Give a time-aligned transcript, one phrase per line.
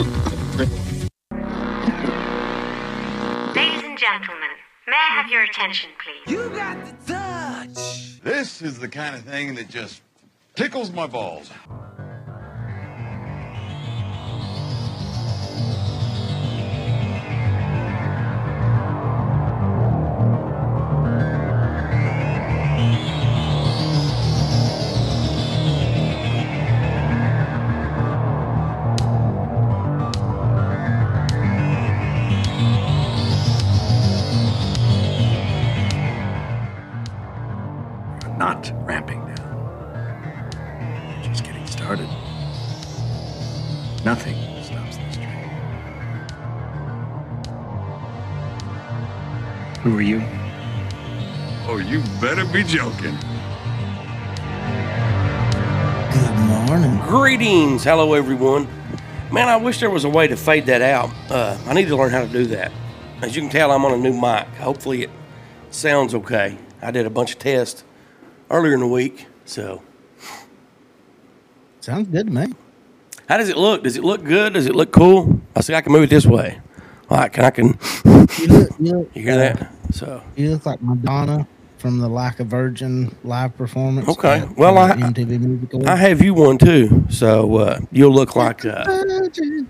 [0.00, 0.16] Ladies
[3.84, 4.48] and gentlemen,
[4.86, 6.32] may I have your attention, please?
[6.32, 8.22] You got the touch.
[8.22, 10.00] This is the kind of thing that just
[10.54, 11.50] tickles my balls.
[52.52, 53.16] You better be joking.
[56.12, 57.00] Good morning.
[57.06, 58.68] Greetings, hello everyone.
[59.32, 61.10] Man, I wish there was a way to fade that out.
[61.30, 62.72] Uh, I need to learn how to do that.
[63.22, 64.46] As you can tell, I'm on a new mic.
[64.56, 65.10] Hopefully, it
[65.70, 66.56] sounds okay.
[66.82, 67.84] I did a bunch of tests
[68.50, 69.26] earlier in the week.
[69.44, 69.82] So,
[71.80, 72.52] Sounds good to me.
[73.28, 73.84] how does it look?
[73.84, 74.54] Does it look good?
[74.54, 75.40] Does it look cool?
[75.56, 76.60] I see I can move it this way.
[77.08, 77.78] Like, I can.
[78.04, 79.72] You look, you look, You hear that?
[79.92, 81.46] So, You look like Madonna
[81.80, 84.08] from the Like a Virgin live performance.
[84.08, 84.40] Okay.
[84.40, 87.06] at, Well, uh, I- MTV I have you one too.
[87.08, 88.84] So uh, you'll look like uh,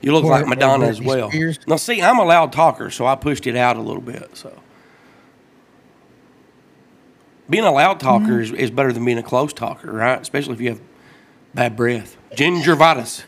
[0.02, 1.30] you look Or- like Madonna as well.
[1.30, 1.58] Spears.
[1.66, 4.36] Now, see, I'm a loud talker, so I pushed it out a little bit.
[4.36, 4.52] So
[7.48, 8.40] being a loud talker Mm-hmm.
[8.42, 10.20] is, is better than being a close talker, right?
[10.20, 10.80] Especially if you have
[11.54, 12.16] bad breath.
[12.34, 13.24] Gingivitis.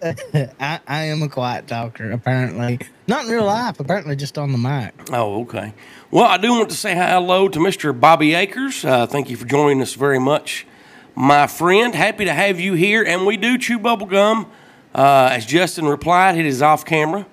[0.60, 2.78] I, I am a quiet talker, apparently.
[3.06, 4.94] Not in real life, apparently just on the mic.
[5.12, 5.74] Oh, okay.
[6.10, 7.98] Well, I do want to say hello to Mr.
[7.98, 8.84] Bobby Akers.
[8.84, 10.66] Uh, thank you for joining us very much,
[11.14, 11.94] my friend.
[11.94, 13.02] Happy to have you here.
[13.02, 14.50] And we do chew bubble gum.
[14.94, 17.26] Uh, as Justin replied, it is off camera.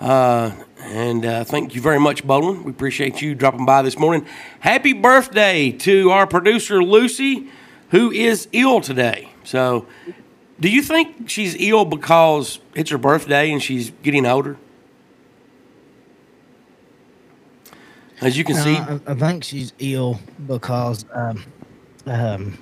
[0.00, 2.64] Uh, and uh, thank you very much, Bolin.
[2.64, 4.26] We appreciate you dropping by this morning.
[4.60, 7.48] Happy birthday to our producer, Lucy,
[7.90, 9.28] who is ill today.
[9.44, 9.86] So,
[10.60, 14.56] do you think she's ill because it's her birthday and she's getting older?
[18.20, 21.42] As you can see, Uh, I, I think she's ill because, um,
[22.06, 22.58] um,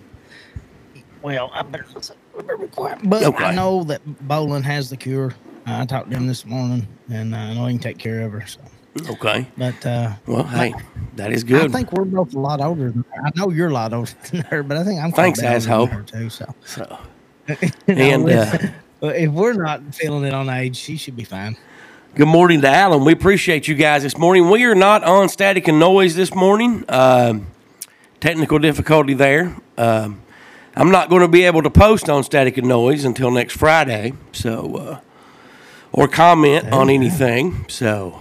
[1.21, 1.85] well, I better,
[2.39, 3.01] I better be quiet.
[3.03, 3.45] But Okay.
[3.45, 5.35] I know that Bolin has the cure.
[5.67, 8.21] Uh, I talked to him this morning, and uh, I know he can take care
[8.23, 8.47] of her.
[8.47, 8.61] So,
[9.11, 9.47] okay.
[9.57, 10.73] but uh, Well, hey,
[11.17, 11.65] that is good.
[11.65, 12.93] I think we're both a lot older.
[12.93, 13.23] Than her.
[13.27, 15.11] I know you're a lot older than her, but I think I'm.
[15.11, 15.87] Thanks, quite a bit older asshole.
[15.89, 16.99] than her, Too, so, So,
[17.87, 18.73] and if-
[19.03, 21.57] uh, if we're not feeling it on age, she should be fine.
[22.15, 23.05] good morning to Alan.
[23.05, 24.51] We appreciate you guys this morning.
[24.51, 26.85] We are not on static and noise this morning.
[26.89, 27.47] Um,
[28.21, 29.55] technical difficulty there.
[29.77, 30.21] Um,
[30.75, 34.13] I'm not going to be able to post on static and noise until next Friday.
[34.33, 35.01] So, uh,
[35.93, 37.65] or comment on anything.
[37.69, 38.21] So,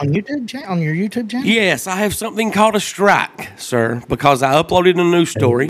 [0.00, 1.46] On YouTube channel, on your YouTube channel.
[1.46, 5.68] yes, I have something called a strike, sir, because I uploaded a news story.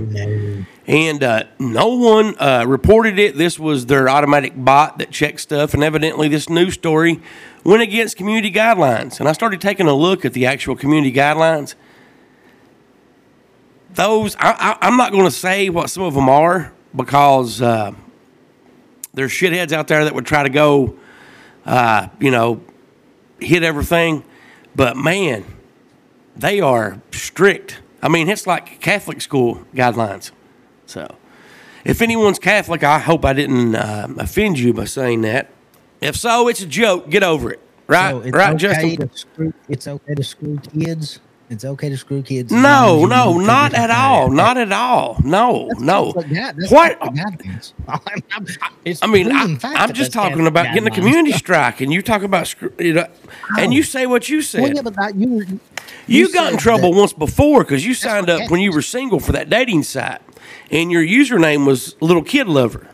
[0.86, 3.36] And uh, no one uh, reported it.
[3.36, 7.20] This was their automatic bot that checked stuff, and evidently, this news story
[7.64, 9.18] went against community guidelines.
[9.18, 11.74] And I started taking a look at the actual community guidelines.
[13.94, 17.92] Those, I, I'm not going to say what some of them are because uh,
[19.14, 20.96] there's shitheads out there that would try to go,
[21.64, 22.60] uh, you know,
[23.40, 24.24] hit everything.
[24.74, 25.44] But man,
[26.36, 27.80] they are strict.
[28.02, 30.30] I mean, it's like Catholic school guidelines.
[30.86, 31.16] So,
[31.84, 35.50] if anyone's Catholic, I hope I didn't uh, offend you by saying that.
[36.00, 37.10] If so, it's a joke.
[37.10, 37.60] Get over it.
[37.88, 38.10] Right?
[38.10, 39.08] So it's right, okay Justin?
[39.08, 41.20] To screw, it's okay to screw kids.
[41.50, 42.52] It's okay to screw kids.
[42.52, 44.30] No, as long as no, not at all.
[44.30, 45.16] Not at all.
[45.24, 46.12] No, That's no.
[46.12, 47.00] Guide- that's What?
[47.00, 47.72] Catholic guidelines.
[47.88, 48.46] I'm- I'm-
[49.02, 52.46] I mean, I, I'm just talking about getting a community strike, and you talk about,
[52.48, 53.06] screw- you know,
[53.58, 54.60] and you say what you said.
[54.62, 55.46] Well, yeah, but that, you, were-
[56.06, 59.18] You, got in trouble that- once before because you signed up when you were single
[59.20, 60.20] for that dating site,
[60.70, 62.88] and your username was little kid lover.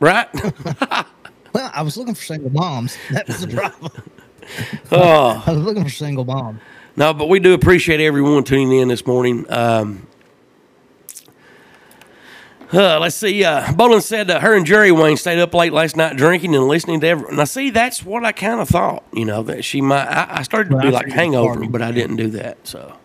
[0.00, 0.28] Right?
[1.54, 2.96] Well, I was looking for single moms.
[3.10, 3.92] That was the problem.
[4.92, 6.60] oh I was looking for single moms.
[6.96, 9.44] no, but we do appreciate everyone tuning in this morning.
[9.50, 10.06] Um,
[12.72, 13.44] uh, let's see.
[13.44, 16.68] Uh, Bolin said uh, her and Jerry Wayne stayed up late last night drinking and
[16.68, 17.36] listening to every.
[17.36, 19.04] Now, see, that's what I kind of thought.
[19.12, 20.06] You know that she might.
[20.06, 22.66] I, I started to Well, do like hangover, but I didn't do that.
[22.66, 22.96] So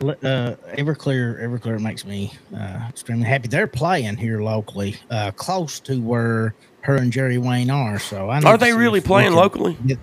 [0.00, 3.48] Uh, Everclear, Everclear makes me uh, extremely happy.
[3.48, 7.98] They're playing here locally, uh, close to where her and Jerry Wayne are.
[7.98, 9.76] So I Are they really playing locally?
[9.86, 9.98] get-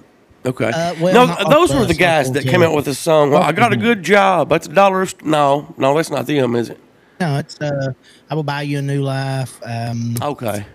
[0.45, 0.69] Okay.
[0.69, 3.31] Uh, well, no, those were the guys that came out with the song.
[3.31, 3.81] Well, I got a Mhm.
[3.81, 4.50] good job.
[4.50, 5.03] That's a dollar.
[5.03, 6.80] a No, no, that's not them, is it?
[7.19, 7.91] No, it's uh,
[8.30, 9.59] I will buy you a new life.
[9.63, 10.65] Um, Okay.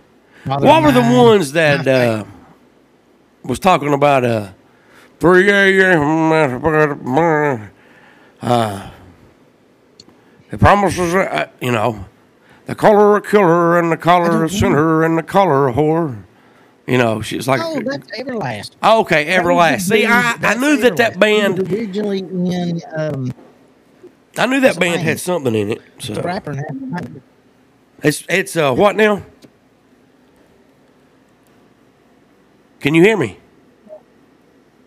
[0.44, 2.24] What were the ones that uh,
[3.44, 4.48] was talking about uh,
[5.18, 6.30] three a.m.
[8.42, 8.90] Uh,
[10.50, 12.04] the promises, uh, you know,
[12.66, 16.24] the color of killer and the color of sinner and the color of whore.
[16.86, 18.72] You know, she's like, Oh, that's Everlast.
[18.82, 19.82] okay, Everlast.
[19.82, 23.32] See, I, I knew that that band, originally in um,
[24.36, 25.82] I knew that band had something in it.
[25.98, 26.62] So rapper.
[28.02, 29.22] it's it's uh what now?
[32.80, 33.38] Can you hear me?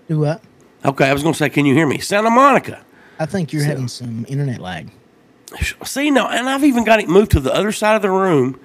[0.08, 0.44] Do what?
[0.86, 1.98] Okay, I was gonna say, can you hear me?
[1.98, 2.86] Santa Monica.
[3.20, 4.92] I think you're having some internet lag.
[5.84, 8.60] See, no, and I've even got it moved to the other side of the room,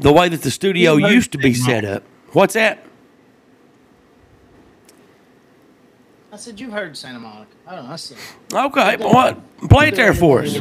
[0.00, 2.02] the way that the studio used to be set up.
[2.36, 2.84] What's that?
[6.30, 7.50] I said you heard Santa Monica.
[7.66, 7.92] I don't know.
[7.92, 8.18] I said.
[8.52, 9.68] Okay, well, what?
[9.70, 10.58] Play it there for us.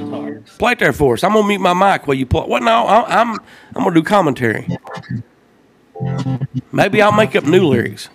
[0.57, 1.23] Play it there for us.
[1.25, 2.43] I'm gonna mute my mic while you play.
[2.43, 2.63] What?
[2.63, 3.31] No, I- I'm
[3.75, 4.65] I'm gonna do commentary.
[6.71, 8.07] Maybe I'll make up new lyrics.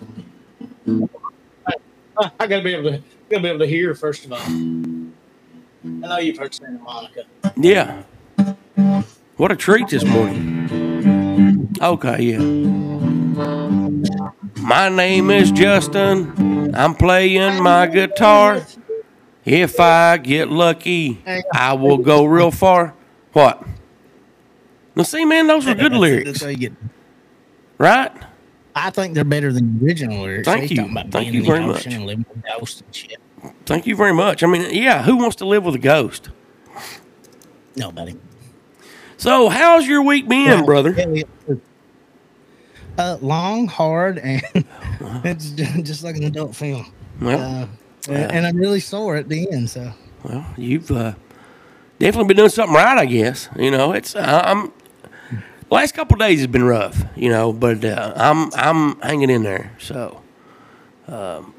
[2.17, 4.39] I gotta be able to gotta be able to hear first of all.
[4.39, 7.25] I know you've heard Santa Monica.
[7.57, 8.01] Yeah.
[9.37, 11.77] What a treat this morning.
[11.79, 13.10] Okay, yeah.
[14.61, 16.73] My name is Justin.
[16.75, 18.65] I'm playing my guitar.
[19.43, 21.21] If I get lucky,
[21.53, 22.93] I will go real far.
[23.33, 23.63] What?
[24.95, 26.73] Now, see, man, those were good lyrics, how you get-
[27.77, 28.11] right?
[28.75, 30.47] I think they're better than the original lyrics.
[30.47, 30.93] Thank He's you.
[31.09, 31.79] Thank you very much.
[31.79, 33.17] ocean and living with ghosts and shit.
[33.65, 34.43] Thank you very much.
[34.43, 36.29] I mean, yeah, who wants to live with a ghost?
[37.75, 38.15] Nobody.
[39.17, 40.95] So, how's your week been, brother?
[42.97, 44.41] Uh, long, hard, and
[45.23, 46.91] it's just like an adult film.
[47.19, 47.69] Well,
[48.09, 49.69] Uh, and I'm really sore at the end.
[49.69, 49.93] So
[50.23, 51.13] Well, you've uh,
[51.99, 53.47] definitely been doing something right, I guess.
[53.57, 54.71] You know, it's I'm.
[55.69, 59.43] Last couple of days has been rough, you know, but uh, I'm I'm hanging in
[59.43, 59.71] there.
[59.79, 60.21] So,
[61.07, 61.53] um,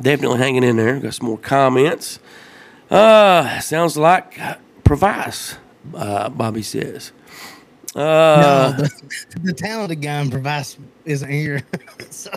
[0.00, 0.98] definitely hanging in there.
[0.98, 2.18] Got some more comments.
[2.90, 4.38] Uh, sounds like
[4.84, 5.56] Provice,
[5.94, 7.12] uh, Bobby says.
[7.94, 11.62] Uh, no, the, the talented guy in Provice isn't here.
[12.10, 12.30] so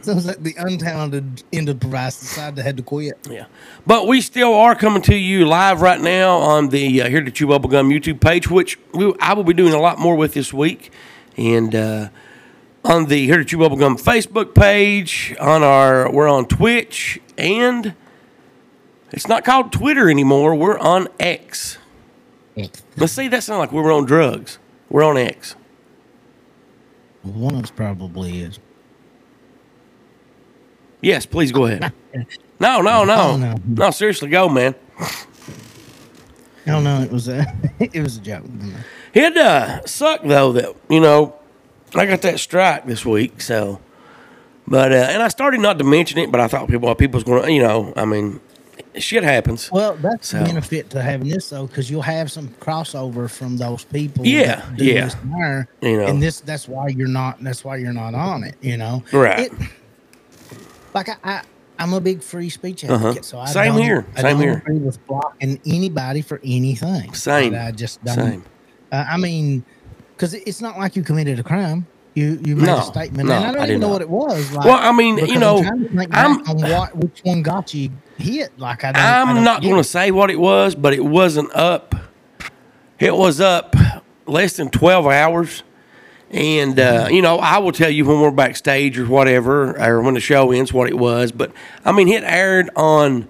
[0.00, 3.18] sounds like the untalented end of Provice decided to had to quit.
[3.28, 3.46] Yeah,
[3.86, 7.30] but we still are coming to you live right now on the uh, Here to
[7.30, 10.52] Chew Bubblegum YouTube page, which we, I will be doing a lot more with this
[10.52, 10.90] week,
[11.36, 12.08] and uh,
[12.84, 15.34] on the Here to Chew Bubblegum Facebook page.
[15.38, 17.94] On our, we're on Twitch, and
[19.12, 20.54] it's not called Twitter anymore.
[20.54, 21.76] We're on X.
[22.96, 24.58] Let's see, that sounds like we were on drugs.
[24.88, 25.56] We're on X.
[27.22, 28.58] One of us probably is.
[31.00, 31.92] Yes, please go ahead.
[32.60, 33.54] No, no, no, Oh, no.
[33.66, 33.90] no.
[33.90, 34.74] Seriously, go, man.
[36.66, 37.46] No, no, it was a
[37.78, 38.44] it was a joke.
[39.14, 41.36] It uh, sucked though that you know
[41.94, 43.40] I got that strike this week.
[43.40, 43.80] So,
[44.66, 47.42] but uh, and I started not to mention it, but I thought people people's going
[47.44, 48.40] to you know I mean
[48.98, 49.70] shit happens.
[49.70, 53.56] Well, that's So- the benefit to having this though, because you'll have some crossover from
[53.56, 54.26] those people.
[54.26, 55.04] Yeah, yeah.
[55.06, 56.06] this there, You know.
[56.06, 57.42] and this that's why you're not.
[57.42, 58.56] That's why you're not on it.
[58.60, 59.50] You know, Right.
[59.50, 59.52] It,
[60.94, 61.42] like I, I,
[61.78, 62.94] I'm a big free speech Uh-huh.
[62.94, 64.52] advocate, so I Same here, I same don't here.
[64.58, 67.12] agree with blocking anybody for anything.
[67.12, 68.14] Same, I just don't.
[68.16, 68.44] same.
[68.90, 69.64] Uh, I mean,
[70.16, 71.86] because it's not like you committed a crime.
[72.14, 73.92] You you made No, a statement, no, and I don't I even know not.
[73.92, 74.50] what it was.
[74.52, 77.42] Like, Well, I mean, you know, I'm, trying to think I'm- on what which one
[77.42, 78.58] got you hit.
[78.58, 81.04] Like I, don't, I I'm don't not going to say what it was, but it
[81.04, 81.94] wasn't up.
[82.98, 83.74] It was up
[84.26, 85.62] less than 12 hours.
[86.30, 90.14] And, uh, you know, I will tell you when we're backstage or whatever, or when
[90.14, 91.30] the show ends, what it was.
[91.30, 91.52] But,
[91.84, 93.28] I mean, it aired on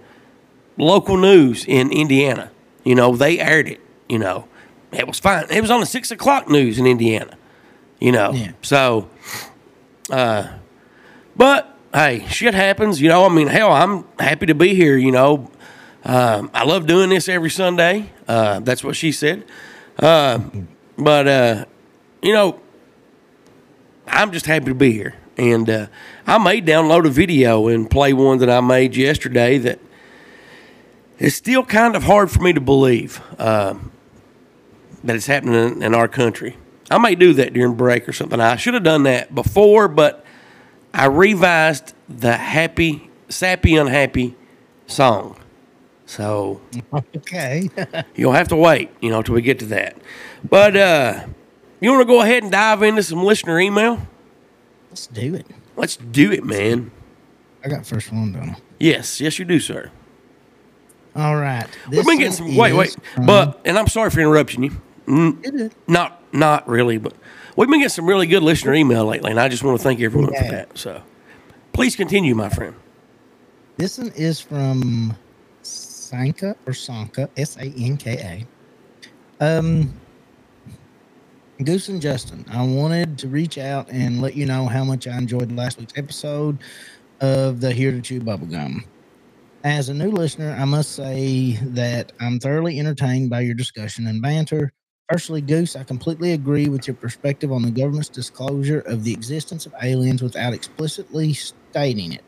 [0.78, 2.50] local news in Indiana.
[2.84, 4.48] You know, they aired it, you know.
[4.92, 5.46] It was fine.
[5.50, 7.36] It was on the six o'clock news in Indiana,
[8.00, 8.32] you know.
[8.32, 8.52] Yeah.
[8.62, 9.10] So,
[10.10, 10.48] uh,
[11.34, 13.24] but hey, shit happens, you know.
[13.24, 15.50] I mean, hell, I'm happy to be here, you know.
[16.04, 18.12] Um, I love doing this every Sunday.
[18.28, 19.44] Uh, that's what she said.
[19.98, 20.40] Uh,
[20.98, 21.64] but uh,
[22.20, 22.60] you know,
[24.06, 25.86] I'm just happy to be here, and uh,
[26.26, 29.80] I may download a video and play one that I made yesterday that
[31.18, 33.90] is still kind of hard for me to believe um,
[35.02, 36.58] that it's happening in, in our country.
[36.90, 38.38] I may do that during break or something.
[38.38, 40.25] I should have done that before, but
[40.96, 44.34] I revised the happy, sappy, unhappy
[44.86, 45.38] song.
[46.06, 46.60] So
[47.16, 47.68] Okay.
[48.14, 49.98] you'll have to wait, you know, till we get to that.
[50.48, 51.26] But uh,
[51.80, 54.00] you want to go ahead and dive into some listener email?
[54.88, 55.46] Let's do it.
[55.76, 56.90] Let's do it, man.
[57.62, 58.56] I got first one done.
[58.78, 59.90] Yes, yes, you do, sir.
[61.14, 61.66] All right.
[61.90, 62.56] We've been getting some.
[62.56, 64.80] Wait, wait, but and I'm sorry for interrupting you.
[65.08, 65.70] You're.
[65.86, 67.14] Not not really, but
[67.56, 70.00] we've been getting some really good listener email lately, and I just want to thank
[70.00, 70.76] everyone for that.
[70.78, 71.02] So,
[71.72, 72.74] please continue, my friend.
[73.76, 75.16] This one is from
[75.62, 78.46] Sanka or Sanka, S A N K
[79.40, 79.44] A.
[79.44, 79.92] Um,
[81.64, 85.16] Goose and Justin, I wanted to reach out and let you know how much I
[85.16, 86.58] enjoyed last week's episode
[87.20, 88.84] of the Here to Chew Bubblegum.
[89.64, 94.20] As a new listener, I must say that I'm thoroughly entertained by your discussion and
[94.20, 94.72] banter.
[95.08, 99.64] Firstly, Goose, I completely agree with your perspective on the government's disclosure of the existence
[99.64, 102.24] of aliens without explicitly stating it.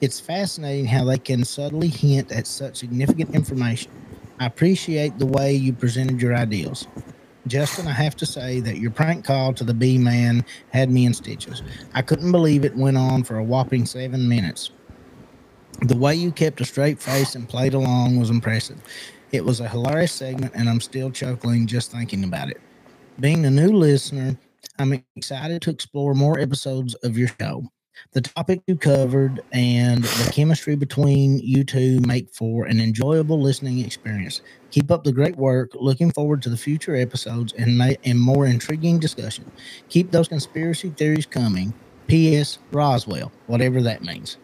[0.00, 3.92] It's fascinating how they can subtly hint at such significant information.
[4.40, 6.88] I appreciate the way you presented your ideals.
[7.46, 11.06] Justin, I have to say that your prank call to the B man had me
[11.06, 11.62] in stitches.
[11.94, 14.70] I couldn't believe it went on for a whopping seven minutes.
[15.82, 18.82] The way you kept a straight face and played along was impressive.
[19.32, 22.60] It was a hilarious segment, and I'm still chuckling just thinking about it.
[23.20, 24.38] Being a new listener,
[24.78, 27.64] I'm excited to explore more episodes of your show.
[28.12, 33.80] The topic you covered and the chemistry between you two make for an enjoyable listening
[33.80, 34.42] experience.
[34.70, 35.70] Keep up the great work.
[35.74, 39.50] Looking forward to the future episodes and, ma- and more intriguing discussion.
[39.88, 41.74] Keep those conspiracy theories coming.
[42.06, 42.58] P.S.
[42.72, 44.38] Roswell, whatever that means.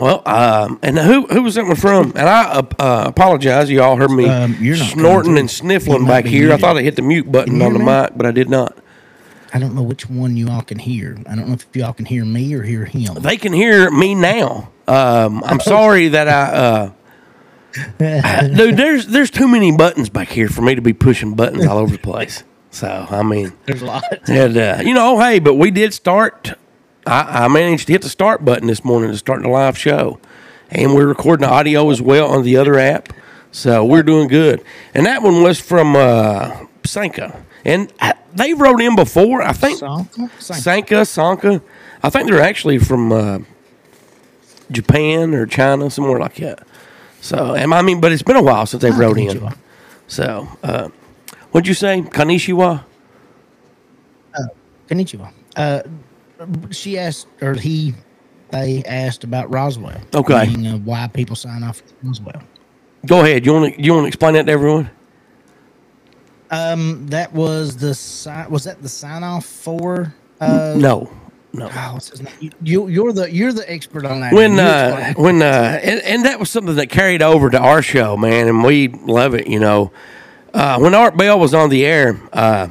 [0.00, 2.10] Well, um, and who who was that one from?
[2.16, 3.70] And I uh, uh, apologize.
[3.70, 6.52] You all heard me Um, snorting and sniffling back here.
[6.52, 7.84] I thought I hit the mute button on the me?
[7.84, 8.76] mic, but I did not.
[9.52, 11.16] I don't know which one you all can hear.
[11.28, 13.14] I don't know if y'all can hear me or hear him.
[13.14, 14.72] They can hear me now.
[14.88, 16.42] Um, I'm sorry that I.
[16.56, 16.90] Uh,
[18.56, 21.78] dude, there's there's too many buttons back here for me to be pushing buttons all
[21.78, 22.42] over the place.
[22.70, 24.02] So I mean, There's a lot.
[24.28, 26.54] and uh, you know, hey, but we did start.
[27.06, 30.18] I, I managed to hit the start button this morning to start the live show,
[30.70, 33.12] and we're recording the audio as well on the other app.
[33.52, 34.64] So we're doing good.
[34.94, 39.42] And that one was from uh, Sanka, and I, they wrote in before.
[39.42, 40.30] I think Sanka?
[40.40, 41.04] Sanka.
[41.04, 41.62] Sanka.
[42.02, 43.38] I think they're actually from uh,
[44.70, 46.66] Japan or China, somewhere like that.
[47.20, 49.50] So, and I mean, but it's been a while since they Ah, wrote in.
[50.08, 50.88] So, uh,
[51.52, 52.02] what'd you say?
[52.02, 52.84] Kanishiwa?
[54.88, 55.32] Konnichiwa.
[55.56, 55.82] Uh,
[56.70, 57.94] she asked, or he,
[58.50, 60.00] they asked about Roswell.
[60.14, 60.34] Okay.
[60.34, 62.42] Uh, why people sign off Roswell.
[63.06, 63.44] Go ahead.
[63.44, 64.90] You want to you want to explain that to everyone?
[66.50, 68.48] Um, that was the sign.
[68.50, 70.14] Was that the sign off for?
[70.40, 71.10] Uh, No,
[71.52, 71.68] no.
[71.72, 72.34] oh, what's his name?
[72.40, 74.32] You, you, you're the you're the expert on that.
[74.32, 78.16] When uh, when uh, and, and that was something that carried over to our show,
[78.16, 79.46] man, and we love it.
[79.48, 79.92] You know,
[80.52, 82.68] uh, when Art Bell was on the air, uh,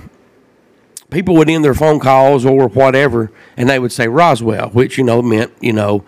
[1.13, 5.03] people would end their phone calls or whatever, and they would say Roswell, which you
[5.03, 6.03] know meant you know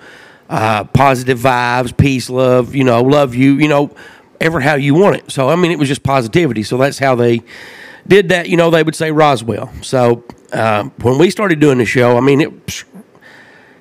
[0.49, 3.95] uh, positive vibes, peace, love, you know, love you, you know,
[4.39, 5.31] ever how you want it.
[5.31, 6.63] So I mean, it was just positivity.
[6.63, 7.41] So that's how they
[8.07, 8.49] did that.
[8.49, 9.71] You know, they would say Roswell.
[9.81, 12.83] So uh, when we started doing the show, I mean, it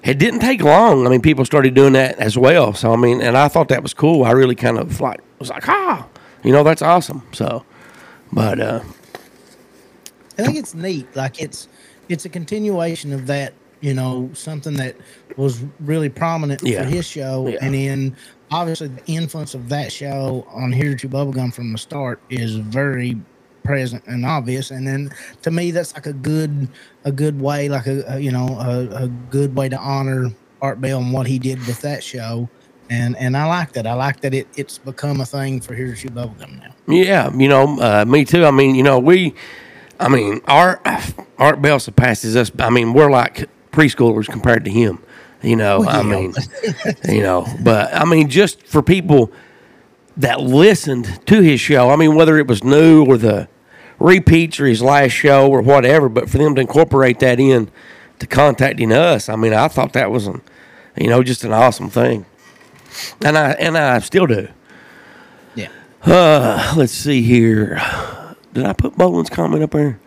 [0.02, 1.06] it didn't take long.
[1.06, 2.74] I mean, people started doing that as well.
[2.74, 4.24] So I mean, and I thought that was cool.
[4.24, 6.08] I really kind of like was like, ah,
[6.42, 7.26] you know, that's awesome.
[7.32, 7.64] So,
[8.32, 8.80] but uh,
[10.38, 11.06] I think it's neat.
[11.16, 11.68] Like it's
[12.08, 13.54] it's a continuation of that.
[13.80, 14.96] You know, something that
[15.36, 16.84] was really prominent Yeah.
[16.84, 17.58] for his show, Yeah.
[17.60, 18.16] and then
[18.50, 23.20] obviously the influence of that show on Here to Bubblegum from the start is very
[23.62, 24.70] present and obvious.
[24.70, 25.10] And then
[25.42, 26.68] to me, that's like a good
[27.04, 30.30] a good way, like a, a you know a, a good way to honor
[30.62, 32.48] Art Bell and what he did with that show.
[32.88, 33.86] And and I like that.
[33.86, 36.74] I like that it, it's become a thing for Here to Chew Bubblegum now.
[36.88, 38.46] yeah, you know, uh, me too.
[38.46, 39.34] I mean, you know, we,
[40.00, 40.82] I mean, Art
[41.38, 42.50] Art Bell surpasses us.
[42.58, 45.02] I mean, we're like preschoolers compared to him.
[45.42, 46.02] You know, I yeah.
[46.02, 46.34] mean,
[47.08, 49.30] you know, but I mean, just for people
[50.16, 53.48] that listened to his show, I mean, whether it was new or the
[53.98, 57.70] repeats or his last show or whatever, but for them to incorporate that in
[58.20, 60.40] to contacting us, I mean, I thought that was, an,
[60.96, 62.24] you know, just an awesome thing,
[63.22, 64.48] and I and I still do.
[65.54, 65.68] Yeah.
[66.02, 67.78] Uh, let's see here.
[68.54, 69.98] Did I put Bolin's comment up there?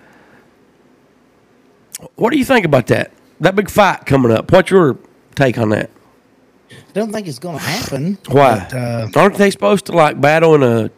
[2.16, 3.12] What do you think about that?
[3.42, 4.52] That big fight coming up.
[4.52, 4.98] What's your
[5.36, 5.90] take on that?
[6.72, 8.18] I don't think it's going to happen.
[8.30, 8.60] Why?
[8.60, 10.90] but, uh, Aren't they supposed to like battle in a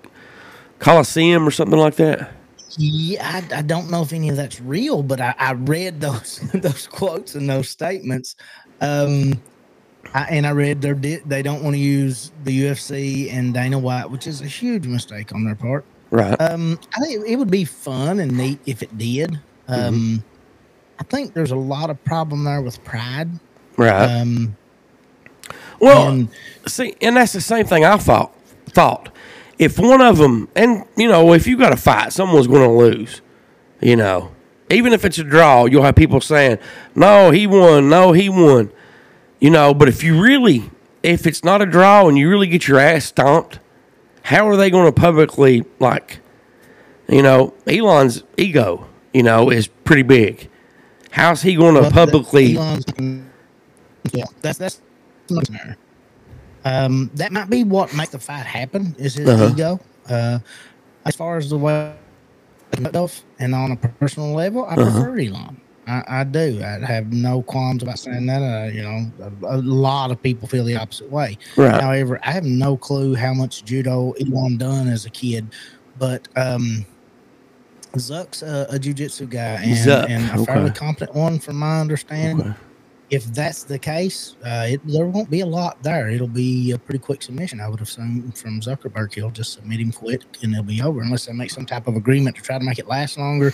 [0.79, 2.31] coliseum or something like that?
[2.77, 6.39] Yeah, I, I don't know if any of that's real, but I, I read those
[6.53, 8.35] those quotes and those statements,
[8.79, 9.41] um,
[10.13, 13.79] I, and I read they di- they don't want to use the UFC and Dana
[13.79, 15.83] White, which is a huge mistake on their part.
[16.11, 16.39] Right.
[16.41, 19.39] Um, I think it would be fun and neat if it did.
[19.67, 20.15] Um, Mm-hmm.
[20.99, 23.29] I think there's a lot of problem there with pride.
[23.77, 24.19] right.
[24.21, 24.57] Um,
[25.79, 26.29] well, and-
[26.67, 28.33] see, and that's the same thing I thought.
[28.67, 29.09] Thought
[29.57, 32.75] if one of them, and you know, if you got a fight, someone's going to
[32.75, 33.21] lose.
[33.81, 34.31] You know,
[34.69, 36.59] even if it's a draw, you'll have people saying,
[36.95, 37.87] "No, he won.
[37.89, 38.71] No, he won."
[39.39, 40.69] You know, but if you really,
[41.01, 43.59] if it's not a draw and you really get your ass stomped,
[44.23, 46.19] how are they going to publicly like?
[47.07, 50.49] You know, Elon's ego, you know, is pretty big.
[51.11, 52.53] How's he going to Well, publicly?
[54.13, 54.81] Yeah, that's that's.
[56.65, 59.49] Um, that might be what make the fight happen is his Uh-huh.
[59.53, 59.79] ego.
[60.07, 60.39] Uh,
[61.05, 61.95] as far as the way
[63.39, 64.73] and on a personal level, Uh-huh.
[64.79, 65.61] I prefer Elon.
[65.89, 66.61] I, I do.
[66.63, 68.41] I have no qualms about saying that.
[68.41, 69.11] Uh, you know,
[69.47, 71.37] a, a lot of people feel the opposite way.
[71.57, 71.81] Right.
[71.81, 75.47] However, I have no clue how much judo Elon done as a kid,
[75.97, 76.85] but um,
[77.93, 80.79] Zuck's a, a jujitsu guy and, and a fairly okay.
[80.79, 82.49] competent one, from my understanding.
[82.49, 82.59] Okay.
[83.09, 86.09] If that's the case, uh, it, there won't be a lot there.
[86.09, 87.59] It'll be a pretty quick submission.
[87.59, 91.25] I would assume from Zuckerberg, he'll just submit him quick and it'll be over, unless
[91.25, 93.51] they make some type of agreement to try to make it last longer,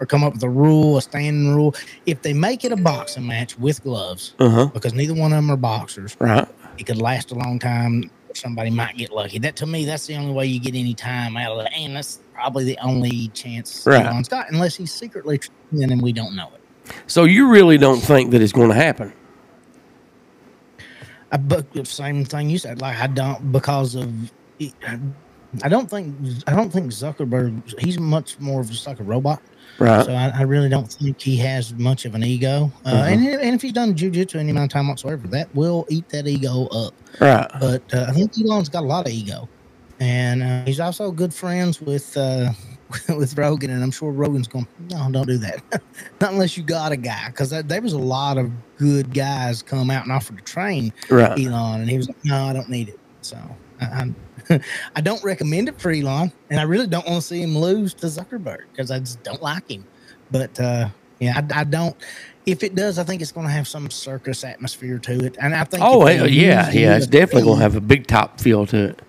[0.00, 1.74] or come up with a rule, a standing rule.
[2.06, 4.66] If they make it a boxing match with gloves, Uh huh.
[4.72, 6.48] because neither one of them are boxers, Right.
[6.78, 8.10] it could last a long time.
[8.34, 9.38] Somebody might get lucky.
[9.38, 11.94] That to me, that's the only way you get any time out of it, and
[11.94, 14.04] that's probably the only chance Right.
[14.06, 15.40] Elon's got, unless he's secretly
[15.72, 16.63] and we don't know it.
[17.06, 19.12] So you really don't think that it's going to happen?
[21.32, 24.12] I, but the same thing you said, like I don't because of.
[25.62, 26.14] I don't think
[26.46, 27.78] I don't think Zuckerberg.
[27.78, 29.40] He's much more of just like a robot.
[29.78, 30.04] Right.
[30.04, 32.70] So I, I really don't think he has much of an ego.
[32.84, 33.04] Uh, Uh-huh.
[33.04, 36.26] and, and if he's done jujitsu any amount of time whatsoever, that will eat that
[36.28, 36.94] ego up.
[37.20, 37.48] Right.
[37.60, 39.48] but uh, I think Elon's got a lot of ego,
[40.00, 42.50] and uh, he's also good friends with uh,
[43.16, 45.62] with Rogan, and I'm sure Rogan's going, no, don't do that,
[46.20, 49.90] not unless you got a guy, because there was a lot of good guys come
[49.90, 51.38] out and offered to train Right.
[51.38, 53.00] Elon, and he was like, no, I don't need it.
[53.22, 53.38] So
[53.80, 54.16] I, I'm.
[54.96, 57.94] I don't recommend it for Elon, and I really don't want to see him lose
[57.94, 59.86] to Zuckerberg because I just don't like him.
[60.30, 60.88] But uh,
[61.18, 61.96] yeah, I, I don't.
[62.44, 65.54] If it does, I think it's going to have some circus atmosphere to it, and
[65.54, 65.82] I think.
[65.86, 66.96] Oh, yeah, yeah.
[66.96, 69.02] It's definitely going to have a big top feel to it.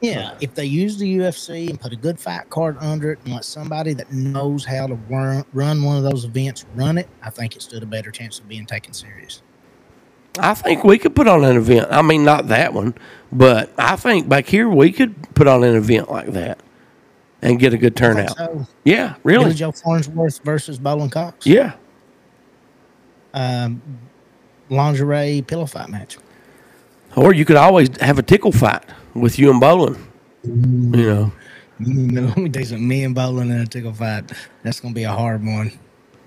[0.00, 3.34] Yeah, if they use the UFC and put a good fight card under it and
[3.34, 7.30] let somebody that knows how to run, run one of those events run it, I
[7.30, 9.42] think it stood a better chance of being taken serious.
[10.38, 11.88] I think we could put on an event.
[11.90, 12.94] I mean, not that one,
[13.32, 16.60] but I think back here we could put on an event like that
[17.42, 18.36] and get a good turnout.
[18.36, 19.54] So, Yeah, Billy really.
[19.54, 21.46] Joe Farnsworth versus Bolin Cox.
[21.46, 21.74] Yeah.
[23.34, 23.82] Um,
[24.68, 26.18] lingerie pillow fight match.
[27.16, 29.98] Or you could always have a tickle fight with you and Bolin.
[30.44, 30.52] You
[30.92, 31.32] know.
[31.80, 32.86] Let me tell you something.
[32.88, 34.30] Me and Bolin in a tickle fight.
[34.62, 35.72] That's going to be a hard one.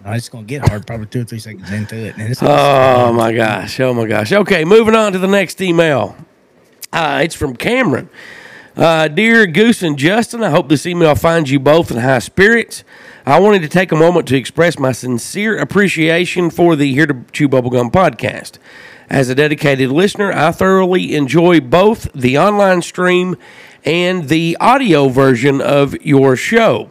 [0.06, 2.18] Uh, It's going to get hard probably two or three seconds into it.
[2.18, 3.80] And it's Oh my gosh!
[3.80, 4.32] Oh my gosh!
[4.34, 6.18] Okay, moving on to the next email.
[6.92, 8.10] Uh, it's from Cameron.
[8.76, 12.84] Uh, Dear Goose and Justin, I hope this email finds you both in high spirits.
[13.26, 17.24] I wanted to take a moment to express my sincere appreciation for the Here to
[17.32, 18.58] Chew Bubblegum podcast.
[19.14, 23.36] As a dedicated listener, I thoroughly enjoy both the online stream
[23.86, 26.90] and the audio version of your show.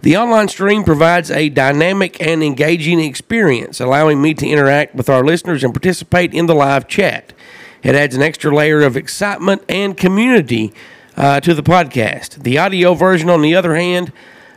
[0.00, 5.22] The online stream provides a dynamic and engaging experience, allowing me to interact with our
[5.22, 7.34] listeners and participate in the live chat.
[7.82, 10.72] It adds an extra layer of excitement and community
[11.18, 12.44] uh, to the podcast.
[12.44, 14.10] The audio version, on the other hand,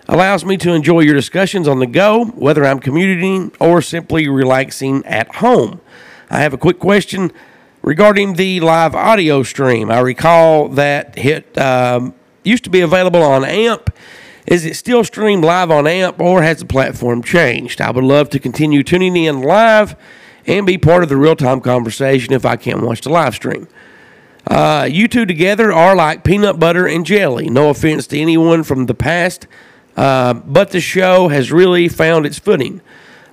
[0.07, 5.05] allows me to enjoy your discussions on the go, whether I'm commuting or simply relaxing
[5.05, 5.81] at home.
[6.31, 7.33] I have a quick question
[7.81, 9.91] regarding the live audio stream.
[9.91, 12.13] I recall that it um,
[12.45, 13.89] used to be available on AMP.
[14.47, 17.81] Is it still streamed live on AMP or has the platform changed?
[17.81, 19.97] I would love to continue tuning in live
[20.47, 23.67] and be part of the real time conversation if I can't watch the live stream.
[24.47, 27.49] Uh, you two together are like peanut butter and jelly.
[27.49, 29.47] No offense to anyone from the past,
[29.97, 32.79] uh, but the show has really found its footing.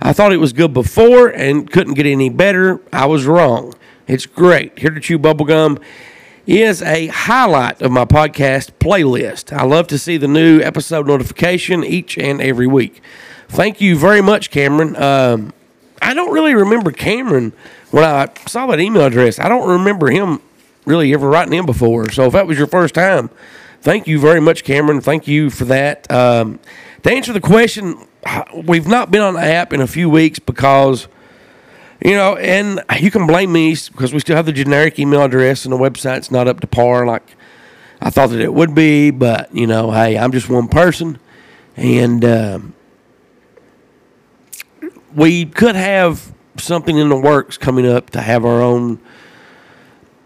[0.01, 2.81] I thought it was good before and couldn't get any better.
[2.93, 3.75] I was wrong.
[4.07, 4.79] It's great.
[4.79, 5.83] Here to Chew Bubblegum
[6.47, 9.53] is a highlight of my podcast playlist.
[9.53, 13.03] I love to see the new episode notification each and every week.
[13.49, 14.97] Thank you very much, Cameron.
[14.97, 15.53] Um,
[16.01, 17.53] I don't really remember Cameron
[17.91, 19.39] when I saw that email address.
[19.39, 20.41] I don't remember him
[20.87, 22.11] really ever writing in before.
[22.11, 23.29] So if that was your first time,
[23.83, 25.03] thank you very much, Cameron.
[25.03, 26.11] Thank you for that.
[26.11, 26.61] Um,
[27.03, 28.08] to answer the question,
[28.55, 31.09] we've not been on the app in a few weeks because,
[32.05, 35.65] you know, and you can blame me because we still have the generic email address
[35.65, 37.37] and the website's not up to par like
[38.01, 39.11] I thought that it would be.
[39.11, 41.19] But, you know, hey, I'm just one person.
[41.77, 42.75] And, um,
[45.15, 49.01] we could have something in the works coming up to have our own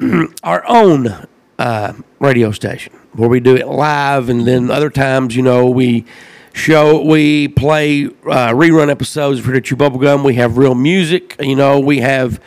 [0.43, 1.27] our own
[1.59, 6.05] uh, radio station where we do it live, and then other times, you know, we
[6.53, 7.03] show.
[7.03, 10.25] We play uh, rerun episodes of Here to Chew Bubblegum.
[10.25, 11.37] We have real music.
[11.41, 12.41] You know, we have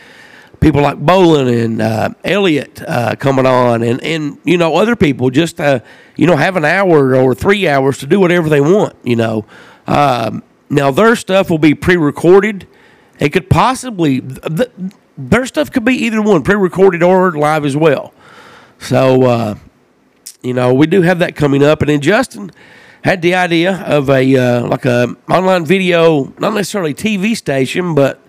[0.59, 5.29] people like Bolin and uh, Elliot uh, coming on, and and you know other people
[5.29, 5.79] just uh,
[6.15, 8.95] you know have an hour or three hours to do whatever they want.
[9.03, 9.45] You know,
[9.87, 12.67] um, now their stuff will be pre-recorded.
[13.19, 14.71] It could possibly th-
[15.17, 18.13] their stuff could be either one, pre-recorded or live as well.
[18.79, 19.55] So uh,
[20.41, 22.51] you know we do have that coming up, and then Justin
[23.05, 28.19] had the idea of a uh, like a online video, not necessarily TV station, but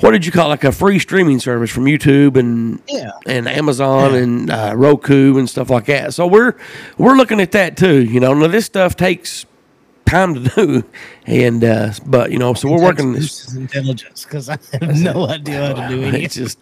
[0.00, 0.48] what did you call it?
[0.50, 3.10] like a free streaming service from YouTube and Yeah.
[3.26, 6.12] and Amazon and uh, Roku and stuff like that.
[6.12, 6.54] So we're
[6.98, 8.02] we're looking at that too.
[8.02, 9.46] You know, now this stuff takes
[10.06, 10.84] time to do,
[11.26, 13.44] and uh, but you know, so we're working this.
[13.46, 16.14] This intelligence because I have no idea how to do it.
[16.16, 16.58] It's just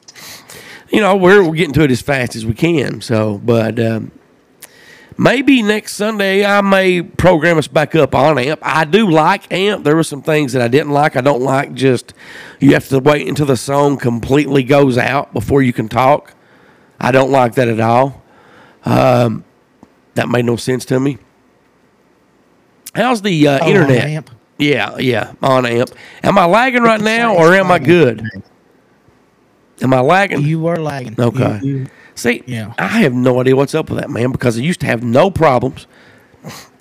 [0.91, 3.01] you know we're we're getting to it as fast as we can.
[3.01, 4.11] So, but um,
[5.19, 8.61] maybe next Sunday I may program us back up on AMP.
[8.63, 9.85] I do like AMP.
[9.85, 11.17] There were some things that I didn't like.
[11.17, 12.15] I don't like just
[12.61, 16.35] you have to wait until the song completely goes out before you can talk.
[17.01, 18.23] I don't like that at all.
[18.85, 19.45] Um,
[20.15, 21.19] that made no sense to me.
[22.95, 24.29] How's the uh, Oh, internet?
[24.59, 25.91] Yeah, yeah, on AMP.
[26.23, 28.23] Am I lagging right now, or am I good?
[29.83, 30.41] Am I lagging?
[30.41, 31.15] You were lagging.
[31.19, 31.61] Okay.
[31.63, 32.75] You- you- See, Yeah.
[32.79, 35.31] I have no idea what's up with that man because I used to have no
[35.31, 35.89] problems.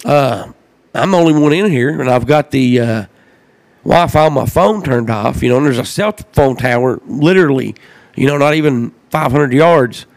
[0.05, 0.53] Uh,
[0.95, 3.05] I'm the only one in here, and I've got the uh,
[3.85, 5.43] Wi-Fi on my phone turned off.
[5.43, 7.75] You know, and there's a cell phone tower literally,
[8.15, 10.07] you know, not even 500 yards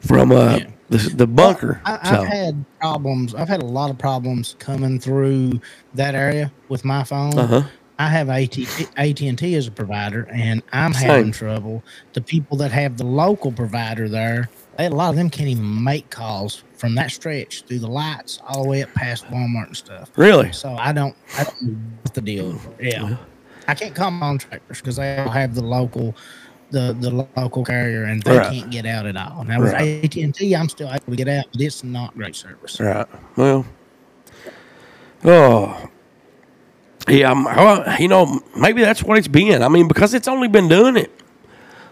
[0.00, 0.66] from uh, Yeah.
[0.90, 1.82] the, the bunker.
[1.84, 3.34] I, so I've had problems.
[3.34, 5.60] I've had a lot of problems coming through
[5.94, 7.38] that area with my phone.
[7.38, 7.62] Uh-huh.
[7.98, 8.56] I have AT
[9.22, 11.08] and T as a provider, and I'm Same.
[11.10, 11.84] having trouble.
[12.14, 15.84] The people that have the local provider there, they, a lot of them can't even
[15.84, 19.76] make calls from that stretch through the lights all the way up past Walmart and
[19.76, 20.10] stuff.
[20.16, 22.60] really, So I don't, I don't know what the deal.
[22.80, 23.16] Yeah,
[23.68, 26.16] I can't call contractors because they all have the local,
[26.70, 28.46] the the local carrier, and they Right.
[28.48, 29.44] can't get out at all.
[29.44, 29.82] Now with Right.
[30.04, 32.80] AT and T, I'm still able to get out, but it's not great service.
[32.80, 33.06] right?
[33.36, 33.66] Well,
[35.24, 35.91] oh.
[37.08, 39.62] Yeah, I'm- well, you know, maybe that's what it's been.
[39.62, 41.10] I mean, because it's only been doing it.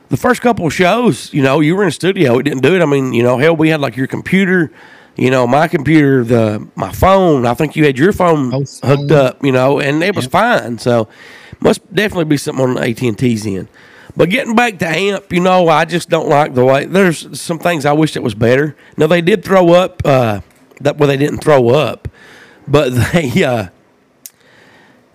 [0.08, 2.82] the first couple of shows, you know, you were in studio, it didn't do it.
[2.82, 4.72] I mean, you know, hell, we had like your computer,
[5.16, 7.46] you know, my computer, the my phone.
[7.46, 10.78] I think you had your phone Both hooked up, you know, and it was fine.
[10.78, 11.06] So,
[11.60, 13.68] must definitely be something on the AT and T's end.
[14.16, 16.86] But getting back to AMP, you know, I just don't like the way.
[16.86, 18.74] There's some things I wish it was better.
[18.96, 20.02] Now they did throw up.
[20.04, 20.40] Uh,
[20.80, 22.08] that well, they didn't throw up,
[22.66, 23.44] but they.
[23.44, 23.68] Uh,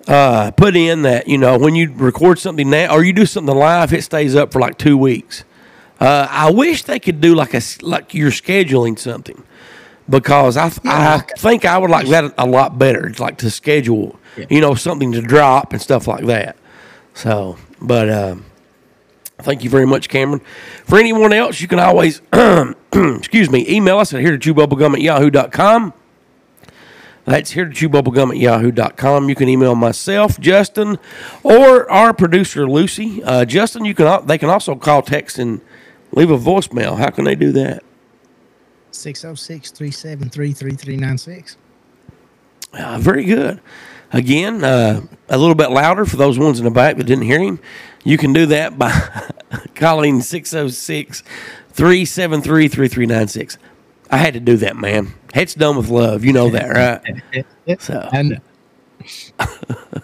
[0.08, 3.56] uh, put in that you know when you record something now or you do something
[3.56, 5.44] live, it stays up for like two weeks.
[6.00, 9.44] Uh, I wish they could do like a like you're scheduling something
[10.10, 13.08] because I I think I would like that a lot better.
[13.08, 16.58] It's like to schedule, you know, something to drop and stuff like that.
[17.13, 18.46] So, but um,
[19.39, 20.41] thank you very much, Cameron.
[20.86, 22.22] For anyone else, you can always
[22.94, 25.94] excuse me email us at here to chewbubblegum at yahoo.com.
[27.25, 29.29] That's here to chewbubblegum at yahoo.com.
[29.29, 30.99] You can email myself, Justin,
[31.43, 33.23] or our producer, Lucy.
[33.23, 35.59] Uh, Justin, you can they can also call, text, and
[36.11, 36.97] leave a voicemail.
[36.97, 37.83] How can they do that?
[38.91, 41.57] 606 373 3396.
[42.73, 43.59] Uh, very good.
[44.11, 47.39] Again, uh, a little bit louder for those ones in the back that didn't hear
[47.41, 47.59] him.
[48.03, 48.91] You can do that by
[49.75, 51.23] calling 606
[51.71, 53.57] 373 3396.
[54.15, 55.13] I had to do that, man.
[55.34, 56.23] Head's done with love.
[56.23, 57.45] You know that, right?
[57.82, 58.08] So.
[58.13, 58.39] And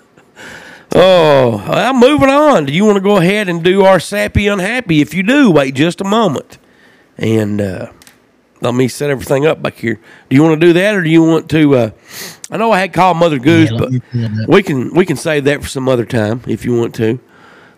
[0.93, 2.65] Oh, I'm moving on.
[2.65, 4.99] Do you want to go ahead and do our sappy unhappy?
[4.99, 6.57] If you do, wait just a moment.
[7.17, 7.93] And uh,
[8.59, 10.01] let me set everything up back here.
[10.29, 11.75] Do you want to do that, or do you want to?
[11.75, 11.91] Uh,
[12.49, 14.49] I know I had called Mother Goose, Yeah, but me pull it up.
[14.49, 17.17] we can we can save that for some other time if you want to.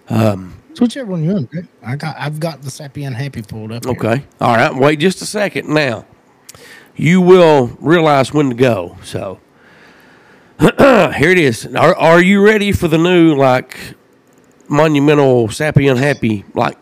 [0.10, 1.52] it's whichever one you want.
[1.86, 3.86] I got, I've got the Sappy Unhappy pulled up.
[3.86, 3.93] here.
[3.93, 4.24] Okay.
[4.41, 4.74] All right.
[4.74, 5.67] Wait just a second.
[5.69, 6.06] Now,
[6.95, 8.97] you will realize when to go.
[9.03, 9.39] So,
[10.60, 11.65] here it is.
[11.75, 13.77] Are, are you ready for the new, like,
[14.69, 16.77] monumental, sappy, unhappy, like,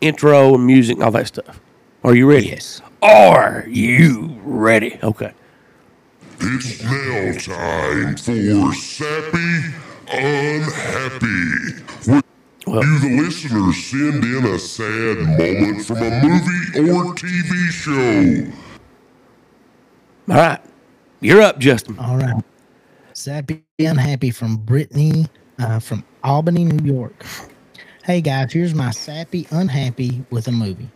[0.00, 1.60] intro and music and all that stuff?
[2.04, 2.46] Are you ready?
[2.48, 2.80] Yes.
[3.02, 4.98] Are you ready?
[5.02, 5.32] Okay.
[6.38, 9.74] It's now time for Sappy
[10.08, 11.82] Unhappy.
[12.04, 12.22] Where
[12.66, 18.52] Well- you, the listeners, send in a sad moment from a movie or TV show.
[20.28, 20.60] All right.
[21.20, 21.98] You're up, Justin.
[21.98, 22.42] All right.
[23.14, 25.26] Sappy Unhappy from Brittany,
[25.58, 27.24] uh, from Albany, New York.
[28.04, 30.90] Hey guys, here's my Sappy Unhappy with a movie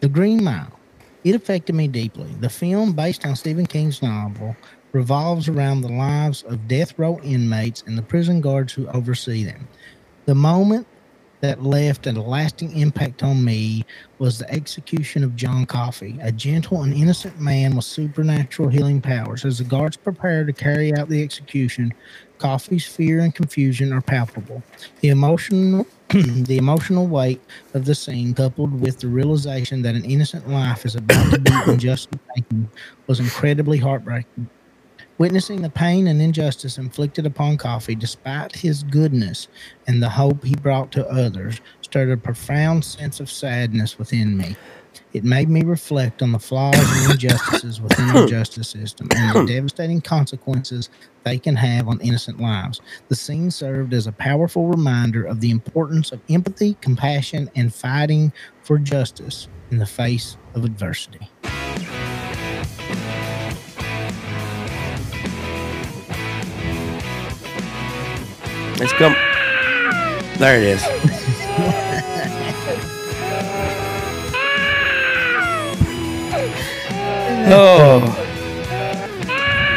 [0.00, 0.78] The Green Mile.
[1.24, 2.30] It affected me deeply.
[2.40, 4.56] The film, based on Stephen King's novel,
[4.92, 9.68] revolves around the lives of death row inmates and the prison guards who oversee them.
[10.26, 10.86] The moment
[11.40, 13.84] that left a lasting impact on me
[14.18, 19.44] was the execution of John Coffey, a gentle and innocent man with supernatural healing powers.
[19.44, 21.92] As the guards prepare to carry out the execution,
[22.38, 24.62] Coffey's fear and confusion are palpable.
[25.00, 27.40] The emotional the emotional weight
[27.72, 31.52] of the scene, coupled with the realization that an innocent life is about to be
[31.66, 32.68] unjustly taken,
[33.06, 34.50] was incredibly heartbreaking.
[35.20, 39.48] Witnessing the pain and injustice inflicted upon Coffey, despite his goodness
[39.86, 44.56] and the hope he brought to others, stirred a profound sense of sadness within me.
[45.12, 49.52] It made me reflect on the flaws and injustices within the justice system and the
[49.52, 50.88] devastating consequences
[51.24, 52.80] they can have on innocent lives.
[53.08, 58.32] The scene served as a powerful reminder of the importance of empathy, compassion, and fighting
[58.62, 61.28] for justice in the face of adversity.
[68.80, 69.12] Let's come.
[70.38, 70.82] There it is.
[77.52, 78.00] oh,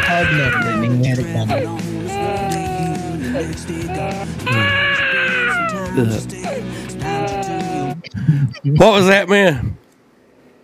[0.05, 0.87] Hard enough, Brittany.
[0.87, 1.67] We had it coming.
[8.77, 9.77] what was that, man?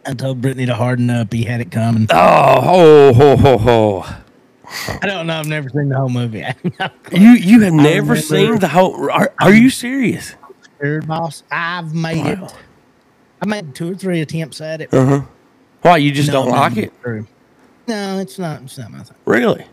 [0.06, 1.34] I told Brittany to harden up.
[1.34, 2.08] He had it coming.
[2.10, 4.06] Oh, ho, ho, ho, ho.
[5.02, 5.40] I don't know.
[5.40, 6.44] I've never seen the whole movie.
[7.12, 9.10] You you have never seen the whole.
[9.10, 10.36] Are, are you serious?
[10.80, 11.44] Third boss.
[11.52, 12.56] I've made it.
[13.42, 14.94] I made two or three attempts at it.
[14.94, 15.22] Uh huh.
[15.82, 16.94] Why you just No, don't like it?
[17.02, 17.26] true.
[17.88, 18.62] No, it's not.
[18.62, 19.16] It's not my thing.
[19.26, 19.66] Really?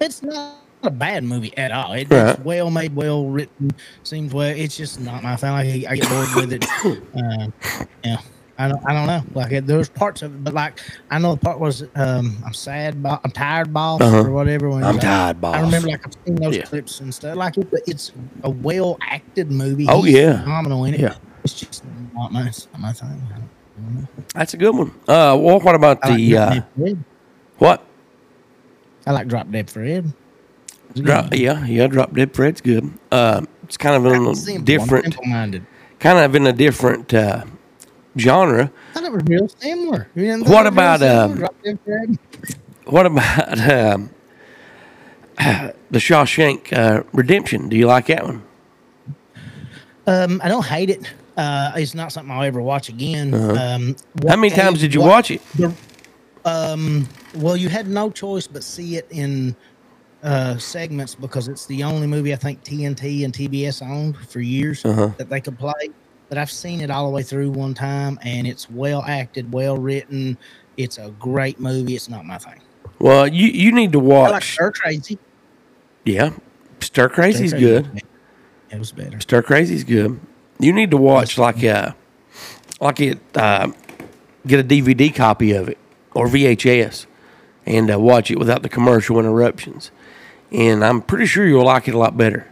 [0.00, 1.92] It's not a bad movie at all.
[1.92, 2.30] It, Right.
[2.36, 3.72] It's well made, well written.
[4.04, 4.48] Seems well.
[4.48, 5.50] It's just not my thing.
[5.50, 6.64] Like, I get bored with it.
[7.16, 8.20] Uh, yeah.
[8.60, 9.22] I don't, I don't know.
[9.40, 12.52] Like it, there's parts of it, but like I know the part was um I'm
[12.52, 14.24] sad, bo- I'm tired, boss, Uh-huh.
[14.24, 14.68] or whatever.
[14.68, 15.54] When I'm like- tired, boss.
[15.56, 16.62] I remember like I've seen those Yeah.
[16.64, 17.36] clips and stuff.
[17.36, 19.86] Like it, it's a well acted movie.
[19.88, 20.42] Oh, He's yeah.
[20.42, 21.00] phenomenal in it.
[21.00, 21.14] Yeah.
[21.44, 23.08] It's just not my, not my thing.
[23.08, 24.08] I don't, I don't know.
[24.34, 24.90] That's a good one.
[25.06, 26.94] Uh, well, what about I the Drop uh,
[27.58, 27.84] what?
[29.06, 30.12] I like Drop Dead Fred.
[30.90, 31.86] It's a good Drop, yeah, yeah.
[31.86, 32.92] Drop Dead Fred's good.
[33.12, 35.16] Uh, it's kind of in a different,
[36.00, 37.44] kind of in a different uh,
[38.18, 38.70] genre.
[38.90, 40.08] I thought it was real similar.
[40.14, 42.18] You didn't What it was real about, um, Drop Dead Fred?
[42.86, 44.10] What about um,
[45.90, 47.68] the Shawshank uh, Redemption?
[47.68, 48.42] Do you like that one?
[50.06, 51.12] Um, I don't hate it.
[51.36, 53.34] Uh, it's not something I'll ever watch again.
[53.34, 53.92] Um, Uh-huh.
[54.28, 55.42] How many times did you watch it?
[55.56, 55.72] the-
[56.44, 59.54] um, well, you had no choice but see it in
[60.22, 64.82] uh, segments because it's the only movie I think TNT and TBS owned for years
[64.84, 65.08] Uh-huh.
[65.18, 65.90] that they could play.
[66.28, 69.76] But I've seen it all the way through one time, and it's well acted, well
[69.76, 70.36] written.
[70.76, 71.94] It's a great movie.
[71.94, 72.60] It's not my thing.
[72.98, 74.28] Well, you you need to watch.
[74.28, 74.42] I like.
[74.42, 75.18] Stir Crazy.
[76.04, 76.30] yeah,
[76.80, 77.84] Stir Crazy's Stir good.
[77.90, 78.04] Crazy.
[78.70, 79.20] It was better.
[79.20, 80.20] Stir Crazy's good.
[80.58, 81.92] You need to watch like uh
[82.80, 83.70] like it uh,
[84.46, 85.78] get a DVD copy of it
[86.14, 87.06] or VHS
[87.66, 89.90] and uh, watch it without the commercial interruptions.
[90.50, 92.50] And I'm pretty sure you'll like it a lot better.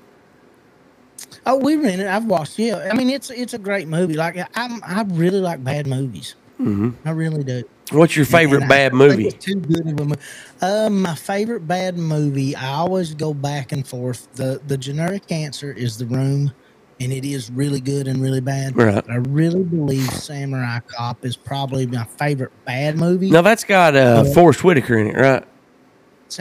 [1.46, 2.06] Oh, we've been it.
[2.08, 2.58] I've watched.
[2.58, 4.14] Yeah, I mean it's it's a great movie.
[4.14, 6.34] Like I'm, I really like bad movies.
[6.60, 6.90] Mm-hmm.
[7.06, 7.62] I really do.
[7.92, 9.28] What's your favorite And bad think movie?
[9.28, 10.20] it's Too good of a movie.
[10.60, 12.56] Um, my favorite bad movie.
[12.56, 14.26] I always go back and forth.
[14.34, 16.52] the The generic answer is The Room,
[16.98, 18.76] and it is really good and really bad.
[18.76, 19.04] Right.
[19.08, 23.30] I really believe Samurai Cop is probably my favorite bad movie.
[23.30, 25.44] Now that's got uh, Forest Whitaker in it, right?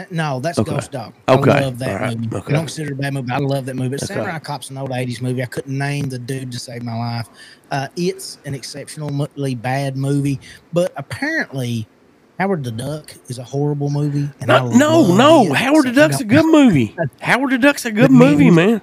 [0.09, 0.71] No, that's Okay.
[0.71, 1.13] Ghost Dog.
[1.29, 1.51] Okay.
[1.51, 2.17] I love that right.
[2.17, 2.35] movie.
[2.35, 2.53] Okay.
[2.53, 3.31] I don't consider it a bad movie.
[3.31, 3.95] I love that movie.
[3.95, 4.05] Okay.
[4.05, 5.43] Samurai Cop's an old 80s movie.
[5.43, 7.29] I couldn't name the dude to save my life.
[7.71, 10.39] Uh, it's an exceptionally bad movie.
[10.73, 11.87] But apparently,
[12.39, 14.29] Howard the Duck is a horrible movie.
[14.41, 15.53] And I No, no, it.
[15.55, 16.95] Howard the I Duck's a good movie.
[17.21, 18.81] Howard the Duck's a good movie, man.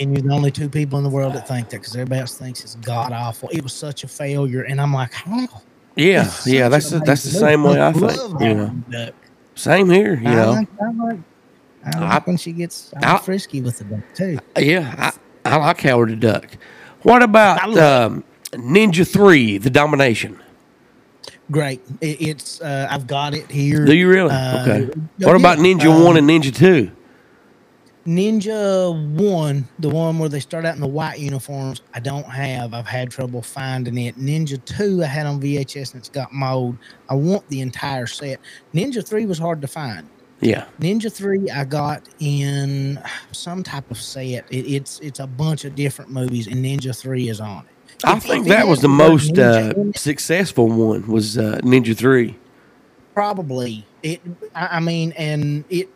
[0.00, 2.36] And you're the only two people in the world that think that because everybody else
[2.36, 3.48] thinks it's god awful.
[3.50, 4.62] It was such a failure.
[4.62, 5.46] And I'm like, how?
[5.96, 6.68] Yeah, yeah.
[6.68, 7.74] That's the, that's the same movie.
[7.76, 8.40] way I love think.
[8.40, 9.14] You know, Howard the Duck.
[9.54, 10.14] Same here.
[10.14, 11.18] You I know, like, I like,
[11.84, 14.38] I like I- when she gets all I- frisky with the duck too.
[14.58, 15.12] yeah.
[15.44, 16.46] I, I like Howard the Duck.
[17.02, 20.38] What about love- um, Ninja Three: The Domination?
[21.50, 21.82] Great.
[22.00, 23.84] It, it's uh, I've got it here.
[23.84, 24.30] Do you really?
[24.30, 24.90] Uh, okay.
[25.18, 25.58] yeah, What about.
[25.58, 26.90] Ninja Um, One and Ninja Two?
[28.06, 31.82] Ninja One, the one where they start out in the white uniforms?
[31.94, 32.74] I don't have.
[32.74, 34.18] I've had trouble finding it.
[34.18, 36.76] Ninja Two, I had on VHS and it's got mold.
[37.08, 38.40] I want the entire set.
[38.74, 40.08] Ninja Three was hard to find.
[40.40, 40.64] Yeah.
[40.80, 44.46] Ninja Three, I got in some type of set.
[44.50, 48.04] It, it's it's a bunch of different movies, and Ninja Three is on it.
[48.04, 51.06] I If- think if that was the most uh, successful one.
[51.06, 52.36] Was uh, Ninja Three?
[53.14, 54.20] probably it.
[54.54, 55.88] I, I mean, and it.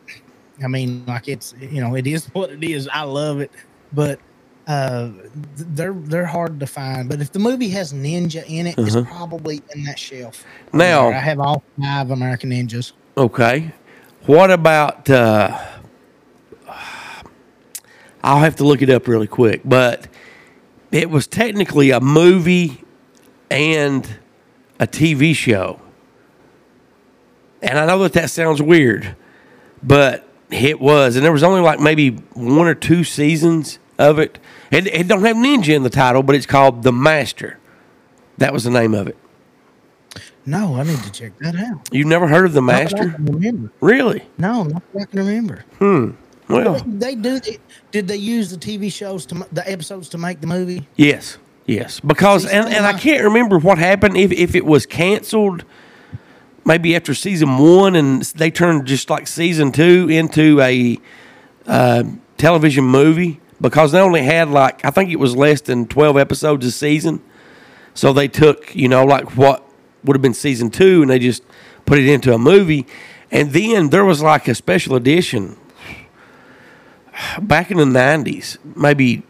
[0.63, 2.89] I mean, like it's you know it is what it is.
[2.89, 3.51] I love it,
[3.93, 4.19] but
[4.67, 5.11] uh,
[5.57, 7.09] they're they're hard to find.
[7.09, 10.45] But if the movie has ninja in it, it's probably in that shelf.
[10.73, 12.93] Now- I have all five American Ninjas.
[13.17, 13.73] Okay.
[14.27, 15.09] What about?
[15.09, 15.57] Uh,
[18.25, 20.09] I'll have to look it up really quick, but
[20.91, 22.83] it was technically a movie
[23.51, 24.19] and
[24.81, 25.81] a TV show.
[27.63, 29.15] And I know that that sounds weird,
[29.83, 34.39] but it was, and there was only like maybe one or two seasons of it.
[34.71, 37.59] It, it don't have ninja in the title, but it's called The Master.
[38.39, 39.17] That was the name of it.
[40.45, 41.89] No, I need to check that out.
[41.93, 43.17] You've never heard of The Master?
[43.19, 43.73] remember.
[43.81, 44.25] Really?
[44.39, 45.65] No, not that I can remember.
[45.79, 46.11] Hmm.
[46.49, 47.41] Well, They do.
[47.91, 50.87] Did they use the TV shows to the episodes to make the movie?
[50.95, 51.99] Yes, yes.
[51.99, 55.65] Because and, and I can't remember what happened if if it was canceled.
[56.67, 60.99] Maybe after season one, and they turned just like season two into a
[61.65, 62.03] uh,
[62.39, 66.67] television movie because they only had like I think it was less than twelve episodes
[66.67, 67.23] a season.
[67.95, 69.63] So they took you know like what
[70.03, 71.45] would have been season two, and they just
[71.85, 72.85] put it into a movie.
[73.31, 75.57] And then there was like a special edition
[77.41, 79.23] back in the nineties, maybe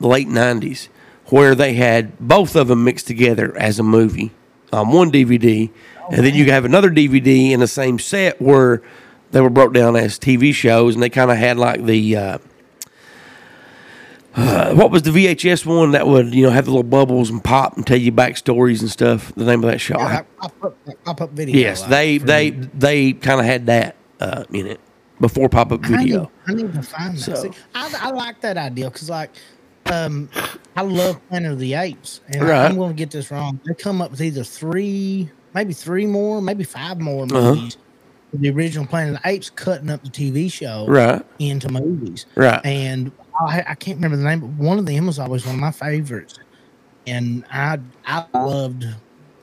[0.00, 0.88] late '90s,
[1.26, 4.32] where they had both of them mixed together as a movie
[4.74, 5.70] on one DVD,
[6.10, 8.82] and then you have another DVD in the same set where
[9.30, 12.16] they were broke down as TV shows, and they kind of had like the.
[12.16, 12.38] Uh,
[14.36, 17.42] uh, what was the VHS one that would you know have the little bubbles and
[17.42, 19.32] pop and tell you backstories and stuff?
[19.36, 19.94] The name of that show.
[19.96, 21.56] I- Pop up, pop up video.
[21.56, 24.80] yes, like, they for- they they kind of had that uh, in it
[25.20, 26.30] before pop up I need, video.
[26.48, 27.20] I need to find that.
[27.20, 29.30] So- See, I, I like that idea because, like,
[29.92, 30.30] um,
[30.76, 32.66] I love Planet of the Apes, and Right.
[32.66, 33.60] I'm going to get this wrong.
[33.66, 37.56] They come up with either three, maybe three more, maybe five more Uh-huh.
[37.56, 37.78] movies.
[38.32, 41.22] The original Planet of the Apes cutting up the TV show Right.
[41.38, 42.64] into movies, Right.
[42.64, 43.12] And
[43.48, 45.72] I, I can't remember the name, but one of them was always one of my
[45.72, 46.40] favorites,
[47.06, 48.86] and I I loved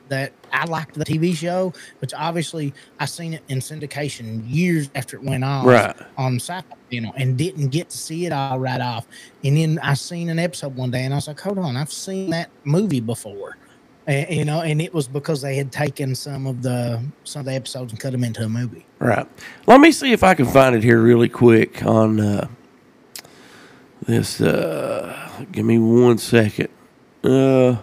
[0.10, 0.36] that.
[0.54, 5.24] I liked the TV show, which obviously I seen it in syndication years after it
[5.24, 5.96] went on Right.
[6.18, 9.08] on sci-fi channel and didn't get to see it all right off.
[9.44, 11.92] And then I seen an episode one day and I was like, hold on, I've
[11.92, 13.58] seen that movie before.
[14.08, 17.46] And, you know, and it was because they had taken some of the some of
[17.46, 18.86] the episodes and cut them into a movie.
[19.00, 19.28] Right.
[19.68, 22.48] Let me see if I can find it here really quick on uh,
[24.06, 24.42] this.
[24.42, 26.70] Uh, give me one second.
[27.24, 27.78] Uh,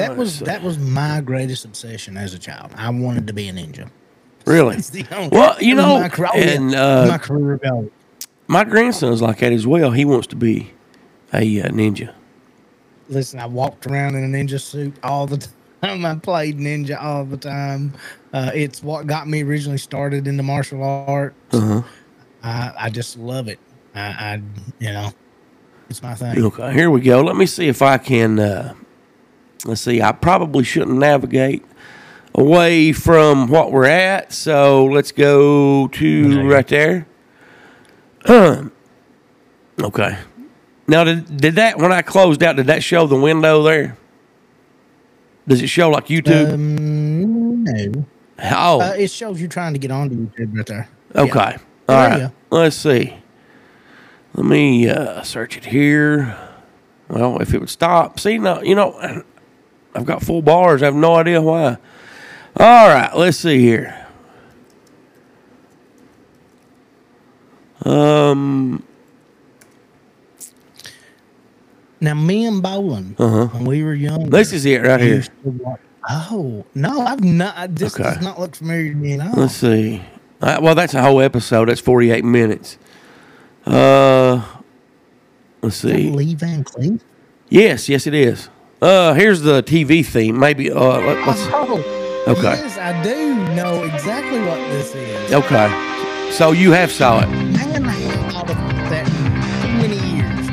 [0.00, 0.44] That was see.
[0.46, 2.72] that was my greatest obsession as a child.
[2.76, 3.88] I wanted to be a ninja.
[4.46, 4.76] really?
[5.12, 7.90] Only- Well, you know, my, and, uh, my career goal.
[8.46, 9.90] My grandson's like that as well.
[9.92, 10.72] He wants to be
[11.32, 12.12] a uh, ninja.
[13.08, 15.38] Listen, I walked around in a ninja suit all the
[15.82, 16.04] time.
[16.04, 17.94] I played ninja all the time.
[18.32, 21.34] Uh, it's what got me originally started in the martial arts.
[21.52, 21.82] Uh-huh.
[22.42, 23.58] I, I just love it.
[23.94, 24.42] I, I,
[24.78, 25.10] you know,
[25.88, 26.44] it's my thing.
[26.44, 27.20] Okay, here we go.
[27.22, 28.38] Let me see if I can.
[28.38, 28.74] Uh,
[29.64, 30.02] let's see.
[30.02, 31.64] I probably shouldn't navigate
[32.34, 37.06] away from what we're at, so let's go to right there.
[38.28, 38.70] okay.
[40.86, 42.56] Now, did, did that when I closed out?
[42.56, 43.96] Did that show the window there?
[45.46, 46.52] Does it show like YouTube?
[46.52, 48.04] Um, no,
[48.42, 50.88] oh, uh, it shows you trying to get onto YouTube right there.
[51.14, 51.56] Okay.
[51.88, 52.12] Yeah.
[52.12, 52.32] All you.
[52.50, 53.16] Let's see.
[54.34, 56.36] Let me uh, search it here.
[57.08, 58.20] Well, if it would stop.
[58.20, 59.24] See, no, you know,
[59.94, 60.82] I've got full bars.
[60.82, 61.76] I have no idea why.
[62.56, 63.10] All right.
[63.16, 64.06] Let's see here.
[67.84, 68.82] Um.
[72.02, 73.18] Now, me and Bolin,
[73.52, 74.30] when we were young, Uh-huh.
[74.30, 75.22] This is it right here.
[76.08, 77.74] Oh no, I've not.
[77.74, 78.04] This Okay.
[78.04, 79.34] does not look familiar to me at all.
[79.42, 80.02] Let's see.
[80.40, 81.68] Uh, well, that's a whole episode.
[81.68, 82.78] That's forty-eight minutes.
[83.66, 84.42] Uh.
[85.62, 86.10] Let's see.
[86.10, 87.00] Lee Van Cleef.
[87.50, 88.48] Yes, yes, it is.
[88.80, 90.38] Uh, here's the TV theme.
[90.38, 90.70] Maybe.
[90.70, 91.18] Uh, let.
[91.52, 91.96] Oh,
[92.28, 92.42] Okay.
[92.42, 95.32] Yes, I do know exactly what this is.
[95.32, 95.70] Okay.
[96.32, 97.28] So you have saw it.
[97.28, 98.56] Man, I have thought of
[98.90, 99.06] that
[99.62, 100.46] too many years.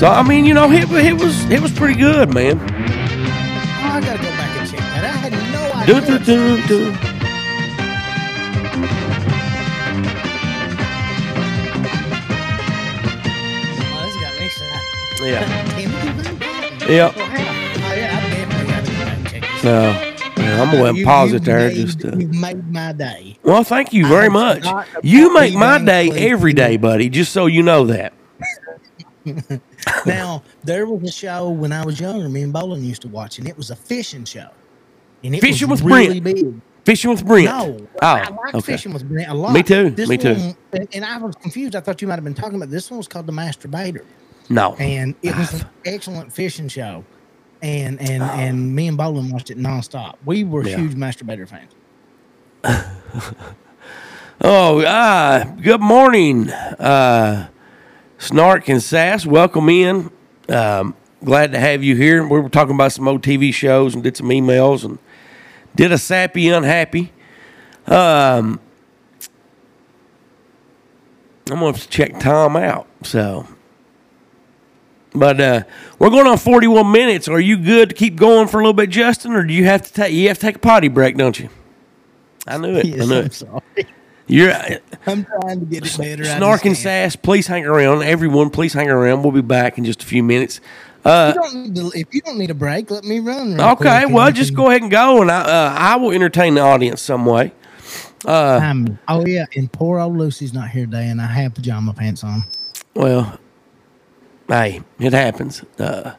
[0.00, 2.58] So I mean, you know, it, it was it was pretty good, man.
[2.60, 5.04] Oh, I gotta go back and check that.
[5.04, 6.00] I had no idea.
[6.00, 6.92] do, do, do.
[6.92, 7.05] Oh,
[16.86, 17.12] this.
[19.62, 21.68] So yeah, I'm gonna go You- pause it there.
[21.68, 23.38] made- Just You've made my day.
[23.42, 24.66] well, thank you very much.
[25.02, 27.08] You make my day every day, buddy.
[27.08, 28.12] Just so you know that.
[30.06, 32.28] now there was a show when I was younger.
[32.28, 34.48] Me and Bolin used to watch, and it was a fishing show.
[35.24, 36.36] And it Fishing was with really Brent.
[36.36, 36.60] big.
[36.84, 37.46] Fishing with Brent.
[37.46, 38.60] No, Oh, I like okay.
[38.60, 39.52] fishing with Brent a lot.
[39.52, 40.34] Me too, This me too.
[40.34, 41.74] one- and, and I was confused.
[41.74, 44.02] I thought you might have been talking about this one was called the Masturbator,
[44.48, 44.74] No.
[44.76, 47.04] and it was an excellent fishing show.
[47.62, 50.14] And and and me and Bolin watched it nonstop.
[50.24, 50.76] We were Yeah.
[50.76, 51.72] huge Masturbator fans.
[54.38, 57.48] Oh, ah, good morning, uh,
[58.18, 59.24] Snark and Sass.
[59.24, 60.10] Welcome in.
[60.50, 60.94] Um,
[61.24, 62.22] glad to have you here.
[62.22, 64.98] We were talking about some old TV shows and did some emails and
[65.74, 67.12] did a sappy unhappy.
[67.86, 68.60] Um,
[71.50, 72.86] I'm gonna to check Tom out.
[73.04, 73.46] So,
[75.18, 75.62] but uh,
[75.98, 77.28] we're going on 41 minutes.
[77.28, 79.82] Are you good to keep going for a little bit, Justin, or do you have
[79.82, 81.48] to take you have to take a potty break, don't you?
[82.46, 82.86] I knew it.
[82.86, 83.34] I Yes, knew I'm it.
[83.34, 83.60] sorry.
[84.28, 84.52] You're
[85.06, 86.24] I'm trying to get it better.
[86.24, 86.76] I Snark and.
[86.76, 88.02] Sass, please hang around.
[88.02, 89.22] Everyone, please hang around.
[89.22, 90.60] We'll be back in just a few minutes.
[91.04, 93.60] Uh, You don't need to, if you don't need a break, let me run.
[93.60, 97.00] okay, well, just go ahead and go, and I, uh, I will entertain the audience
[97.00, 97.52] some way.
[98.24, 102.24] Um, oh yeah, and poor old Lucy's not here today, and I have pajama pants
[102.24, 102.42] on.
[102.94, 103.38] Well,
[104.48, 105.62] hey, it happens.
[105.78, 106.14] Uh,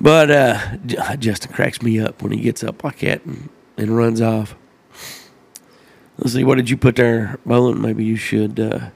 [0.00, 0.76] but uh,
[1.16, 4.54] Justin cracks me up when he gets up like that and, and runs off.
[6.18, 7.78] Let's see, what did you put there, Bolin?
[7.78, 8.58] Maybe you should.
[8.58, 8.90] Uh,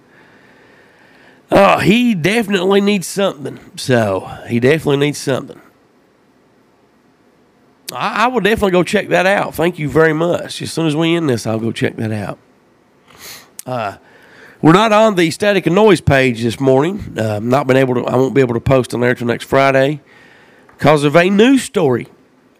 [1.51, 3.59] oh, he definitely needs something.
[3.77, 5.61] So he definitely needs something.
[7.93, 9.55] I, I will definitely go check that out.
[9.55, 10.63] Thank you very much.
[10.63, 12.39] As soon as we end this, I'll go check that out.
[13.65, 13.99] Uh,
[14.63, 17.19] We're not on the static and noise page this morning.
[17.19, 18.05] Uh, not been able to.
[18.07, 20.01] I won't be able to post on there till next Friday
[20.79, 22.07] because of a news story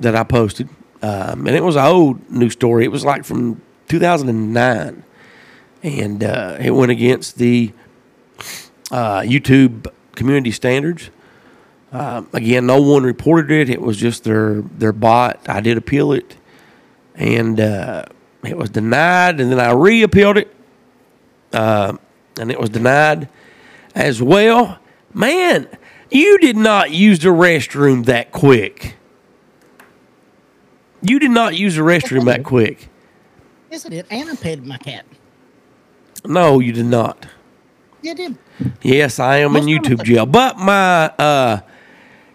[0.01, 0.69] that I posted,
[1.01, 2.85] um, and it was an old news story.
[2.85, 5.05] It was like from 2009,
[5.85, 7.73] and uh, it went against the
[8.91, 9.87] uh, YouTube
[10.17, 11.09] community standards.
[11.93, 13.71] Um, again, no one reported it.
[13.71, 15.49] It was just their their bot.
[15.49, 16.37] I did appeal it,
[17.15, 18.07] and uh,
[18.43, 19.41] it was denied.
[19.41, 20.53] And then I re-appealed it,
[21.53, 21.97] uh,
[22.39, 23.29] and it was denied
[23.95, 24.79] as well.
[25.13, 25.69] Man,
[26.11, 28.97] you did not use the restroom that quick.
[31.03, 32.89] You did not use the restroom that quick.
[33.71, 35.05] Yes, I did, and I petted my cat.
[36.25, 37.27] No, you did not.
[38.03, 38.39] Yeah, I did.
[38.83, 41.61] Yes, I am in Most of YouTube jail, but my uh,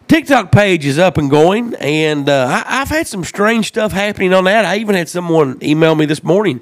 [0.07, 4.33] TikTok page is up and going, and uh, I, I've had some strange stuff happening
[4.33, 4.65] on that.
[4.65, 6.61] I even had someone email me this morning,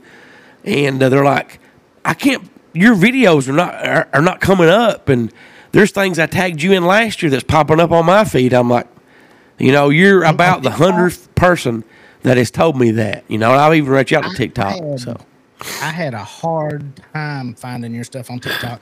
[0.64, 1.60] and uh, they're like,
[2.06, 2.50] "I can't.
[2.74, 5.32] Your videos are not are, are not coming up, and
[5.72, 8.70] there's things I tagged you in last year that's popping up on my feed." I'm
[8.70, 8.88] like,
[9.60, 11.84] you know, you're about the hundredth person
[12.24, 13.24] that has told me that.
[13.28, 14.76] You know, and I've even reached out to TikTok.
[14.76, 15.18] had- So
[15.82, 18.82] I had a hard time finding your stuff on TikTok,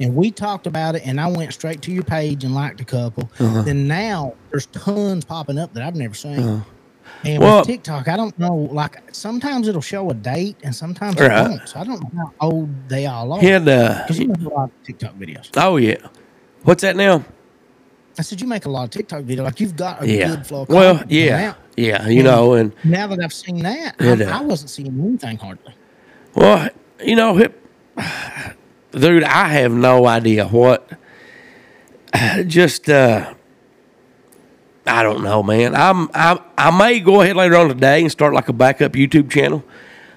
[0.00, 1.02] and we talked about it.
[1.06, 3.30] And I went straight to your page and liked a couple.
[3.38, 3.62] Uh-huh.
[3.62, 6.64] Then now there's tons popping up that I've never seen.
[7.24, 8.54] And Well- with TikTok, I don't know.
[8.70, 11.46] Like sometimes it'll show a date, and sometimes Right.
[11.46, 11.68] it won't.
[11.68, 13.40] So I don't know how old they all are.
[13.40, 15.48] had uh, Because you make a lot of TikTok videos.
[15.56, 15.96] oh yeah,
[16.64, 17.24] what's that now?
[18.18, 19.44] I said you make a lot of TikTok videos.
[19.44, 20.28] Like you've got a Yeah.
[20.28, 20.62] good flow.
[20.62, 24.38] Of Well, yeah, yeah, you know, and now that I've seen that, It, I, uh,
[24.38, 25.74] I wasn't seeing anything hardly.
[26.34, 26.68] well,
[27.04, 27.60] you know, it,
[28.92, 30.88] dude, I have no idea what.
[32.46, 33.34] Just, uh,
[34.86, 35.74] I don't know, man.
[35.74, 39.30] I'm, I, I may go ahead later on today and start like a backup YouTube
[39.30, 39.64] channel.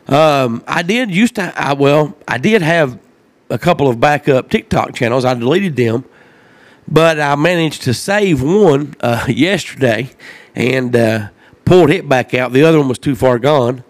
[0.08, 3.00] Um, I did used to, I well, I did have
[3.50, 5.26] a couple of backup TikTok channels.
[5.26, 6.06] I deleted them,
[6.88, 10.10] but I managed to save one uh, yesterday
[10.56, 11.30] and uh,
[11.66, 12.52] pulled it back out.
[12.54, 13.84] The other one was too far gone,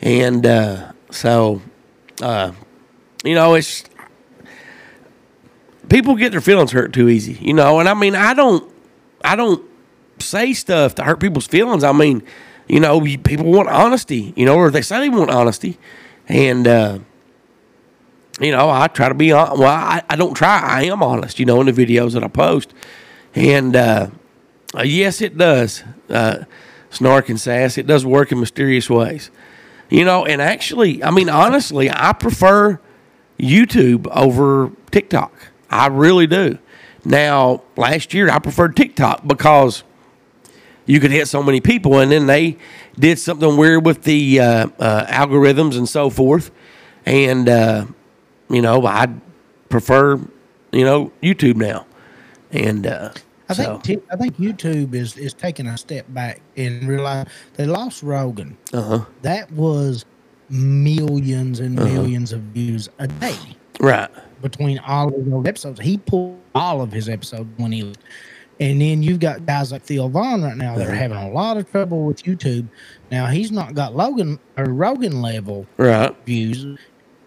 [0.00, 1.62] and uh, so
[2.22, 2.52] uh,
[3.24, 3.84] you know it's
[5.88, 7.80] people get their feelings hurt too easy, you know.
[7.80, 8.70] And I mean, I don't,
[9.22, 9.62] I don't
[10.18, 11.84] say stuff to hurt people's feelings.
[11.84, 12.22] I mean,
[12.68, 15.78] you know, people want honesty, you know, or they say they want honesty,
[16.28, 16.66] and.
[16.66, 16.98] uh
[18.40, 19.68] you know, I try to be hon- well.
[19.70, 20.58] I, I don't try.
[20.58, 22.74] I am honest, you know, in the videos that I post,
[23.34, 24.08] and uh,
[24.76, 25.84] uh, yes, it does.
[26.10, 26.44] Uh,
[26.90, 27.78] snark and sass.
[27.78, 29.30] It does work in mysterious ways,
[29.88, 30.24] you know.
[30.26, 32.80] And actually, I mean, honestly, I prefer
[33.38, 35.32] YouTube over TikTok.
[35.70, 36.58] I really do.
[37.04, 39.84] Now, last year I preferred TikTok because
[40.86, 42.56] you could hit so many people, and then they
[42.98, 46.50] did something weird with the uh, uh, algorithms and so forth,
[47.04, 47.48] and.
[47.48, 47.86] Uh,
[48.50, 49.08] you know, I
[49.68, 50.16] prefer,
[50.72, 51.86] you know, YouTube now.
[52.50, 53.10] And uh,
[53.48, 57.66] I so, think I think YouTube is is taking a step back and realize they
[57.66, 58.56] lost Rogan.
[58.72, 59.04] uh-huh.
[59.22, 60.04] That was
[60.48, 63.36] millions and millions of views a day.
[63.80, 64.10] right.
[64.40, 65.80] between all of those episodes.
[65.80, 67.92] He pulled all of his episodes when he
[68.60, 71.56] and then you've got guys like Theo Von right now that are having a lot
[71.56, 72.68] of trouble with YouTube.
[73.10, 76.14] Now he's not got Logan or Rogan level Right.
[76.26, 76.66] views.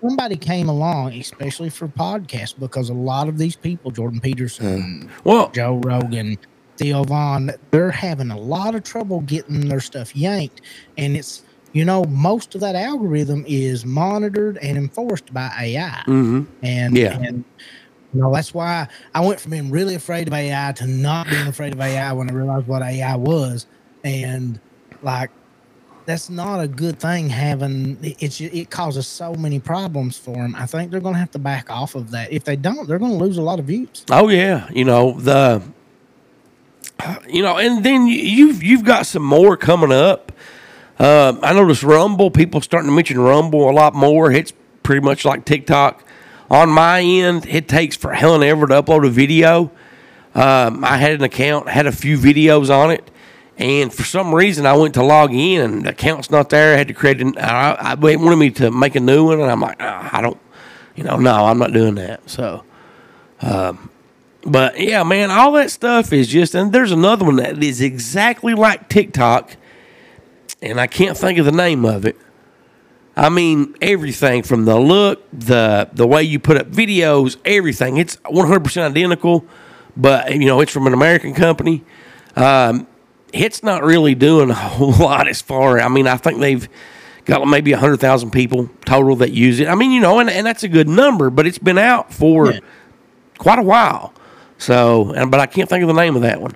[0.01, 5.49] Somebody came along, especially for podcasts, because a lot of these people, Jordan Peterson, Well,
[5.55, 6.37] Joe Rogan,
[6.77, 10.61] Theo Von, they're having a lot of trouble getting their stuff yanked.
[10.97, 16.03] And it's, you know, most of that algorithm is monitored and enforced by AI.
[16.07, 16.45] mhm.
[16.61, 17.17] And, Yeah.
[17.19, 17.43] and,
[18.13, 21.73] know, that's why I went from being really afraid of AI to not being afraid
[21.73, 23.67] of AI when I realized what AI was.
[24.03, 24.59] And
[25.01, 25.31] like,
[26.05, 30.55] that's not a good thing having it- it's it causes so many problems for them.
[30.57, 32.31] I think they're going to have to back off of that.
[32.31, 34.05] If they don't, they're going to lose a lot of views.
[34.09, 35.61] Oh yeah, you know the,
[37.29, 40.31] you know, and then you- you've you've got some more coming up.
[40.99, 42.31] Uh, I noticed Rumble.
[42.31, 44.31] People starting to mention Rumble a lot more.
[44.31, 44.53] It's
[44.83, 46.03] pretty much like TikTok.
[46.49, 49.71] On my end, it takes for hell and ever to upload a video.
[50.35, 53.09] Um, I had an account, had a few videos on it,
[53.57, 56.75] and for some reason I went to log in and the account's not there.
[56.75, 57.37] I had to create an.
[57.37, 60.39] I, I wanted me to make a new one, and I'm like, "Ah, I don't,
[60.95, 62.29] you know, no, I'm not doing that.
[62.29, 62.63] So.
[64.45, 68.53] But yeah, man, all that stuff is just, and there's another one that is exactly
[68.53, 69.57] like TikTok,
[70.61, 72.15] and I can't think of the name of it.
[73.17, 77.97] I mean, everything from the look, the the way you put up videos, everything.
[77.97, 79.43] It's 100% identical,
[79.97, 81.83] but you know, it's from an American company.
[82.35, 82.85] Um,
[83.33, 85.79] it's not really doing a whole lot as far.
[85.79, 86.69] I mean, I think they've
[87.25, 89.67] got maybe 100,000 people total that use it.
[89.67, 92.51] I mean, you know, and, and that's a good number, but it's been out for
[92.53, 92.59] Yeah.
[93.39, 94.13] quite a while.
[94.59, 96.55] So, and, but I can't think of the name of that one.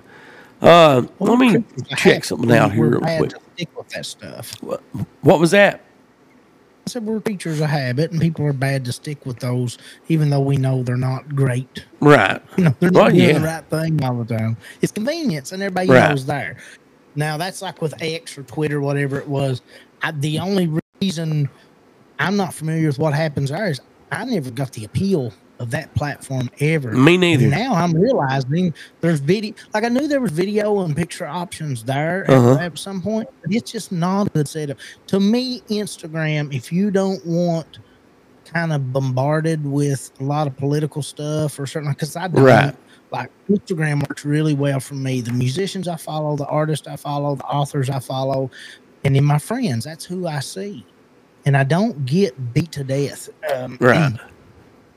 [0.62, 1.62] Uh, let me
[1.96, 3.32] check something out here real quick.
[3.76, 4.52] with that stuff.
[5.20, 5.82] What was that?
[6.86, 9.78] I said we're creatures of habit, and people are bad to stick with those,
[10.08, 11.84] even though we know they're not great.
[12.00, 12.42] Right.
[12.56, 13.38] You know, they're not doing yeah.
[13.38, 14.56] the right thing all the time.
[14.80, 16.08] It's convenience, and everybody Right.
[16.10, 16.56] knows there.
[17.14, 19.62] Now that's like with X or Twitter, whatever it was.
[20.02, 21.48] I, the only reason
[22.18, 23.80] I'm not familiar with what happens there is
[24.10, 26.92] I never got the appeal of that platform ever.
[26.92, 27.44] Me neither.
[27.44, 29.54] And now I'm realizing there's video.
[29.72, 32.58] Like I knew there was video and picture options there at- Uh-huh.
[32.60, 34.76] at, some point, but it's just not a good setup.
[35.06, 37.78] To me, Instagram, if you don't want
[38.44, 42.44] kind of bombarded with a lot of political stuff or certain, because I don't.
[42.44, 42.76] Right.
[43.12, 45.20] Like Instagram works really well for me.
[45.20, 48.50] The musicians I follow, the artists I follow, the authors I follow,
[49.04, 49.84] and then my friends.
[49.84, 50.84] That's who I see,
[51.46, 53.28] and I don't get beat to death.
[53.54, 54.12] Um, Right.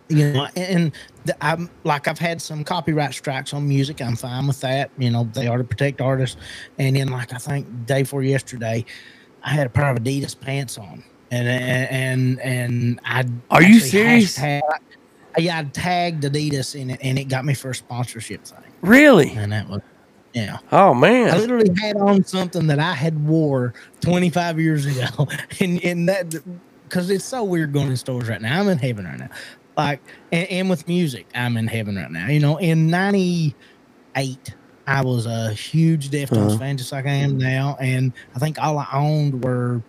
[0.09, 0.91] You know and
[1.25, 5.09] the, i'm like i've had some copyright strikes on music i'm fine with that you
[5.09, 6.37] know they are to protect artists
[6.77, 8.85] and then like i think day before yesterday
[9.43, 14.37] i had a pair of adidas pants on and and and i Are you serious?
[14.37, 14.61] hashtag-
[15.39, 19.31] yeah i tagged adidas in it and it got me for a sponsorship thing Really?
[19.31, 19.81] and that was
[20.33, 21.33] yeah Oh man.
[21.33, 25.27] I literally had on something that I had wore 25 years ago,
[25.61, 26.35] and and that
[26.83, 28.59] because it's so weird going to stores right now.
[28.59, 29.29] I'm in heaven right now,
[29.77, 30.01] like
[30.31, 32.27] and, and with music, I'm in heaven right now.
[32.27, 34.55] You know, in '98,
[34.87, 36.57] I was a huge Deftones Uh-huh.
[36.59, 39.81] fan, just like I am now, and I think all I owned were.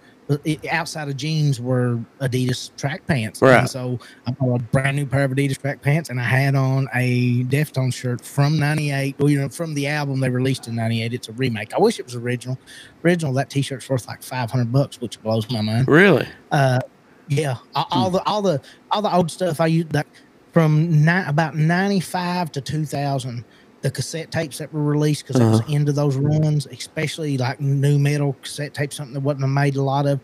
[0.73, 3.61] Outside of jeans were Adidas track pants, Right.
[3.61, 6.57] And so I bought a brand new pair of Adidas track pants, and I had
[6.57, 9.15] on a Deftones shirt from '98.
[9.21, 11.15] Well, you know, from the album they released in '98.
[11.15, 11.73] It's a remake.
[11.75, 12.59] I wish it was original.
[13.05, 13.33] Original.
[13.35, 15.87] That T-shirt's worth like 500 bucks, which blows my mind.
[15.87, 16.27] Really?
[16.51, 16.81] Uh,
[17.29, 17.99] yeah, all, hmm.
[17.99, 18.61] all the all the
[18.91, 20.07] all the old stuff I used that
[20.53, 23.45] from ni- about '95 to 2000.
[23.83, 25.73] The cassette tapes that were released because it was uh-huh.
[25.73, 30.07] into those runs, especially like nu metal cassette tapes, something that wasn't made a lot
[30.07, 30.19] of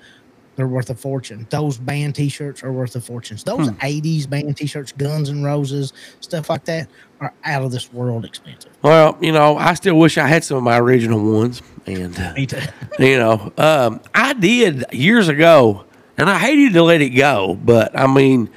[0.57, 1.47] they're worth a fortune.
[1.51, 3.39] Those band T-shirts are worth a fortune.
[3.45, 3.75] Those hmm.
[3.77, 6.89] '80s band T-shirts, Guns and Roses, stuff like that,
[7.21, 8.71] are out of this world expensive.
[8.83, 12.47] Well, you know, I still wish I had some of my original ones, and Me
[12.47, 12.61] too.
[12.99, 15.85] you know, um, I did years ago,
[16.19, 17.59] and I hated to let it go.
[17.63, 18.49] But I mean,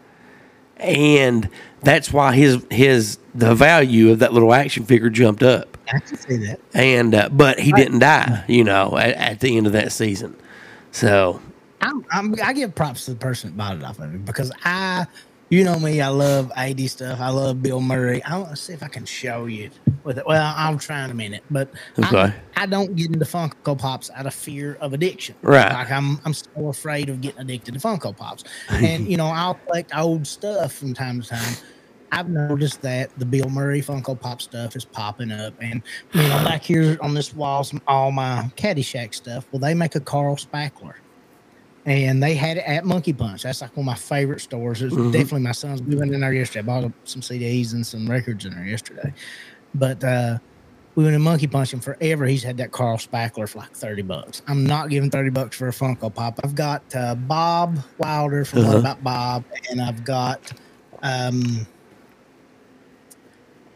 [0.78, 1.50] and
[1.82, 5.78] that's why his his the value of that little action figure jumped up.
[5.92, 6.60] I can see that.
[6.74, 10.36] and uh, but he didn't die, you know, at, at the end of that season.
[10.92, 11.42] So
[11.84, 14.52] I'm, I'm, I give props to the person that bought it off of me because
[14.64, 15.06] I,
[15.50, 17.20] you know me, I love 80 stuff.
[17.20, 18.24] I love Bill Murray.
[18.24, 19.70] I want to see if I can show you
[20.04, 20.26] with it.
[20.26, 21.70] Well, I'll try in a minute, but
[22.00, 22.34] Okay.
[22.56, 25.36] I, I don't get into Funko Pops out of fear of addiction.
[25.42, 25.72] Right.
[25.72, 28.44] Like I'm, I'm so afraid of getting addicted to Funko Pops.
[28.70, 31.54] And, you know, I'll collect old stuff from time to time.
[32.14, 35.82] I've noticed that the Bill Murray Funko Pop stuff is popping up, and
[36.14, 39.48] you know, back here on this wall, some all my Caddyshack stuff.
[39.52, 40.94] Well, they make a Carl Spackler,
[41.86, 43.44] and they had it at Monkey Punch.
[43.44, 44.82] That's like one of my favorite stores.
[44.82, 45.82] It's definitely my son's.
[45.82, 46.60] We went in there yesterday.
[46.60, 49.14] I bought some CDs and some records in there yesterday,
[49.76, 50.38] but uh,
[50.96, 54.02] we went in Monkey Punch, and forever he's had that Carl Spackler for like thirty
[54.02, 54.42] bucks.
[54.48, 56.40] I'm not giving thirty bucks for a Funko Pop.
[56.44, 58.78] I've got uh, Bob Wilder from What Uh-huh.
[58.80, 60.52] About Bob, and I've got.
[61.02, 61.68] Um,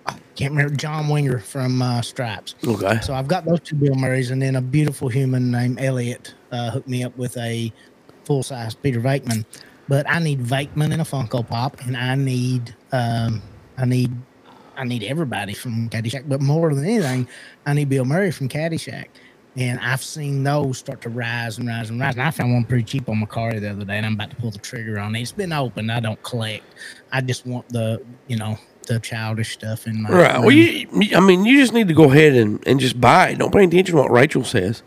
[0.05, 2.55] I can't remember John Winger from uh, Stripes.
[2.65, 6.33] okay, So I've got those two Bill Murrays, and then a beautiful human named Elliot
[6.53, 7.73] uh, hooked me up with a
[8.27, 9.45] full size Peter Venkman.
[9.87, 13.41] But I need Venkman in a Funko Pop, and I need um,
[13.77, 14.11] I need
[14.75, 16.27] I need everybody from Caddyshack.
[16.27, 17.27] But more than anything,
[17.65, 19.07] I need Bill Murray from Caddyshack.
[19.55, 22.13] And I've seen those start to rise and rise and rise.
[22.13, 24.35] And I found one pretty cheap on Mercari the other day, and I'm about to
[24.35, 25.21] pull the trigger on it.
[25.21, 25.89] It's been open.
[25.89, 26.63] I don't collect.
[27.11, 30.39] I just want the you know the childish stuff in my right.
[30.39, 33.39] Well, you, I mean, you just need to go ahead and, and just buy it.
[33.39, 34.83] Don't pay attention to what Rachel says.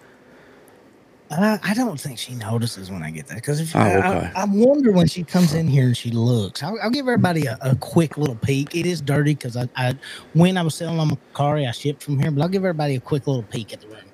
[1.30, 4.32] Uh, I don't think she notices when I get that because if Oh, I, okay.
[4.36, 6.62] I, I wonder when she comes in here and she looks.
[6.64, 8.74] I'll, I'll give everybody a, a quick little peek.
[8.74, 9.94] It is dirty because I, I
[10.34, 13.02] when I was selling on Mercari, I shipped from here, but I'll give everybody a
[13.02, 14.09] quick little peek at the room.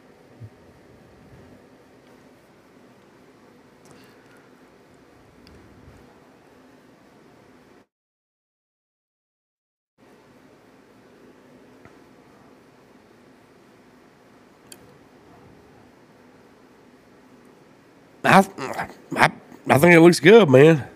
[18.26, 19.30] I, I,
[19.68, 20.86] I think it looks good, man.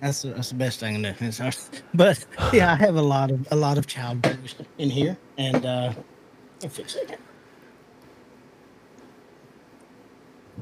[0.00, 1.50] That's the, that's the best thing to do.
[1.94, 5.64] But yeah, I have a lot of a lot of child burgers in here, and
[5.64, 5.92] uh,
[6.62, 7.18] I'll fix it.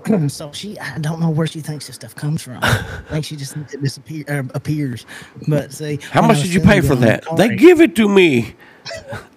[0.29, 2.59] So she, I don't know where she thinks this stuff comes from.
[2.63, 5.05] I think she just thinks it disappear, uh, appears.
[5.47, 7.25] But see, How much did you pay for that?
[7.37, 8.55] They give it to me.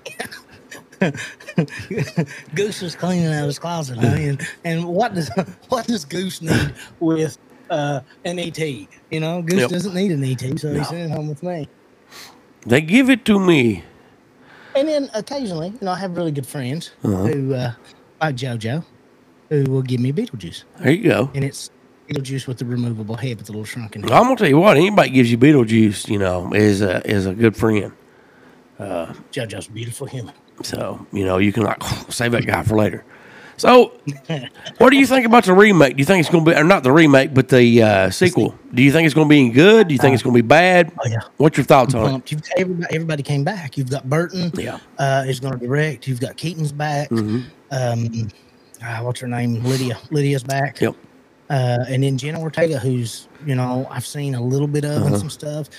[2.56, 5.32] Goose was cleaning out his closet, honey, and, and what does
[5.70, 7.38] what does Goose need with
[7.70, 8.60] uh, an ET?
[8.60, 8.88] You
[9.20, 9.70] know, Goose Yep.
[9.70, 11.70] doesn't need an ET, so he's sitting home with me.
[12.68, 13.84] They give it to me.
[14.76, 17.24] And then occasionally, you know, I have really good friends Uh-huh.
[17.28, 17.74] who, uh,
[18.22, 18.86] like JoJo,
[19.50, 21.32] who will give me Beetlejuice, There you go.
[21.34, 21.70] and it's
[22.12, 24.12] Beetlejuice with the removable head with the little shrunken head.
[24.14, 24.78] I'm gonna tell you what.
[24.78, 27.94] Anybody gives you Beetlejuice, you know, is a is a good friend.
[29.34, 30.34] JoJo's a beautiful human.
[30.64, 33.04] So you know you can like save that guy for later.
[33.56, 33.94] So,
[34.80, 35.96] what do you think about the remake?
[35.96, 38.56] Do you think it's going to be, or not the remake, but the uh, sequel?
[38.74, 39.88] Do you think it's going to be any good?
[39.90, 40.92] Do you think it's going to be bad?
[41.00, 41.20] Oh yeah.
[41.38, 42.32] What's your thoughts on it?
[42.32, 43.78] You've everybody, everybody came back.
[43.78, 44.52] You've got Burton.
[44.56, 44.80] Yeah.
[44.98, 46.08] Uh, is going to direct.
[46.08, 47.10] You've got Keaton's back.
[47.12, 47.42] Mm-hmm.
[47.72, 48.30] Um,
[48.84, 49.64] uh, what's her name?
[49.64, 50.00] Lydia.
[50.10, 50.82] Lydia's back.
[50.82, 50.96] Yep.
[51.50, 55.06] Uh, and then Jenna Ortega, who's you know I've seen a little bit of Uh-huh.
[55.08, 55.70] and some stuff.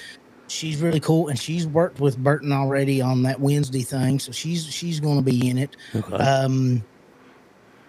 [0.47, 4.67] She's really cool, and she's worked with Burton already on that Wednesday thing, so she's
[4.67, 5.77] she's going to be in it.
[5.95, 6.15] Okay.
[6.17, 6.85] Um,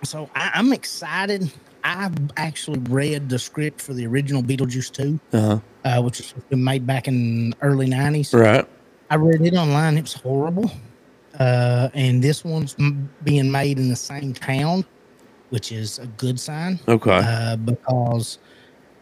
[0.04, 1.52] so I, I'm excited.
[1.84, 5.60] I've actually read the script for the original Beetlejuice 2, Uh-huh.
[5.84, 8.34] uh, which was made back in early 90s.
[8.34, 8.66] Right.
[9.12, 9.98] I read it online.
[9.98, 10.72] It was horrible.
[11.40, 14.84] Uh, and this one's m- being made in the same town,
[15.52, 17.20] which is a good sign Okay.
[17.24, 18.40] uh, because,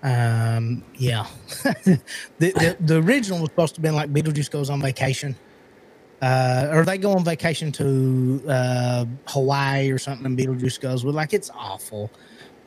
[0.04, 1.26] um, yeah,
[1.84, 2.00] the,
[2.40, 5.36] the the original was supposed to be like Beetlejuice goes on vacation,
[6.22, 11.04] uh, or they go on vacation to uh, Hawaii or something, and Beetlejuice goes.
[11.06, 12.12] Well, like it's awful.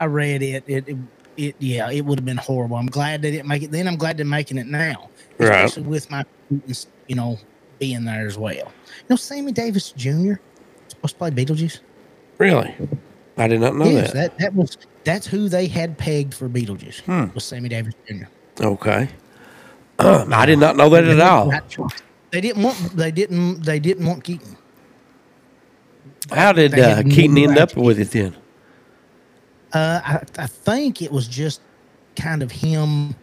[0.01, 0.65] I read it.
[0.67, 0.97] It, it,
[1.37, 2.77] it yeah, it would have been horrible.
[2.77, 3.87] I'm glad they didn't make it then.
[3.87, 5.77] I'm glad they're making it now, Right.
[5.79, 6.25] with my,
[7.07, 7.39] you know,
[7.79, 8.55] being there as well.
[8.55, 8.65] You
[9.11, 10.35] know, Sammy Davis Jr.
[10.89, 11.81] supposed to play Beetlejuice.
[12.39, 12.75] really?
[13.37, 14.37] I did not know yes, that.
[14.37, 18.25] that that was that's who they had pegged for Beetlejuice was Sammy Davis Jr.
[18.61, 19.09] Okay.
[19.99, 21.53] I did not know that at all.
[22.31, 22.77] They didn't want.
[22.97, 23.63] They didn't.
[23.63, 24.57] They didn't want Keaton.
[26.31, 28.35] How did uh, Keaton end up with it then?
[29.73, 31.61] Uh, I, I think it was just
[32.17, 33.15] kind of him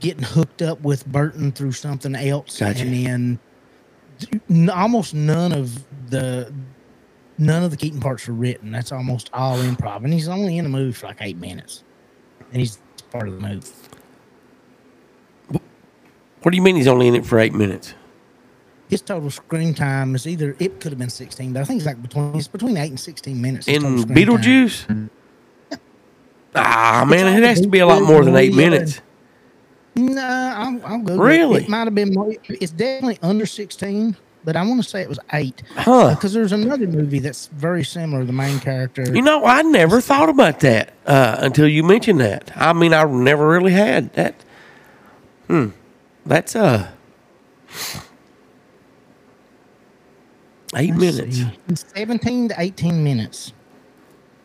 [0.00, 2.82] getting hooked up with Burton through something else, Gotcha.
[2.82, 3.38] and
[4.48, 6.52] then almost none of the
[7.42, 8.70] none of the Keaton parts were written.
[8.70, 11.82] That's almost all improv, and he's only in the movie for like eight minutes,
[12.52, 12.78] and he's
[13.10, 13.68] part of the movie.
[16.42, 17.94] What do you mean he's only in it for eight minutes?
[18.88, 21.86] His total screen time is either it could have been sixteen, but I think it's
[21.86, 23.68] like between it's between eight and sixteen minutes.
[23.68, 24.04] In time.
[24.04, 25.08] Beetlejuice?
[26.54, 29.00] Ah, man, it has to be a lot more than eight minutes.
[29.94, 31.16] Nah, I'll, go.
[31.16, 31.64] Really?
[31.64, 32.34] It might have been more.
[32.48, 35.62] It's definitely under 16, but I want to say it was eight.
[35.74, 36.10] Huh.
[36.14, 38.24] Because there's another movie that's very similar.
[38.24, 39.02] The main character.
[39.14, 42.50] You know, I never thought about that uh, until you mentioned that.
[42.56, 44.34] I mean, I never really had that.
[45.48, 45.68] Hmm.
[46.24, 46.88] That's uh
[50.76, 51.36] eight let's minutes.
[51.36, 53.52] see, 17 to 18 minutes.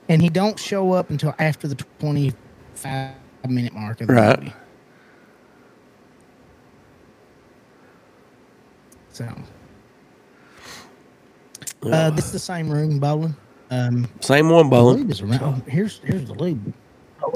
[0.10, 3.14] And he don't show up until after the 25
[3.50, 4.40] minute mark of the Right.
[4.40, 4.54] movie.
[9.12, 9.26] So.
[11.84, 13.36] Uh, this is the same room, Bolin.
[13.70, 15.10] Um, Same one, Bolin.
[15.12, 15.42] is around.
[15.44, 16.74] oh, here's here's the lube.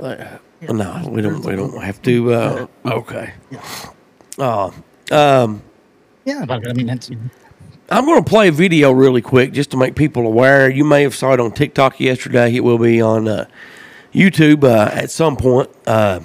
[0.01, 1.43] Uh, no, we don't.
[1.43, 2.33] We don't have to.
[2.33, 3.33] Uh, okay.
[4.39, 4.71] Uh,
[5.11, 5.61] um,
[6.25, 7.11] Yeah, I mean that's
[7.89, 10.69] I'm going to play a video really quick just to make people aware.
[10.69, 12.55] You may have saw it on TikTok yesterday.
[12.55, 13.47] It will be on uh,
[14.13, 15.69] YouTube uh, at some point.
[15.85, 16.21] Uh,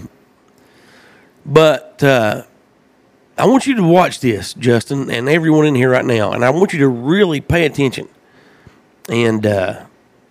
[1.45, 2.45] but uh,
[3.39, 6.49] I want you to watch this, Justin, and everyone in here right now, and I
[6.49, 8.09] want you to really pay attention.
[9.11, 9.85] And uh,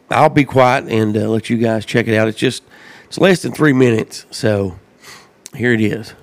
[0.09, 2.27] I'll be quiet and uh, let you guys check it out.
[2.27, 2.63] It's just
[3.05, 4.79] it's less than three minutes, so
[5.55, 6.15] here it is.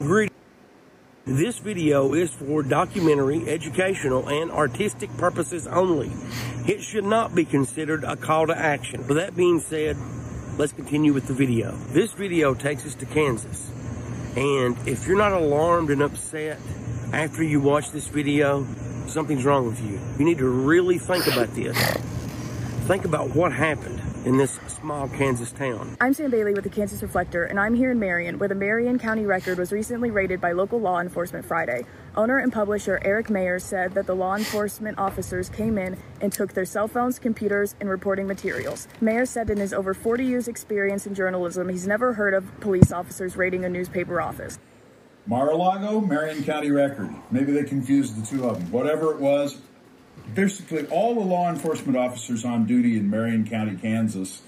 [0.00, 0.32] Greetings.
[1.24, 6.10] This video is for documentary, educational, and artistic purposes only.
[6.68, 9.06] It should not be considered a call to action.
[9.06, 9.96] With that being said,
[10.58, 11.72] let's continue with the video.
[11.88, 13.70] This video takes us to Kansas.
[14.36, 16.58] And if you're not alarmed and upset
[17.12, 18.66] after you watch this video,
[19.06, 20.00] something's wrong with you.
[20.18, 21.76] You need to really think about this.
[22.86, 25.96] Think about what happened in this small Kansas town.
[26.00, 28.98] I'm Sam Bailey with the Kansas Reflector, and I'm here in Marion, where the Marion
[28.98, 31.84] County Record was recently raided by local law enforcement Friday.
[32.16, 36.54] Owner and publisher Eric Meyer said that the law enforcement officers came in and took
[36.54, 38.88] their cell phones, computers, and reporting materials.
[39.02, 42.90] Meyer said in his over 40 years' experience in journalism, he's never heard of police
[42.90, 44.58] officers raiding a newspaper office.
[45.26, 47.14] Mar-a-Lago, Marion County Record.
[47.30, 48.70] Maybe they confused the two of them.
[48.70, 49.58] Whatever it was,
[50.34, 54.40] basically all the law enforcement officers on duty in Marion County, Kansas,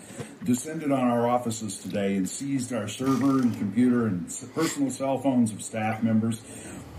[0.45, 5.53] descended on our offices today and seized our server and computer and personal cell phones
[5.53, 6.41] of staff members,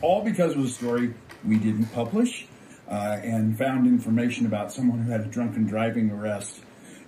[0.01, 1.13] all because of a story
[1.45, 2.47] we didn't publish
[2.89, 6.61] uh, and found information about someone who had a drunken driving arrest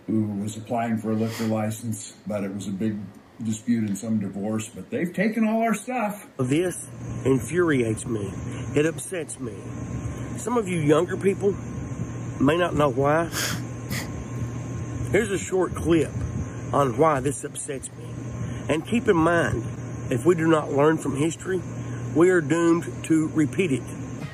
[0.07, 2.97] who was applying for a liquor license, but it was a big
[3.43, 4.69] dispute in some divorce.
[4.69, 6.27] But they've taken all our stuff.
[6.37, 6.89] This
[7.25, 8.31] infuriates me.
[8.75, 9.53] It upsets me.
[10.37, 11.55] Some of you younger people
[12.39, 13.25] may not know why.
[15.11, 16.11] Here's a short clip
[16.73, 18.05] on why this upsets me.
[18.69, 19.63] And keep in mind,
[20.09, 21.61] if we do not learn from history,
[22.15, 23.83] we are doomed to repeat it.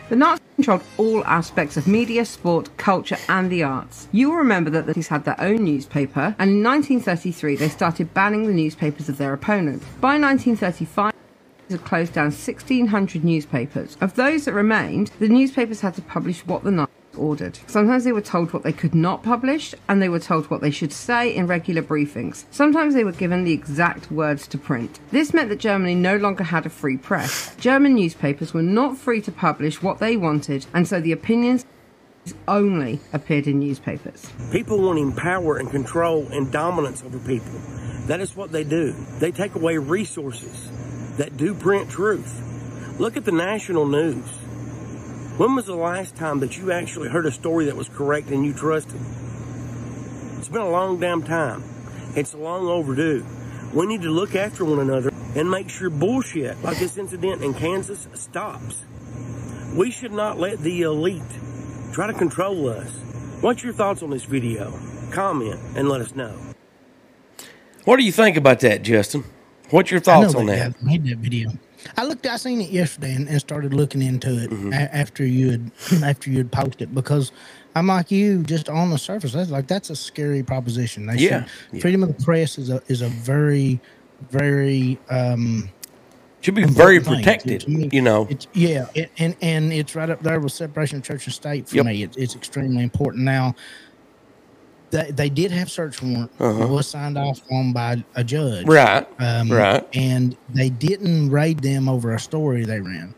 [0.09, 4.07] The Nazis controlled all aspects of media, sport, culture, and the arts.
[4.11, 8.13] You will remember that the Nazis had their own newspaper, and in 1933 they started
[8.13, 9.85] banning the newspapers of their opponents.
[9.99, 11.13] By 1935,
[11.69, 13.97] had closed down 1,600 newspapers.
[13.99, 17.59] Of those that remained, the newspapers had to publish what the Nazis ordered.
[17.67, 20.71] Sometimes they were told what they could not publish, and they were told what they
[20.71, 22.45] should say in regular briefings.
[22.51, 24.99] Sometimes they were given the exact words to print.
[25.11, 27.55] This meant that Germany no longer had a free press.
[27.57, 31.65] German newspapers were not free to publish what they wanted, and so the opinions
[32.47, 34.29] only appeared in newspapers.
[34.51, 37.51] People wanting power and control and dominance over people.
[38.07, 38.93] That is what they do.
[39.19, 40.69] They take away resources
[41.17, 42.43] that do print truth.
[42.99, 44.25] Look at the national news.
[45.37, 48.43] When was the last time that you actually heard a story that was correct and
[48.43, 48.99] you trusted?
[50.39, 51.63] It's been a long damn time.
[52.15, 53.23] It's long overdue.
[53.71, 57.53] We need to look after one another and make sure bullshit like this incident in
[57.53, 58.83] Kansas stops.
[59.75, 61.21] We should not let the elite
[61.93, 62.89] try to control us.
[63.41, 64.73] What's your thoughts on this video?
[65.11, 66.35] Comment and let us know.
[67.85, 69.23] What do you think about that, Justin?
[69.69, 70.63] What's your I thoughts know on they that?
[70.63, 71.51] have made that video.
[71.95, 72.25] I looked.
[72.27, 74.73] I seen it yesterday and, and started looking into it Mm-hmm.
[74.73, 75.71] a- after you had
[76.03, 77.31] after you had posted because
[77.75, 79.33] I'm like you, just on the surface.
[79.33, 81.05] That's like that's a scary proposition.
[81.07, 81.81] They Yeah, should- yeah.
[81.81, 83.81] freedom of the press is a is a very
[84.31, 85.69] very um,
[86.41, 88.27] Should be very protected, me, you know.
[88.29, 91.69] It's, yeah, it, and and it's right up there with separation of church and state
[91.69, 91.85] for Yep.
[91.85, 92.03] me.
[92.03, 93.23] It, it's extremely important.
[93.25, 93.55] Now,
[94.91, 96.31] they, they did have search warrant.
[96.39, 96.63] Uh-huh.
[96.63, 98.65] It was signed off on by a judge.
[98.65, 99.85] Right, Um, right.
[99.93, 103.13] And they didn't raid them over a story they ran.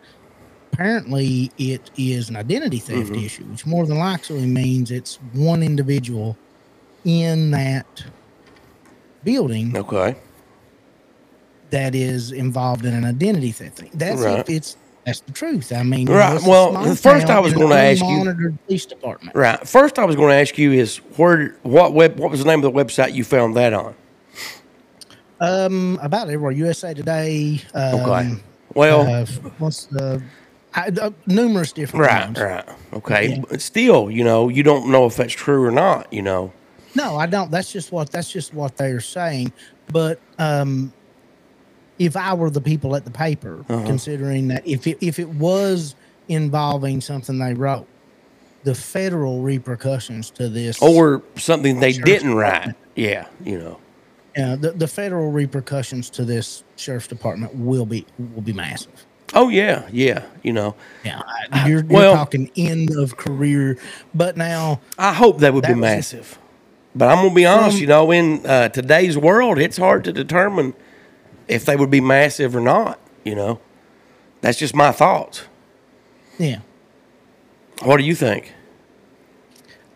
[0.73, 3.25] Apparently, it is an identity theft Mhm.
[3.25, 6.37] issue, which more than likely means it's one individual
[7.05, 8.03] in that
[9.23, 10.15] building Okay.
[11.69, 13.89] that is involved in an identity theft thing.
[13.93, 14.39] That's Right.
[14.39, 14.77] if it's
[15.09, 15.71] that's the truth.
[15.71, 16.29] I mean, Right.
[16.31, 19.35] know, it's a Well, first I was gonna ask you- police department.
[19.35, 19.67] Right.
[19.67, 22.63] First, I was going to ask you is where, what web, what was the name
[22.63, 23.95] of the website you found that on?
[25.39, 26.51] Um, about everywhere.
[26.51, 27.61] USA Today.
[27.73, 28.35] Um, Okay.
[28.75, 29.25] Well- uh,
[29.57, 30.21] what's the
[30.75, 32.37] I, uh, numerous different Right.
[32.37, 32.65] Right.
[32.93, 33.27] Okay.
[33.29, 33.43] Yeah.
[33.49, 36.11] But still, you know, you don't know if that's true or not.
[36.13, 36.51] You know.
[36.95, 37.49] No, I don't.
[37.49, 39.51] That's just what that's just what they're saying.
[39.91, 40.93] But um,
[41.99, 43.85] if I were the people at the paper, Uh-huh.
[43.85, 45.95] considering that if it, if it was
[46.27, 47.87] involving something they wrote,
[48.63, 52.73] the federal repercussions to this, Or something they didn't write.
[52.95, 53.25] Yeah.
[53.43, 53.77] You know.
[54.37, 59.05] uh, the the federal repercussions to this sheriff's department will be will be massive.
[59.33, 59.87] Oh yeah.
[59.91, 60.23] Yeah.
[60.43, 60.75] You know.
[61.05, 61.21] Yeah,
[61.67, 63.77] you're, you're well- talking end of career,
[64.13, 66.37] but now I hope that would That be massive.
[66.95, 67.79] But I'm gonna be honest.
[67.79, 70.73] You know, in uh, today's world, it's hard to determine
[71.49, 72.99] if they would be massive or not.
[73.25, 73.61] You know.
[74.41, 75.43] That's just my thoughts.
[76.39, 76.61] yeah.
[77.83, 78.53] What do you think?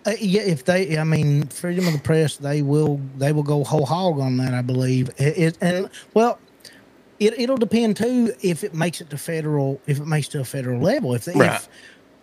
[0.05, 3.63] Uh, yeah, if they, I mean, freedom of the press, they will, they will go
[3.63, 4.53] whole hog on that.
[4.53, 6.39] I believe it, it and well,
[7.19, 10.45] it it'll depend too if it makes it to federal, if it makes to a
[10.45, 11.61] federal level, if, Right.
[11.61, 11.69] if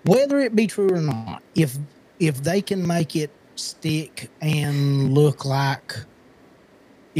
[0.04, 1.78] whether it be true or not, if
[2.20, 5.94] if they can make it stick and look like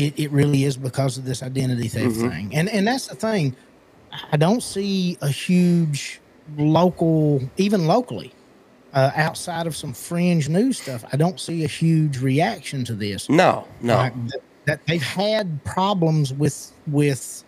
[0.07, 2.31] it, it really is because of this identity theft Mhm.
[2.31, 3.55] thing, and and that's the thing,
[4.33, 6.21] I don't see a huge
[6.57, 8.33] local, even locally
[8.93, 13.29] uh, outside of some fringe news stuff, I don't see a huge reaction to this.
[13.29, 13.69] No.
[13.83, 13.95] No.
[13.97, 17.45] Like, th- that they've had problems with with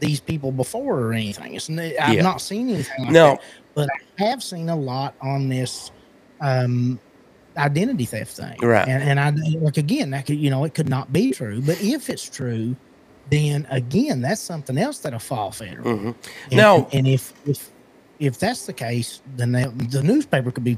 [0.00, 1.54] these people before or anything.
[1.54, 2.22] It's, I've Yeah.
[2.22, 3.26] not seen anything like No.
[3.30, 3.42] that,
[3.74, 3.88] but
[4.18, 5.92] I have seen a lot on this
[6.40, 6.98] um,
[7.56, 8.56] identity theft thing.
[8.62, 8.86] Right.
[8.88, 11.80] And, and I like again, that could you know it could not be true, but
[11.82, 12.76] if it's true,
[13.30, 15.84] then again, that's something else that'll fall federal.
[15.98, 16.14] Mhm.
[16.50, 17.70] And, Now- and if if
[18.18, 20.76] if that's the case, then they, the newspaper could be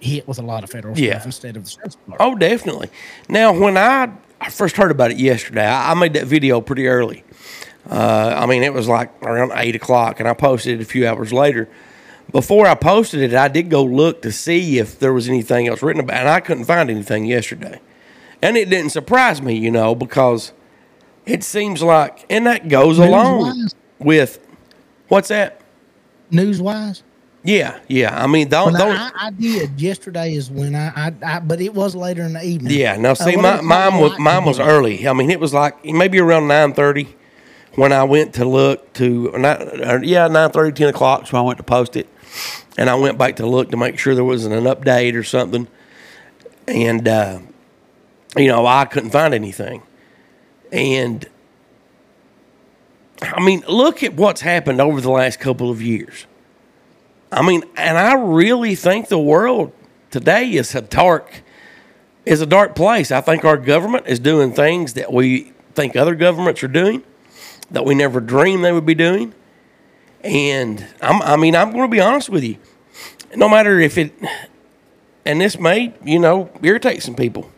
[0.00, 1.12] hit with a lot of federal Yeah.
[1.12, 2.16] stuff instead of the department.
[2.20, 2.88] Oh, definitely.
[3.28, 6.86] Now, when I, I first heard about it yesterday, I, I made that video pretty
[6.86, 7.22] early.
[7.90, 11.06] Uh, I mean, it was like around eight o'clock, and I posted it a few
[11.06, 11.68] hours later.
[12.32, 15.82] Before I posted it, I did go look to see if there was anything else
[15.82, 17.80] written about, it, and I couldn't find anything yesterday.
[18.42, 20.52] And it didn't surprise me, you know, because
[21.26, 23.74] it seems like, and that goes along News-wise?
[23.98, 24.46] with
[25.08, 25.60] what's that?
[26.30, 27.02] News wise,
[27.44, 28.22] Yeah, yeah.
[28.22, 31.74] I mean, well, the, I, I did yesterday is when I, I, I but it
[31.74, 32.72] was later in the evening.
[32.76, 32.96] Yeah.
[32.96, 35.06] Now, Uh, see, what my, mine was mine was early.
[35.06, 37.14] I mean, it was like maybe around nine thirty
[37.74, 41.26] when I went to look to not, uh, yeah nine thirty ten o'clock.
[41.26, 42.08] So I went to post it,
[42.76, 45.68] and I went back to look to make sure there wasn't an update or something,
[46.66, 47.40] and uh,
[48.36, 49.82] you know I couldn't find anything,
[50.72, 51.26] and
[53.22, 56.26] I mean, look at what's happened over the last couple of years.
[57.30, 59.72] I mean, and I really think the world
[60.10, 61.42] today is a dark
[62.24, 63.10] is a dark place.
[63.12, 67.02] I think our government is doing things that we think other governments are doing
[67.70, 69.34] that we never dreamed they would be doing.
[70.24, 72.56] And I'm, I mean, I'm going to be honest with you.
[73.36, 74.14] No matter if it,
[75.24, 77.50] and this may, you know, irritate some people.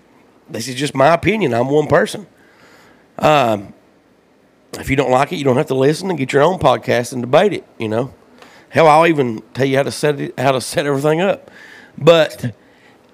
[0.50, 1.54] This is just my opinion.
[1.54, 2.26] I'm one person.
[3.18, 3.72] Um,
[4.74, 7.12] if you don't like it, you don't have to listen and get your own podcast
[7.12, 7.64] and debate it.
[7.78, 8.14] You know,
[8.68, 11.50] hell, I'll even tell you how to set it, how to set everything up.
[11.96, 12.54] But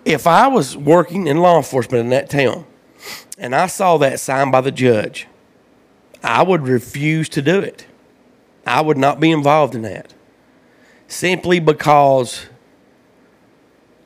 [0.04, 2.64] if I was working in law enforcement in that town
[3.38, 5.28] and I saw that sign by the judge,
[6.22, 7.86] I would refuse to do it.
[8.66, 10.14] I would not be involved in that
[11.08, 12.46] simply because,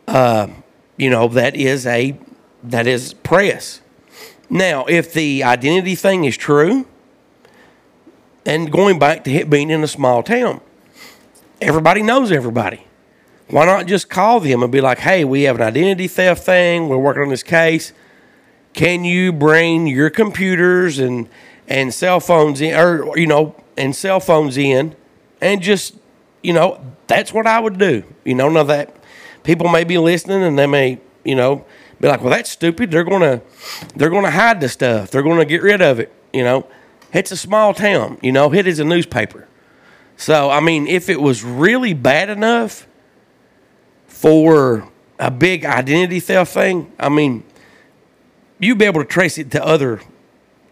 [0.09, 0.49] uh,
[0.97, 2.19] you know, that is a
[2.63, 3.81] that is press.
[4.51, 6.87] Now, if the identity thing is true,
[8.45, 10.61] and going back to it being in a small town,
[11.61, 12.87] everybody knows everybody.
[13.49, 16.89] Why not just call them and be like, hey, we have an identity theft thing.
[16.89, 17.93] We're working on this case.
[18.73, 21.29] Can you bring your computers and
[21.69, 24.95] and cell phones in, or you know, and cell phones in,
[25.41, 25.97] and just
[26.43, 28.05] you know, that's what I would do.
[28.25, 28.95] You know, now that
[29.43, 31.65] people may be listening and they may, you know,
[32.01, 32.91] be like, well, that's stupid.
[32.91, 33.43] They're gonna
[33.97, 35.11] they're gonna hide the stuff.
[35.11, 36.13] They're gonna get rid of it.
[36.33, 36.67] You know,
[37.13, 38.53] It's a small town, you know.
[38.53, 39.49] It is a newspaper.
[40.17, 42.87] So I mean, if it was really bad enough
[44.07, 47.43] for a big identity theft thing, I mean,
[48.59, 50.01] you'd be able to trace it to other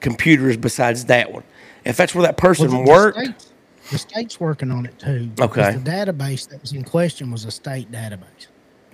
[0.01, 1.45] computers besides that one.
[1.85, 3.47] If that's where that person Well, the- the worked,
[3.91, 5.31] The state's working on it too.
[5.39, 5.73] Okay.
[5.73, 8.47] The database that was in question was a state database.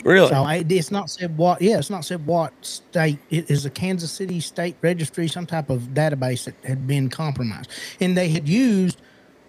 [0.04, 0.28] really?
[0.30, 1.62] So I, it's not said what.
[1.62, 3.18] Yeah, it's not said what state.
[3.30, 7.70] It is a Kansas City state registry, some type of database that had been compromised,
[8.00, 9.00] and they had used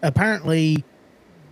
[0.03, 0.83] apparently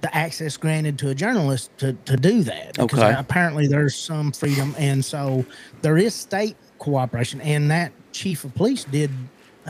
[0.01, 2.73] the access granted to a journalist to, to do that.
[2.77, 3.15] Because Okay.
[3.17, 5.43] Apparently, there's some freedom, and so
[5.81, 9.11] there is state cooperation, and that chief of police did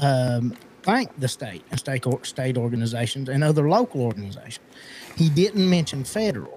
[0.02, 4.66] um, thank the state and state or, state organizations and other local organizations.
[5.16, 6.56] He didn't mention federal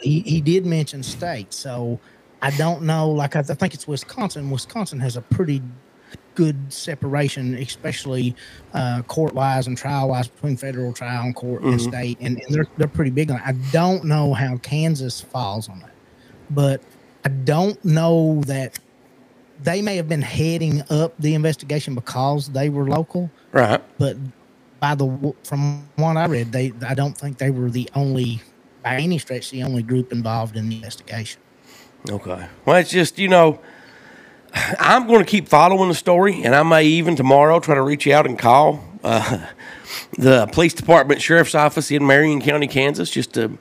[0.00, 1.52] he, he did mention state.
[1.52, 1.98] So
[2.42, 3.10] I don't know.
[3.10, 4.50] Like I, th- I think it's Wisconsin.
[4.50, 5.62] Wisconsin has a pretty
[6.34, 8.36] good separation, especially
[8.74, 12.54] uh, court wise and trial wise between federal trial and court and state, and, and
[12.54, 13.38] they're they're pretty big on.
[13.38, 13.42] It.
[13.46, 15.94] I don't know how Kansas falls on that,
[16.50, 16.82] but
[17.24, 18.78] I don't know that
[19.62, 23.82] they may have been heading up the investigation because they were local right.
[23.98, 24.16] but
[24.80, 28.42] by the from what I read, they I don't think they were the only
[28.82, 31.40] by any stretch the only group involved in the investigation.
[32.08, 32.46] Okay.
[32.64, 33.60] Well, it's just, you know,
[34.78, 38.06] I'm going to keep following the story, and I may even tomorrow try to reach
[38.06, 39.46] out and call uh,
[40.18, 43.58] the police department, sheriff's office in Marion County, Kansas, just to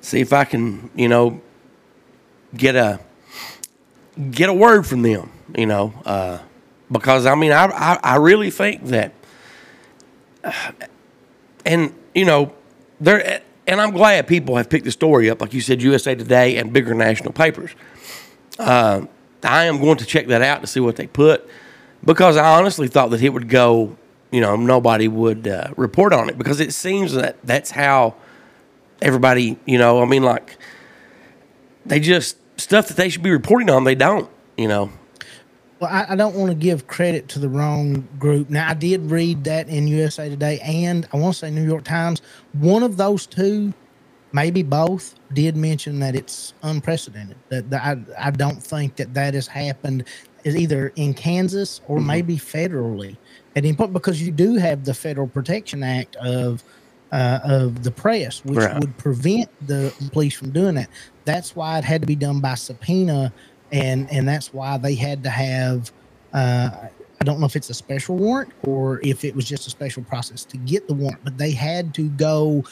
[0.00, 1.40] see if I can, you know,
[2.56, 3.00] get a
[4.30, 5.30] get a word from them.
[5.56, 6.38] You know, uh,
[6.90, 9.12] because I mean, I, I I really think that,
[11.64, 12.52] and you know,
[13.00, 13.42] there.
[13.66, 16.72] And I'm glad people have picked the story up, like you said, USA Today and
[16.72, 17.70] bigger national papers.
[18.58, 19.02] Uh,
[19.42, 21.46] I am going to check that out to see what they put
[22.04, 23.96] because I honestly thought that it would go,
[24.30, 28.14] you know, nobody would uh, report on it because it seems that that's how
[29.00, 30.56] everybody, you know, I mean, like
[31.86, 34.90] they just stuff that they should be reporting on, they don't, you know.
[35.80, 38.50] Well, I, I don't want to give credit to the wrong group.
[38.50, 41.84] Now, I did read that in USA Today and I want to say New York
[41.84, 42.22] Times.
[42.52, 43.74] One of those two,
[44.32, 47.38] maybe both, did mention that it's unprecedented.
[47.50, 47.82] That, that
[48.18, 50.08] I, I don't think that that has happened
[50.44, 53.18] is either in Kansas or maybe federally
[53.56, 56.64] at any point because you do have the Federal Protection Act of
[57.12, 58.74] uh, of the press, which Right.
[58.74, 60.90] would prevent the police from doing that.
[61.24, 63.32] That's why it had to be done by subpoena,
[63.72, 65.92] and and that's why they had to have.
[66.32, 66.70] Uh,
[67.20, 70.04] I don't know if it's a special warrant or if it was just a special
[70.04, 72.64] process to get the warrant, but they had to go.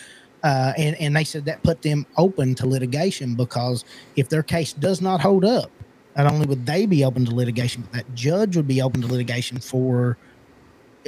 [0.44, 3.84] Uh, and and they said that put them open to litigation because
[4.16, 5.72] if their case does not hold up,
[6.16, 9.08] not only would they be open to litigation, but that judge would be open to
[9.08, 10.18] litigation for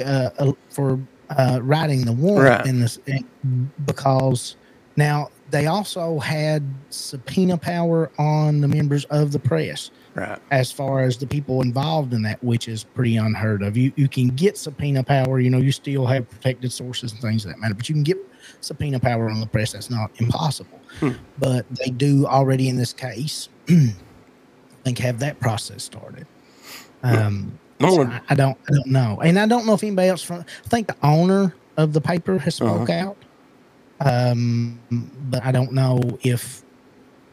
[0.04, 2.66] uh, uh, for uh, writing the warrant Right.
[2.66, 2.98] in this
[3.86, 4.56] because
[4.96, 10.38] now they also had subpoena power on the members of the press Right.
[10.50, 13.76] as far as the people involved in that, which is pretty unheard of.
[13.76, 17.44] You you can get subpoena power, you know, you still have protected sources and things
[17.44, 18.16] of that matter, but you can get
[18.60, 19.72] subpoena power on the press.
[19.72, 20.80] That's not impossible.
[20.98, 21.12] Hmm.
[21.38, 23.94] But they do already in this case, I
[24.82, 26.26] think, have that process started.
[27.04, 27.14] Hmm.
[27.14, 30.08] Um, I'm so I, I don't I don't know, and I don't know if anybody
[30.08, 30.40] else from.
[30.40, 32.74] I think the owner of the paper has uh-huh.
[32.74, 33.16] spoke out,
[34.04, 36.62] um, but I don't know if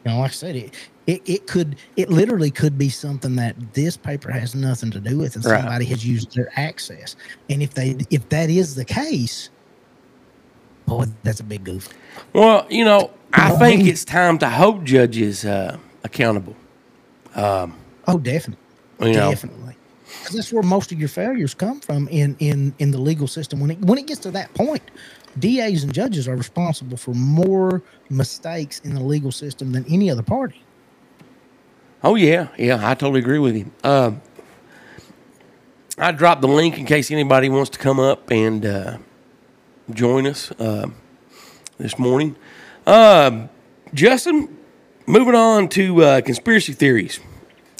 [0.05, 0.19] you know.
[0.19, 0.75] Like I said, it,
[1.07, 5.17] it it could it literally could be something that this paper has nothing to do
[5.19, 5.59] with, and Right.
[5.59, 7.15] somebody has used their access.
[7.49, 9.49] And if they if that is the case,
[10.87, 11.89] boy, that's a big goof.
[12.33, 16.55] Well, you know, I think it's time to hold judges uh, accountable.
[18.07, 18.59] Oh, definitely.
[18.99, 19.77] You know, Definitely.
[20.23, 23.59] 'Cause that's where most of your failures come from in, in, in the legal system.
[23.59, 24.89] When it when it gets to that point,
[25.39, 30.23] DAs and judges are responsible for more mistakes in the legal system than any other
[30.23, 30.61] party.
[32.03, 33.71] Oh yeah, yeah, I totally agree with you.
[33.83, 34.21] Um,
[35.97, 38.97] I dropped the link in case anybody wants to come up and uh,
[39.91, 40.87] join us uh,
[41.77, 42.35] this morning.
[42.85, 43.49] Um
[43.93, 44.57] Justin,
[45.07, 47.19] moving on to uh, conspiracy theories.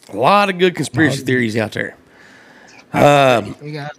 [0.09, 1.97] A lot of good conspiracy theories out there.
[3.61, 3.97] We got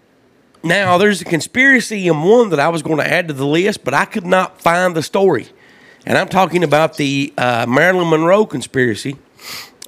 [0.66, 3.84] Now, there's a conspiracy in one that I was going to add to the list,
[3.84, 5.48] but I could not find the story.
[6.04, 9.16] And I'm talking about the uh, Marilyn Monroe conspiracy.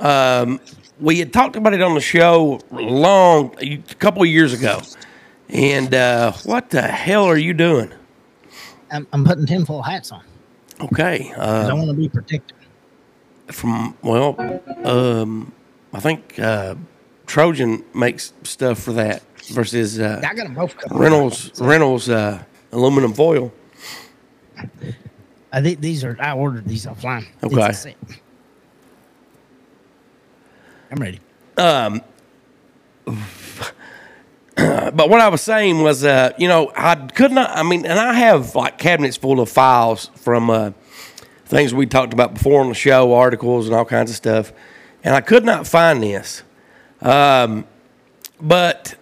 [0.00, 0.60] Um,
[1.00, 4.80] we had talked about it on the show long, a couple of years ago.
[5.48, 7.92] And uh, what the hell are you doing?
[8.90, 10.22] I'm, I'm putting tinfoil hats on.
[10.80, 11.32] Okay.
[11.34, 12.56] 'cause I Uh, want to be protected.
[13.48, 14.36] from, well,
[14.84, 15.52] um,
[15.92, 16.74] I think uh,
[17.28, 20.74] Trojan makes stuff for that versus uh, I got them both.
[20.90, 23.52] Reynolds Reynolds uh, aluminum foil.
[25.52, 26.16] I think these are.
[26.20, 27.26] I ordered these offline.
[27.42, 27.94] Okay.
[30.90, 31.20] I'm ready.
[31.56, 32.02] Um
[34.56, 37.50] But what I was saying was, uh, you know, I could not.
[37.56, 40.72] I mean, and I have like cabinets full of files from uh,
[41.44, 44.52] things we talked about before on the show, articles and all kinds of stuff,
[45.04, 46.42] and I could not find this.
[47.00, 47.66] Um,
[48.40, 48.94] but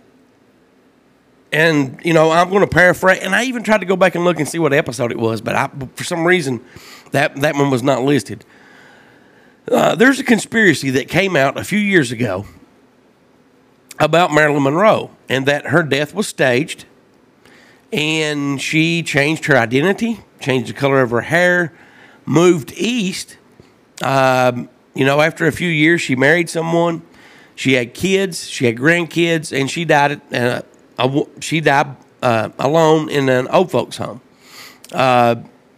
[1.53, 4.25] and you know, I'm going to paraphrase, and I even tried to go back and
[4.25, 6.65] look and see what episode it was, but I, for some reason,
[7.13, 8.45] that that one was not listed.
[9.71, 12.47] Uh, there's a conspiracy that came out a few years ago
[13.99, 16.85] about Marilyn Monroe and that her death was staged
[17.93, 21.73] and she changed her identity, changed the color of her hair,
[22.25, 23.39] moved east.
[24.03, 27.03] Um, you know, after a few years, she married someone.
[27.57, 30.21] She had kids, she had grandkids, and she died.
[30.33, 30.63] Uh,
[30.99, 34.21] a she died uh, alone in an old folks' home.
[34.93, 35.37] Uh,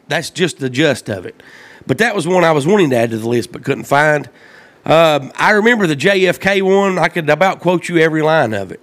[0.09, 1.41] that's just the gist of it.
[1.87, 4.29] But that was one I was wanting to add to the list, but couldn't find.
[4.85, 6.99] Um, I remember the JFK one.
[6.99, 8.81] I could about quote you every line of it.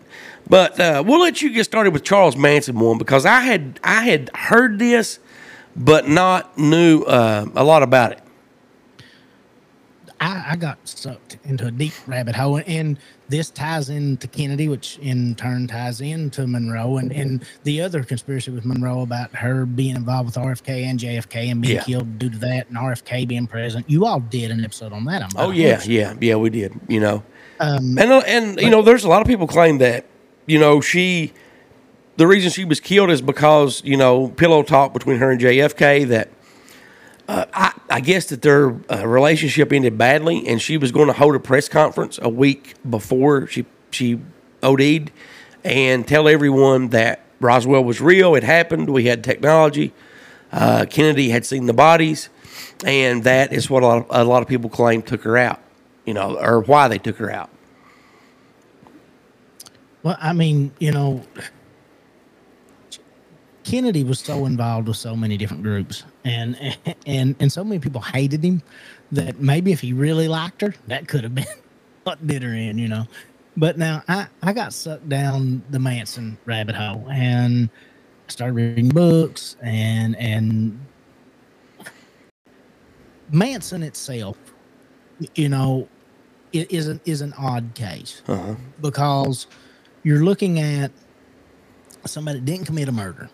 [0.48, 4.04] But uh, we'll let you get started with Charles Manson one because I had I
[4.04, 5.20] had heard this,
[5.76, 8.20] but not knew uh, a lot about it.
[10.26, 12.98] I, I got sucked into a deep rabbit hole, and
[13.30, 18.50] this ties into Kennedy, which in turn ties into Monroe, and, and the other conspiracy
[18.52, 21.84] with Monroe about her being involved with RFK and JFK and being Yeah.
[21.84, 23.90] killed due to that, and RFK being president.
[23.90, 25.22] You all did an episode on that.
[25.22, 26.36] I'm Oh yeah, yeah, yeah.
[26.36, 26.74] We did.
[26.88, 27.24] You know,
[27.60, 30.06] Um, and uh, and you know, there's a lot of people claim that
[30.48, 31.34] you know she,
[32.18, 36.08] the reason she was killed is because you know pillow talk between her and JFK
[36.08, 36.30] that.
[37.28, 41.14] Uh, I, I guess that their uh, relationship ended badly, and she was going to
[41.14, 44.20] hold a press conference a week before she she
[44.62, 45.12] OD'd,
[45.64, 48.36] and tell everyone that Roswell was real.
[48.36, 48.90] It happened.
[48.90, 49.94] We had technology.
[50.52, 52.30] Uh, Kennedy had seen the bodies,
[52.86, 55.60] and that is what a lot, of, a lot of people claim took her out.
[56.06, 57.50] You know, or why they took her out.
[60.04, 61.24] Well, I mean, you know,
[63.64, 68.02] Kennedy was so involved with so many different groups, and and and so many people
[68.02, 68.62] hated him
[69.12, 71.46] that maybe if he really liked her, that could have been
[72.04, 73.06] what did her in, you know.
[73.56, 77.70] But now I I got sucked down the Manson rabbit hole and
[78.28, 80.78] started reading books and and
[83.32, 84.38] Manson itself,
[85.36, 85.88] you know,
[86.52, 88.56] is an is an odd case uh-huh.
[88.82, 89.48] because
[90.04, 90.92] you're looking at
[92.06, 93.30] somebody that didn't commit a murder.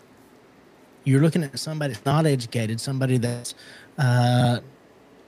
[1.04, 3.54] You're looking at somebody that's not educated, somebody that's
[3.98, 4.60] uh,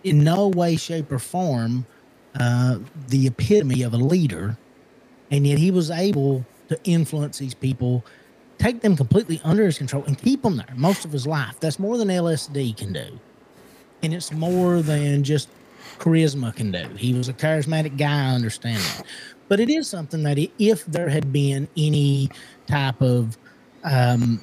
[0.04, 1.86] in no way, shape, or form
[2.38, 4.56] uh, the epitome of a leader,
[5.30, 8.04] and yet he was able to influence these people,
[8.58, 11.58] take them completely under his control, and keep them there most of his life.
[11.60, 13.18] That's more than LSD can do,
[14.02, 15.48] and it's more than just
[15.98, 16.86] charisma can do.
[16.96, 19.06] He was a charismatic guy, I understand that.
[19.48, 22.30] But it is something that if there had been any
[22.66, 23.36] type of
[23.84, 24.40] um,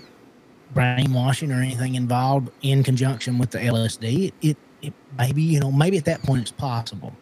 [0.74, 5.72] brainwashing or anything involved in conjunction with the LSD, it, it, it maybe, you know,
[5.72, 7.14] maybe at that point it's possible.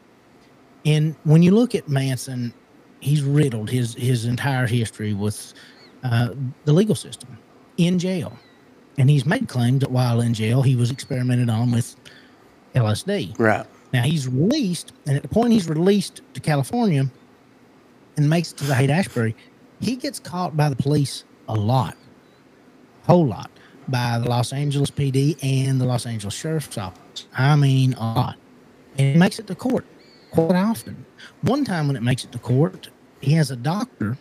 [0.86, 2.54] And when you look at Manson,
[3.00, 5.54] he's riddled his, his entire history with
[6.04, 6.30] uh,
[6.66, 7.38] the legal system
[7.78, 8.38] in jail.
[8.98, 11.96] And he's made claims that while in jail, he was experimented on with
[12.76, 13.38] LSD.
[13.40, 13.66] Right.
[13.94, 17.10] Now he's released, and at the point he's released to California
[18.18, 19.36] and makes it to the Haight Ashbury,
[19.80, 21.98] he gets caught by the police a lot,
[23.10, 23.50] whole lot,
[23.88, 27.26] by the Los Angeles PD and the Los Angeles Sheriff's Office.
[27.34, 28.38] I mean, a lot.
[28.98, 29.86] And it makes it to court
[30.32, 31.06] quite often.
[31.42, 32.90] One time when it makes it to court,
[33.22, 34.18] he has a doctor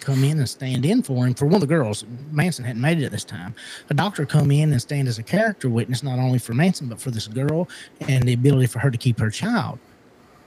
[0.00, 2.04] come in and stand in for him for one of the girls.
[2.32, 3.54] Manson hadn't made it at this time.
[3.88, 7.00] A doctor come in and stand as a character witness, not only for Manson but
[7.00, 7.68] for this girl
[8.00, 9.78] and the ability for her to keep her child.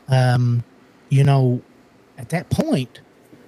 [0.10, 0.64] Um,
[1.10, 1.62] you know,
[2.18, 3.00] at that point,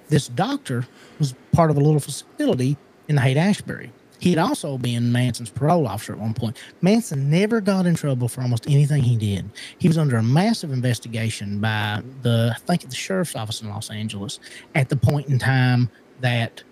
[0.08, 0.86] this doctor
[1.18, 3.92] was part of a little facility in Haight Ashbury.
[4.18, 6.56] He had also been Manson's parole officer at one point.
[6.80, 9.48] Manson never got in trouble for almost anything he did.
[9.78, 13.90] He was under a massive investigation by the, I think, the sheriff's office in Los
[13.90, 14.40] Angeles
[14.74, 15.88] at the point in time
[16.20, 16.62] that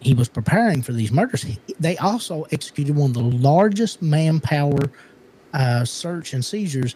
[0.00, 1.44] he was preparing for these murders.
[1.80, 4.78] They also executed one of the largest manpower
[5.52, 6.94] uh, search and seizures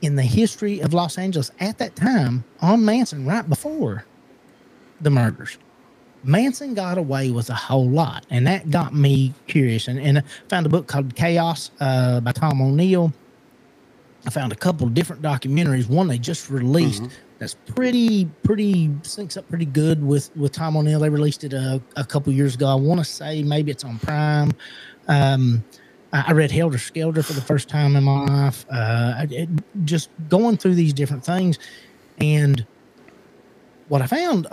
[0.00, 4.04] in the history of Los Angeles at that time on Manson right before
[5.00, 5.58] the murders.
[6.24, 9.88] Manson got away with a whole lot, and that got me curious.
[9.88, 13.12] And, and I found a book called Chaos uh, by Tom O'Neill.
[14.26, 15.88] I found a couple different documentaries.
[15.88, 17.04] One they just released
[17.38, 21.00] that's pretty pretty syncs up pretty good with with Tom O'Neill.
[21.00, 22.66] They released it a, a couple years ago.
[22.66, 24.50] I want to say maybe it's on Prime.
[25.06, 25.64] Um,
[26.12, 28.64] I read Helter Skelter for the first time in my life.
[28.70, 29.48] Uh, it,
[29.84, 31.58] just going through these different things,
[32.18, 32.66] and
[33.88, 34.46] what I found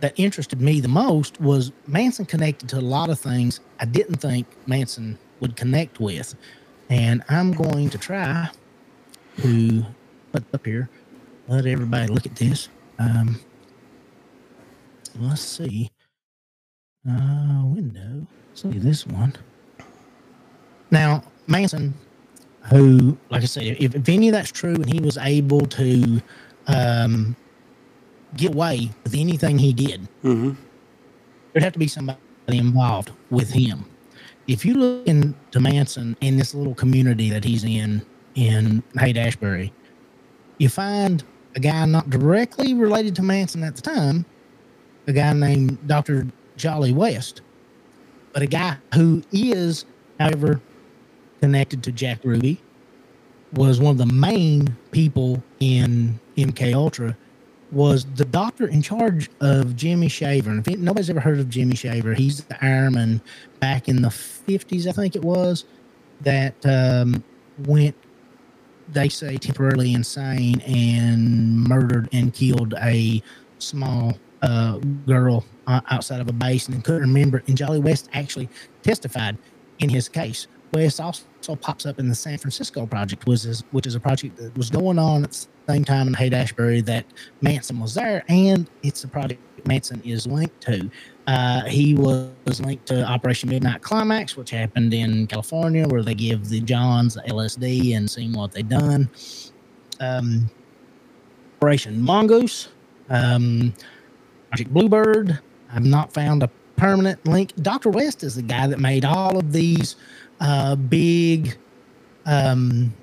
[0.00, 4.16] that interested me the most was Manson connected to a lot of things I didn't
[4.16, 6.34] think Manson would connect with,
[6.90, 8.50] and I'm going to try
[9.38, 9.84] to
[10.32, 10.88] put up here.
[11.48, 12.68] Let everybody look at this.
[12.98, 13.40] Um,
[15.18, 15.90] let's see.
[17.08, 18.26] Uh, window.
[18.54, 19.34] See this one.
[20.90, 21.94] Now, Manson,
[22.70, 26.20] who, like I said, if, if any of that's true and he was able to
[26.66, 27.36] um,
[28.36, 30.52] get away with anything he did, Mm-hmm.
[31.52, 32.18] there'd have to be somebody
[32.48, 33.84] involved with him.
[34.46, 39.72] If you look into Manson in this little community that he's in in Haight Ashbury,
[40.58, 41.22] you find
[41.56, 44.24] a guy not directly related to Manson at the time,
[45.06, 46.26] a guy named Dr.
[46.56, 47.42] Jolly West,
[48.32, 49.84] but a guy who is,
[50.20, 50.60] however,
[51.40, 52.60] connected to Jack Ruby,
[53.54, 57.16] was one of the main people in MK Ultra,
[57.72, 60.50] was the doctor in charge of Jimmy Shaver.
[60.50, 63.20] And if it- nobody's ever heard of Jimmy Shaver, he's the airman
[63.60, 65.64] back in the 50s, I think it was,
[66.22, 67.22] that um,
[67.66, 67.94] went,
[68.92, 73.22] they say, temporarily insane and murdered and killed a
[73.58, 77.42] small uh, girl uh, outside of a base and couldn't remember.
[77.46, 78.48] And Jolly West actually
[78.82, 79.36] testified
[79.78, 80.46] in his case.
[80.72, 81.24] West also
[81.60, 84.70] pops up in the San Francisco project, was is, which is a project that was
[84.70, 85.26] going on
[85.68, 87.04] same time in Haight Ashbury that
[87.42, 90.90] Manson was there, and it's a project Manson is linked to.
[91.26, 96.48] Uh, he was linked to Operation Midnight Climax, which happened in California, where they give
[96.48, 99.10] the Johns the LSD and seeing what they done.
[100.00, 100.50] Um,
[101.58, 102.68] Operation Mongoose,
[103.10, 103.74] um,
[104.48, 105.38] Project Bluebird.
[105.70, 107.54] I've not found a permanent link.
[107.56, 107.90] Dr.
[107.90, 109.96] West is the guy that made all of these
[110.40, 111.58] uh, big
[112.24, 112.94] um,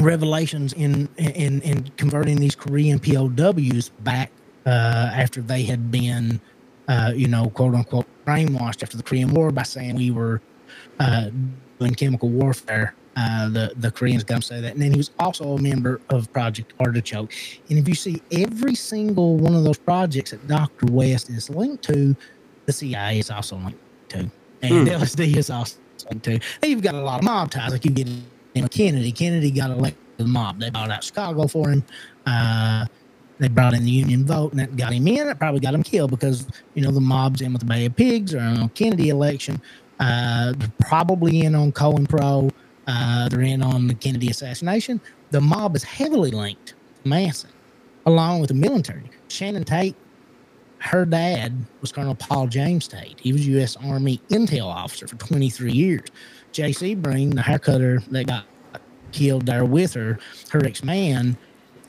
[0.00, 4.32] revelations in, in in converting these Korean POWs back
[4.66, 6.40] uh, after they had been,
[6.88, 10.42] uh, you know, quote unquote, brainwashed after the Korean War by saying we were
[11.00, 11.30] uh,
[11.80, 12.94] doing chemical warfare.
[13.16, 15.60] Uh, the the Koreans got him to say that, and then he was also a
[15.60, 17.32] member of Project Artichoke.
[17.68, 20.86] And if you see every single one of those projects that Dr.
[20.86, 22.16] West is linked to,
[22.66, 23.80] the CIA is also linked
[24.10, 24.30] to,
[24.62, 24.94] and Hmm.
[24.94, 25.78] LSD is also
[26.10, 26.32] linked to.
[26.62, 28.24] And you've got a lot of mob ties, like you can get
[28.58, 29.12] you know Kennedy.
[29.12, 30.58] Kennedy got elected the mob.
[30.58, 31.84] They bought out Chicago for him.
[32.26, 32.86] Uh,
[33.38, 35.28] they brought in the Union vote, and that got him in.
[35.28, 37.94] It probably got him killed because you know the mob's in with the Bay of
[37.94, 39.62] Pigs or on Kennedy election.
[40.00, 42.50] Uh, they're probably in on Cohen Pro.
[42.88, 45.00] Uh, they're in on the Kennedy assassination.
[45.30, 47.50] The mob is heavily linked to Manson,
[48.06, 49.08] along with the military.
[49.28, 49.94] Sharon Tate,
[50.78, 53.20] her dad was Colonel Paul James Tate.
[53.20, 53.76] He was U.S.
[53.76, 56.08] Army intel officer for 23 years.
[56.58, 58.44] Jay Sebring, the hair cutter that got
[59.12, 60.18] killed there with her,
[60.50, 61.36] her ex man,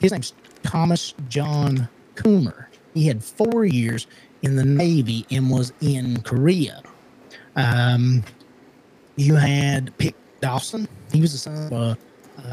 [0.00, 0.32] his name's
[0.62, 2.66] Thomas John Kummer.
[2.94, 4.06] He had four years
[4.42, 6.84] in the Navy and was in Korea.
[7.56, 8.22] Um,
[9.16, 10.86] you had Pic Dawson.
[11.12, 11.98] He was the son of a,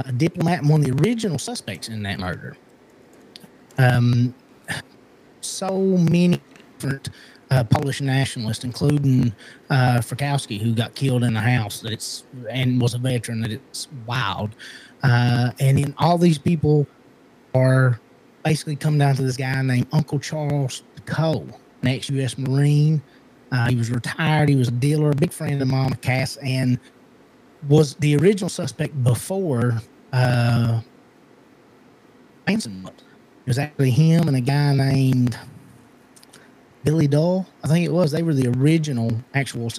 [0.08, 2.58] a diplomat and one of the original suspects in that murder.
[3.78, 4.34] Um,
[5.42, 6.42] so many
[6.80, 7.12] different
[7.50, 9.34] uh, Polish nationalists, including
[9.70, 13.42] uh, who got killed in the house that it's and was a veteran.
[13.42, 14.52] That it's wild,
[15.04, 16.88] uh, and then all these people
[17.56, 18.00] are
[18.44, 21.48] basically come down to this guy named Uncle Charles Cole,
[21.82, 22.38] an ex-U.S.
[22.38, 23.02] Marine.
[23.52, 24.50] Uh, he was retired.
[24.50, 26.80] He was a dealer, a big friend of Mama Cass, and
[27.70, 29.82] was the original suspect before
[30.14, 30.82] uh,
[32.46, 32.86] Manson.
[32.86, 35.38] It was actually him and a guy named
[36.88, 37.46] Billy Dull.
[37.66, 38.12] I think it was.
[38.14, 39.70] They were the original actual.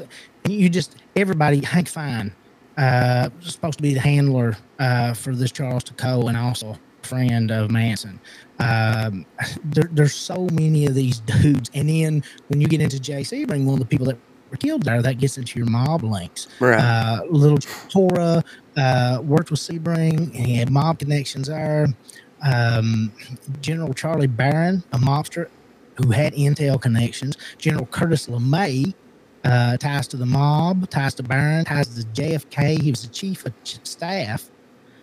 [0.46, 1.64] You just everybody.
[1.64, 2.34] Hank Fine
[2.76, 7.70] uh, supposed to be the handler uh, for this Charles Tacot and also friend of
[7.70, 8.20] Manson.
[8.58, 9.24] Um,
[9.64, 13.64] there, there's so many of these dudes, and then when you get into Jay Sebring
[13.64, 14.18] one of the people that
[14.50, 16.46] were killed there, that gets into your mob links.
[16.60, 16.78] Right.
[16.78, 18.44] Uh, little Tora
[18.76, 21.86] uh, worked with Sebring, and he had mob connections there.
[22.42, 23.12] Um,
[23.62, 25.48] General Charlie Barron, a mobster
[25.98, 27.36] who had intel connections.
[27.58, 28.94] General Curtis LeMay,
[29.44, 32.80] uh, ties to the mob, ties to Barron, ties to JFK.
[32.80, 34.50] He was the chief of staff,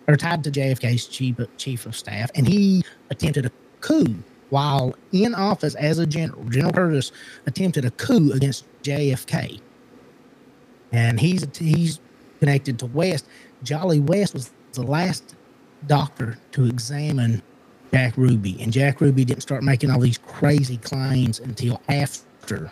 [0.08, 3.50] or tied to JFK's chief of, chief of staff, and he attempted a
[3.80, 4.14] coup
[4.50, 6.44] while in office as a general.
[6.44, 7.12] General Curtis
[7.46, 9.60] attempted a coup against JFK,
[10.92, 12.00] and he's he's
[12.38, 13.26] connected to West.
[13.62, 15.34] Jolly West was the last
[15.86, 17.42] doctor to examine
[17.92, 22.70] Jack Ruby, and Jack Ruby didn't start making all these crazy claims until after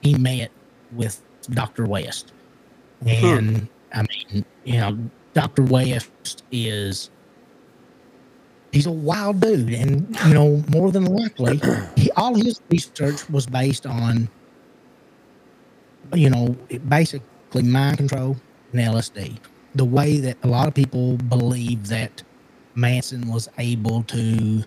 [0.00, 0.50] he met
[0.92, 1.20] with
[1.50, 1.86] Dr.
[1.86, 2.32] West.
[3.02, 3.08] Hmm.
[3.08, 4.98] And I mean, you know,
[5.34, 5.62] Dr.
[5.62, 7.10] West is
[8.72, 11.60] he's a wild dude, and you know, more than likely,
[11.96, 14.28] he, all his research was based on,
[16.12, 16.56] you know,
[16.88, 18.36] basically mind control
[18.72, 19.38] and LSD.
[19.74, 22.22] The way that a lot of people believe that
[22.74, 24.64] Manson was able to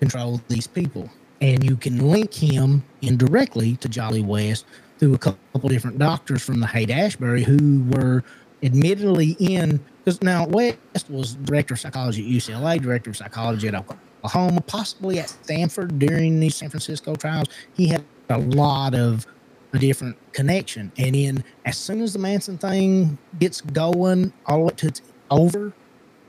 [0.00, 1.10] control these people,
[1.40, 4.64] and you can link him indirectly to Jolly West
[4.98, 8.22] through a couple different doctors from the Haight Ashbury who were
[8.62, 10.78] admittedly in because now West
[11.08, 16.40] was director of psychology at UCLA, director of psychology at Oklahoma, possibly at Stanford during
[16.40, 17.48] these San Francisco trials.
[17.74, 19.26] He had a lot of
[19.72, 20.90] a different connection.
[20.96, 25.02] And then as soon as the Manson thing gets going, all the way to it's
[25.30, 25.72] over,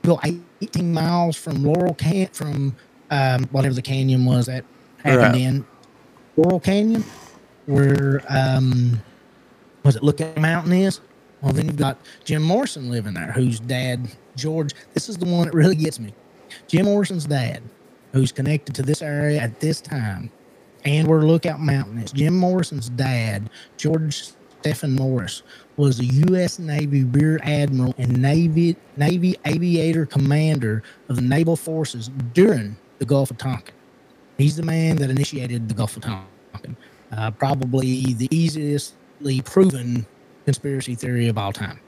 [0.02, 0.20] go
[0.60, 2.76] 18 miles from Laurel Can from
[3.10, 4.64] um, whatever the canyon was that
[4.98, 5.40] happened Right.
[5.42, 5.64] in
[6.36, 7.04] Laurel Canyon,
[7.66, 9.00] where um,
[9.84, 11.00] was it Lookout Mountain is?
[11.42, 15.46] Well, then you've got Jim Morrison living there, whose dad, George, this is the one
[15.46, 16.14] that really gets me.
[16.68, 17.62] Jim Morrison's dad,
[18.12, 20.30] who's connected to this area at this time,
[20.84, 22.12] and where Lookout Mountain is.
[22.12, 24.30] Jim Morrison's dad, George
[24.60, 25.42] Stephen Morris,
[25.76, 26.58] was a U.S.
[26.58, 33.30] Navy Rear Admiral and Navy Navy Aviator Commander of the Naval Forces during the Gulf
[33.30, 33.74] of Tonkin.
[34.38, 36.76] He's the man that initiated the Gulf of Tonkin.
[37.10, 40.06] Uh, probably the easiestly proven
[40.44, 41.78] conspiracy theory of all time.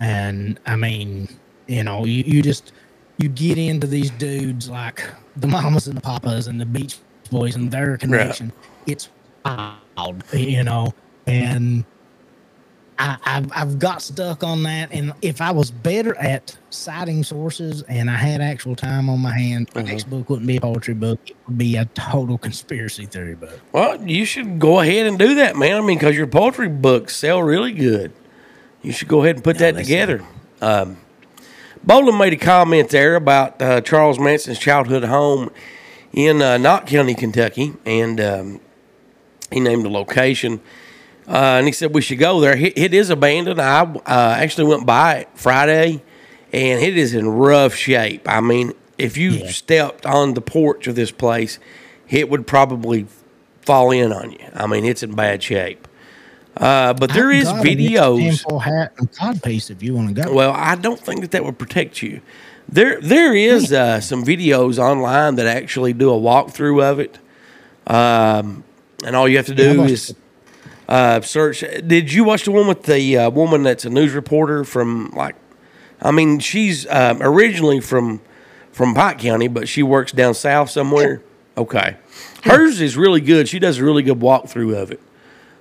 [0.00, 1.28] And I mean,
[1.66, 2.72] you know, you, you just
[3.18, 5.02] you get into these dudes like
[5.36, 6.98] the mamas and the papas and the beach
[7.30, 8.52] boys and their connection.
[8.86, 9.08] It's
[9.44, 10.92] wild, you know,
[11.26, 11.84] and
[12.98, 14.90] I, I've, I've got stuck on that.
[14.92, 19.36] And if I was better at citing sources and I had actual time on my
[19.36, 21.20] hand, my next book wouldn't be a poetry book.
[21.26, 23.60] It would be a total conspiracy theory book.
[23.72, 25.76] Well, you should go ahead and do that, man.
[25.76, 28.12] I mean, because your poetry books sell really good.
[28.82, 30.22] You should go ahead and put that together.
[30.60, 30.98] Um,
[31.84, 35.50] Bolin made a comment there about uh, Charles Manson's childhood home
[36.12, 38.60] in uh, Knott County, Kentucky, and um,
[39.52, 40.60] he named the location.
[41.28, 42.56] Uh, and he said we should go there.
[42.56, 43.60] It, it is abandoned.
[43.60, 44.00] I uh,
[44.38, 46.02] actually went by it Friday,
[46.52, 48.28] and it is in rough shape.
[48.28, 49.50] I mean, if you Yeah.
[49.50, 51.58] stepped on the porch of this place,
[52.08, 53.06] it would probably
[53.62, 54.38] fall in on you.
[54.54, 55.88] I mean, it's in bad shape.
[56.56, 58.62] Uh, but there I've is a videos.
[58.62, 60.32] Hat and codpiece if you want to go.
[60.32, 62.20] Well, I don't think that that would protect you.
[62.68, 67.18] There, there is uh, some videos online that actually do a walkthrough of it,
[67.86, 68.64] um,
[69.04, 70.14] and all you have to do watched is
[70.88, 71.60] uh, search.
[71.86, 75.36] Did you watch the one with the uh, woman that's a news reporter from like?
[76.00, 78.20] I mean, she's um, originally from
[78.72, 81.22] from Pike County, but she works down south somewhere.
[81.56, 81.96] Okay,
[82.44, 83.48] hers is really good.
[83.48, 85.00] She does a really good walkthrough of it.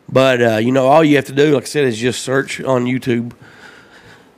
[0.08, 2.62] But uh, you know, all you have to do, like I said, is just search
[2.62, 3.34] on YouTube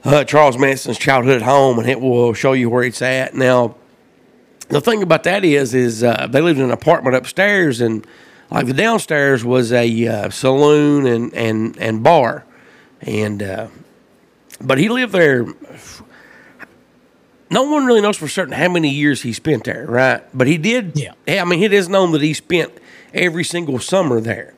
[0.08, 3.36] uh, Charles Manson's childhood home, and it will show you where it's at.
[3.36, 3.76] Now,
[4.70, 8.08] the thing about that is, is uh, they lived in an apartment upstairs, and
[8.52, 12.46] like the downstairs was a uh, saloon and and and bar,
[13.02, 13.68] and uh,
[14.62, 15.46] but he lived there.
[17.50, 20.22] No one really knows for certain how many years he spent there, right?
[20.34, 20.94] But he did.
[21.00, 21.14] Yeah.
[21.28, 22.74] I mean, it is known that he spent
[23.14, 24.54] every single summer there.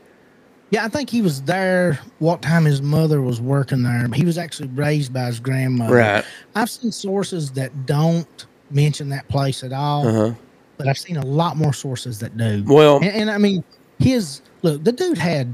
[0.72, 4.08] Yeah, I think he was there what time his mother was working there.
[4.14, 5.94] He was actually raised by his grandmother.
[5.96, 6.26] Right.
[6.56, 10.34] I've seen sources that don't mention that place at all, Uh-huh.
[10.78, 12.64] but I've seen a lot more sources that do.
[12.68, 13.64] Well- and, and I mean,
[14.00, 15.54] his look, the dude had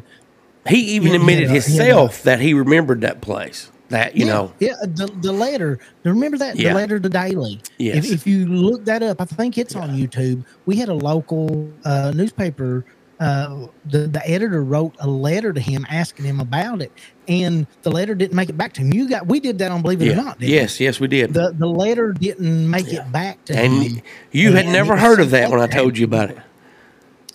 [0.67, 3.71] He even admitted had a- he had a- himself that he remembered that place.
[3.89, 5.77] That you yeah, know, yeah, the, the letter.
[6.03, 6.69] Remember that Yeah.
[6.69, 7.61] the letter to Daly.
[7.77, 8.05] Yes.
[8.05, 10.43] If, if you look that up, I think it's on YouTube.
[10.65, 12.83] We had a local uh, newspaper.
[13.19, 16.91] Uh, the the editor wrote a letter to him asking him about it,
[17.27, 18.91] and the letter didn't make it back to him.
[18.91, 20.41] You got we did that on Believe It yeah, or Not.
[20.41, 21.33] Yes, yes, we did.
[21.35, 23.71] The the letter didn't make it back to him.
[23.71, 24.01] and him.
[24.31, 26.37] you had and never it was heard of that when I told you about it.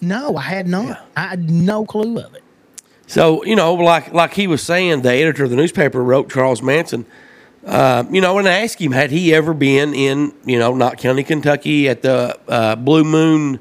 [0.01, 1.07] No, I had not.
[1.17, 2.43] I had no clue of it.
[3.07, 6.63] So you know, like like he was saying, the editor of the newspaper wrote Charles
[6.63, 7.07] Manson.
[7.67, 10.97] Uh, you know, and I asked him had he ever been in you know Knott
[10.99, 13.61] County, Kentucky, at the uh, Blue Moon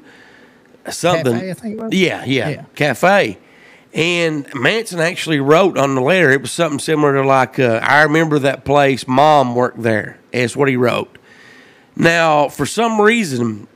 [0.88, 1.32] something.
[1.34, 1.92] Cafe, I think it was?
[1.92, 2.64] Yeah, yeah, Yeah.
[2.74, 3.38] cafe.
[3.92, 6.30] And Manson actually wrote on the letter.
[6.30, 9.06] It was something similar to like, uh, "I remember that place.
[9.06, 11.18] Mom worked there." Is what he wrote.
[11.96, 13.66] Now, for some reason,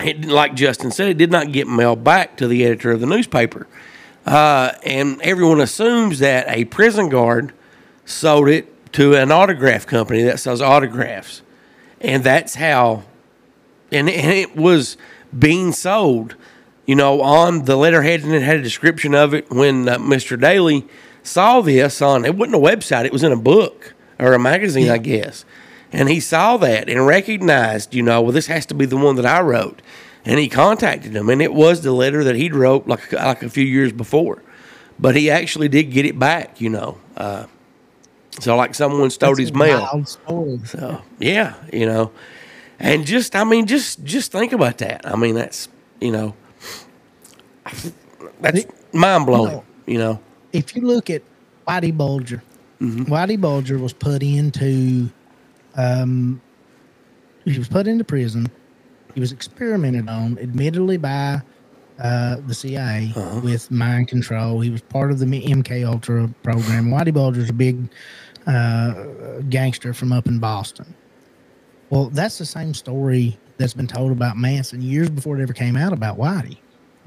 [0.00, 3.06] it, like Justin said, it did not get mailed back to the editor of the
[3.06, 3.66] newspaper.
[4.24, 7.52] Uh, and everyone assumes that a prison guard
[8.04, 11.42] sold it to an autograph company that sells autographs.
[12.00, 13.04] and that's how,
[13.90, 14.96] and and it was
[15.36, 16.34] being sold,
[16.86, 20.38] you know, on the letterhead, and it had a description of it when uh, Mr.
[20.38, 20.86] Daly
[21.22, 22.24] saw this on.
[22.24, 25.44] It wasn't a website; it was in a book or a magazine, I guess.
[25.96, 29.16] And he saw that and recognized, you know, well, this has to be the one
[29.16, 29.80] that I wrote.
[30.26, 33.48] And he contacted him, and it was the letter that he'd wrote like like a
[33.48, 34.42] few years before.
[34.98, 36.98] But he actually did get it back, you know.
[37.16, 37.46] Uh,
[38.40, 40.04] so like someone stole That's his mail.
[40.64, 42.10] So yeah, you know,
[42.80, 45.06] and just I mean, just just think about that.
[45.06, 45.68] I mean, that's
[46.00, 46.34] you know,
[48.40, 49.52] that's mind blowing.
[49.52, 50.20] know, You know,
[50.52, 51.22] if you look at
[51.66, 52.42] Whitey Bulger,
[52.80, 53.04] Mm-hmm.
[53.04, 55.08] Whitey Bulger was put into,
[55.76, 56.40] um,
[57.44, 58.50] he was put into prison.
[59.14, 61.40] He was experimented on, admittedly by
[61.98, 63.40] uh, the CIA Uh-huh.
[63.42, 64.60] with mind control.
[64.60, 66.90] He was part of the MK Ultra program.
[66.90, 67.88] Whitey Bulger's a big
[68.46, 69.04] uh,
[69.48, 70.94] gangster from up in Boston.
[71.90, 75.76] Well, that's the same story that's been told about Manson years before it ever came
[75.76, 76.58] out about Whitey.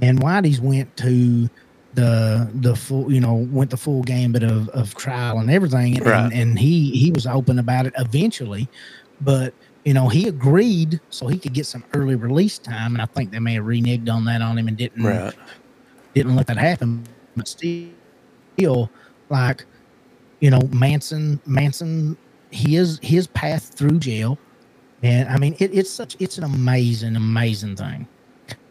[0.01, 1.49] And Whitey's went to
[1.93, 6.05] the the full you know went the full gambit of, of trial and everything and,
[6.05, 6.23] Right.
[6.25, 8.67] and, and he he was open about it eventually
[9.21, 9.53] but
[9.85, 13.31] you know he agreed so he could get some early release time and i think
[13.31, 15.33] they may have reneged on that on him and didn't right?
[16.13, 17.03] didn't let that happen.
[17.35, 18.89] But still,
[19.29, 19.65] like
[20.41, 22.17] you know, Manson, Manson,
[22.51, 24.37] his his path through jail,
[25.03, 28.07] and I mean, it, it's such it's an amazing, amazing thing.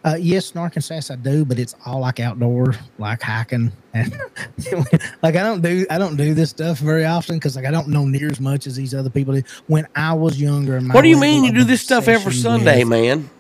[0.09, 4.19] Uh, yes, snark and sass I do, but it's all like outdoor, like hiking, and
[5.23, 7.89] like I don't do I don't do this stuff very often because like I don't
[7.89, 9.43] know near as much as these other people do.
[9.67, 12.89] When I was younger, What do you mean you do this stuff every Sunday, with-
[12.89, 13.31] man?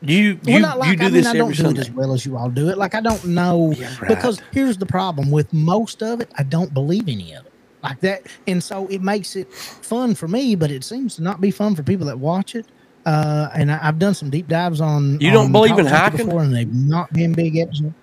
[0.00, 1.82] You well, you not like, you do I mean, this I don't do Sunday.
[1.82, 2.76] it as well as you all do it.
[2.76, 4.08] Like I don't know right.
[4.08, 6.32] because here's the problem with most of it.
[6.36, 7.52] I don't believe any of it
[7.84, 11.40] like that, and so it makes it fun for me, but it seems to not
[11.40, 12.66] be fun for people that watch it.
[13.04, 15.20] Uh, and I, I've done some deep dives on.
[15.20, 16.26] You don't on believe in hiking?
[16.26, 17.94] before, and they've not been big episodes.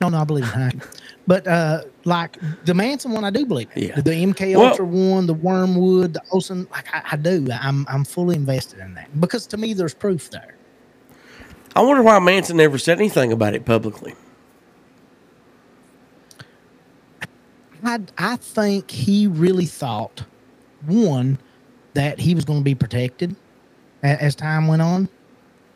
[0.00, 0.82] No, no, I believe in hiking,
[1.26, 3.68] but uh, like the Manson one, I do believe.
[3.74, 3.96] Yeah.
[3.96, 7.48] The, the MK Well- Ultra one, the Wormwood, the Olson, like I, I do.
[7.50, 10.54] I'm I'm fully invested in that because to me, there's proof there.
[11.76, 14.14] I wonder why Manson never said anything about it publicly.
[17.84, 20.24] I I think he really thought
[20.86, 21.38] one
[21.94, 23.34] that he was going to be protected
[24.02, 25.08] as time went on,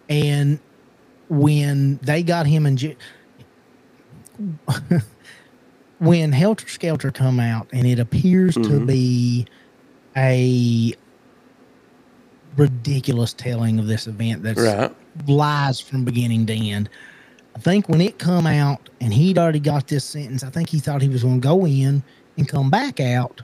[0.09, 0.59] and
[1.29, 2.95] when they got him in jail,
[5.99, 8.87] when Helter Skelter come out, and it appears to Mhm.
[8.87, 9.47] be
[10.17, 10.95] a
[12.57, 14.95] ridiculous telling of this event that's Right.
[15.27, 16.89] lies from beginning to end.
[17.57, 20.79] I think when it come out and he'd already got this sentence, I think he
[20.81, 22.03] thought he was going to go in
[22.37, 23.43] and come back out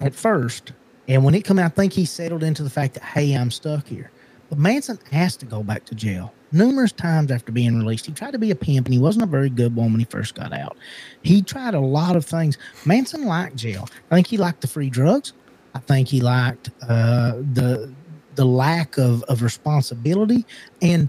[0.00, 0.72] at first.
[1.08, 3.50] And when it come out, I think he settled into the fact that, hey, I'm
[3.50, 4.10] stuck here.
[4.48, 8.06] But Manson has to go back to jail numerous times after being released.
[8.06, 10.06] He tried to be a pimp and he wasn't a very good one when he
[10.06, 10.76] first got out.
[11.22, 12.56] He tried a lot of things.
[12.86, 13.88] Manson liked jail.
[14.10, 15.32] I think he liked the free drugs.
[15.74, 17.92] I think he liked uh, the
[18.36, 20.44] the lack of, of responsibility
[20.82, 21.08] and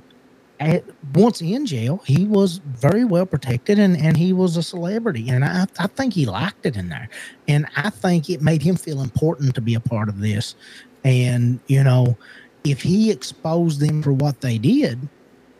[0.60, 0.84] at,
[1.14, 5.30] once in jail, he was very well protected and, and he was a celebrity.
[5.30, 7.10] And I, I think he liked it in there.
[7.48, 10.56] And I think it made him feel important to be a part of this.
[11.04, 12.18] And, you know,
[12.64, 15.08] if he exposed them for what they did,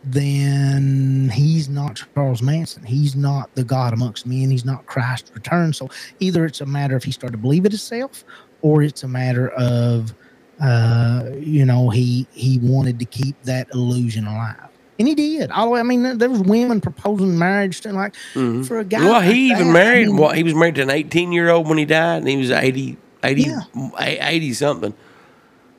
[0.02, 2.84] then he's not Charles Manson.
[2.84, 4.50] He's not the God amongst men.
[4.50, 5.74] He's not Christ returned.
[5.76, 5.88] So
[6.20, 8.24] either it's a matter of he started to believe it himself,
[8.62, 10.14] or it's a matter of
[10.60, 14.68] uh, you know, he he wanted to keep that illusion alive.
[14.98, 15.50] And he did.
[15.50, 15.80] All the way.
[15.80, 18.98] I mean, there- was women proposing marriage to like for a guy.
[18.98, 19.04] Mm-hmm.
[19.06, 20.04] Well, he even that, married.
[20.04, 22.28] I mean, well, he was married to an 18 year old when he died, and
[22.28, 23.60] he was 80, 80, Yeah.
[24.00, 24.94] 80 something.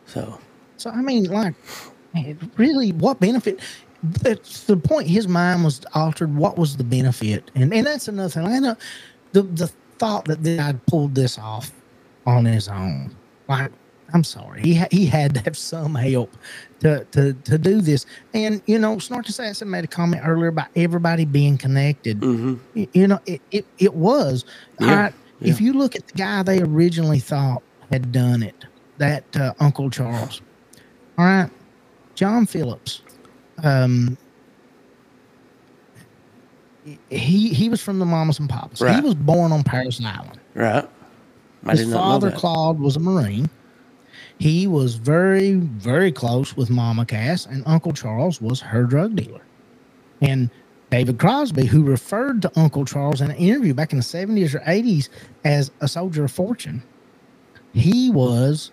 [0.06, 0.40] So
[0.78, 1.56] So I mean, like,
[2.58, 3.60] really, what benefit?
[4.04, 5.08] That's the point.
[5.08, 6.36] His mind was altered.
[6.36, 7.50] What was the benefit?
[7.56, 8.46] And and that's another thing.
[8.46, 8.76] I know
[9.32, 11.72] the the thought that this guy pulled this off
[12.28, 13.16] on his own.
[13.50, 13.72] Like,
[14.14, 16.32] I'm sorry, he ha- he had to have some help
[16.82, 18.06] to to to do this.
[18.34, 22.22] And you know, Snark Assassin made a comment earlier about everybody being connected.
[22.76, 24.46] Y- You know, it it, it was.
[24.80, 25.14] Yeah, All right.
[25.42, 28.66] If you look at the guy they originally thought had done it,
[28.98, 30.42] that uh, Uncle Charles.
[31.18, 31.50] All right,
[32.16, 33.02] John Phillips.
[33.64, 34.18] Um,
[37.10, 38.80] he he was from the Mamas and Papas.
[38.80, 40.40] He was born on Parris Island.
[40.54, 40.88] right,
[41.66, 42.32] I His did not know father.
[42.32, 43.50] Claude was a Marine.
[44.40, 49.42] He was very very close with Mama Cass, and Uncle Charles was her drug dealer.
[50.22, 50.52] And
[50.92, 54.60] David Crosby, who referred to Uncle Charles in an interview back in the 70s or
[54.62, 55.10] 80s
[55.46, 56.84] as a soldier of fortune,
[57.74, 58.72] he was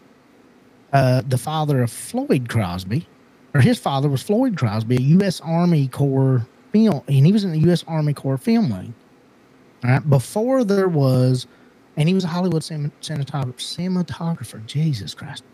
[0.93, 3.09] uh, the father of Floyd Crosby,
[3.55, 5.41] or his father was Floyd Crosby, a U.S.
[5.43, 7.85] Army Corps film, and he was in the U.S.
[7.89, 8.95] Army Corps film wing.
[9.85, 11.47] All right, before there was,
[11.97, 13.55] and he was a Hollywood cinematographer.
[13.57, 15.45] Cinematographer, Jesus Christ!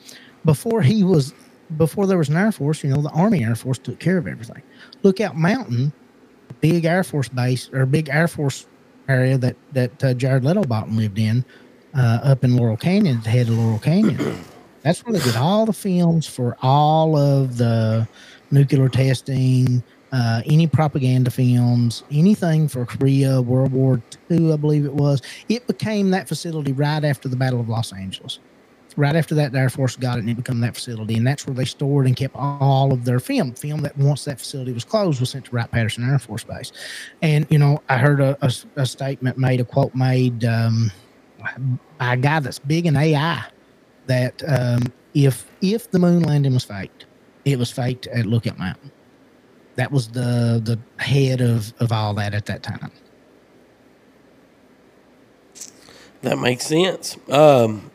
[0.45, 1.35] Before he was,
[1.77, 4.27] before there was an Air Force, you know, the Army Air Force took care of
[4.27, 4.63] everything.
[5.03, 5.93] Lookout Mountain,
[6.61, 8.67] big Air Force base or big Air Force
[9.09, 11.45] area that that uh, Jared Leto Bottom lived in,
[11.95, 14.45] uh, up in Laurel Canyon, at the head of Laurel Canyon.
[14.83, 18.09] That's where they did all the films for all of the
[18.51, 24.95] nuclear testing, uh, any propaganda films, anything for Korea, World War II, I believe it
[24.95, 25.23] was.
[25.49, 28.39] It became that facility right after the Battle of Los Angeles.
[28.97, 31.17] Right after that, the Air Force got it and it became that facility.
[31.17, 33.53] And that's where they stored and kept all of their film.
[33.55, 36.73] Film that once that facility was closed was sent to Wright Patterson Air Force Base.
[37.23, 40.91] And, you know, I heard a, a, a statement made, a quote made um,
[41.39, 43.45] by a guy that's big in AI
[44.07, 47.07] that um, if if the moon landing was faked,
[47.45, 48.91] it was faked at Lookout Mountain.
[49.81, 52.93] That was the the head of of all that at that time.
[56.21, 57.17] That makes sense.
[57.31, 57.91] Um,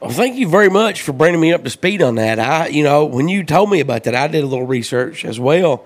[0.00, 2.38] well, thank you very much for bringing me up to speed on that.
[2.38, 5.40] I, you know, when you told me about that, I did a little research as
[5.40, 5.84] well,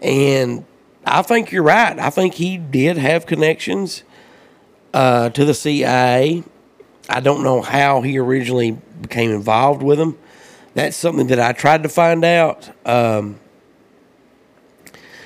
[0.00, 0.64] and
[1.04, 1.98] I think you're right.
[1.98, 4.02] I think he did have connections
[4.94, 6.42] uh, to the CIA.
[7.10, 10.16] I don't know how he originally became involved with them.
[10.72, 12.70] That's something that I tried to find out.
[12.86, 13.40] Um,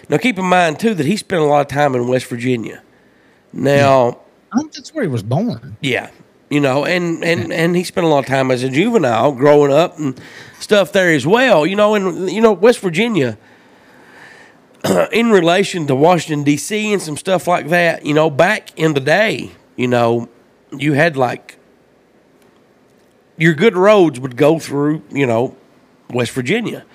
[0.09, 2.83] now, keep in mind too that he spent a lot of time in West Virginia.
[3.53, 4.21] Now,
[4.53, 5.77] I think that's where he was born.
[5.81, 6.11] yeah,
[6.49, 9.73] you know, and and and he spent a lot of time as a juvenile growing
[9.73, 10.19] up and
[10.61, 11.67] stuff there as well.
[11.67, 13.39] You know, and you know West Virginia.
[15.13, 16.93] in relation to Washington D.C.
[16.93, 20.29] and some stuff like that, you know, back in the day, you know,
[20.71, 21.59] you had like
[23.37, 25.57] your good roads would go through, you know,
[26.11, 26.87] West Virginia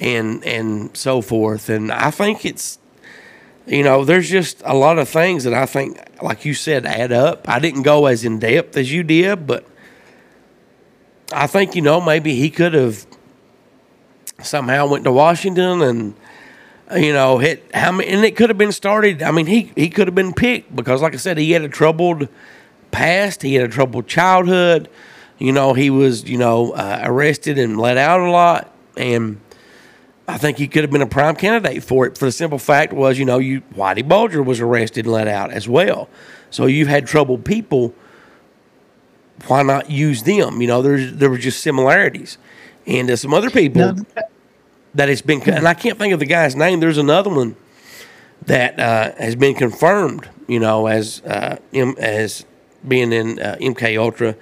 [0.00, 1.68] and and so forth.
[1.68, 2.78] And I think it's
[3.66, 7.12] you know, there's just a lot of things that I think, like you said, add
[7.12, 7.48] up.
[7.48, 9.64] I didn't go as in depth as you did, but
[11.32, 13.06] I think, you know, maybe he could have
[14.42, 16.14] somehow went to Washington and
[16.96, 19.22] you know, hit how many, and it could have been started.
[19.22, 21.68] I mean, he he could have been picked because, like I said, he had a
[21.68, 22.28] troubled
[22.90, 23.42] past.
[23.42, 24.88] He had a troubled childhood.
[25.38, 29.40] You know, he was you know uh, arrested and let out a lot, and
[30.30, 32.16] I think he could have been a prime candidate for it.
[32.16, 35.50] For the simple fact was, you know, you Whitey Bulger was arrested and let out
[35.50, 36.08] as well.
[36.50, 37.94] So you've had troubled people.
[39.46, 40.60] Why not use them?
[40.60, 42.38] You know, there's there were just similarities,
[42.86, 44.22] and uh, some other people Now,
[44.94, 46.80] that has been, and I can't think of the guy's name.
[46.80, 47.56] There's another one
[48.46, 52.44] that uh, has been confirmed, you know, as uh, M, as
[52.86, 54.36] being in uh, MK Ultra,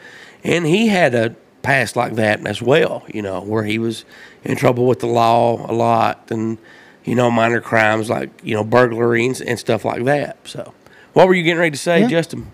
[0.44, 4.04] and he had a past like that as well, you know, where he was
[4.44, 6.58] in trouble with the law a lot, and
[7.04, 10.36] you know, minor crimes like you know burglaries and, stuff like that.
[10.44, 10.72] So,
[11.14, 12.08] what were you getting ready to say, Yeah.
[12.08, 12.50] Justin?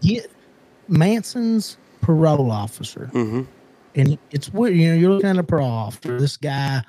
[0.00, 0.22] he,
[0.88, 3.42] Manson's parole officer, Mm-hmm.
[3.94, 4.76] and it's weird.
[4.76, 6.18] You know, you're looking at a parole officer.
[6.18, 6.82] This guy,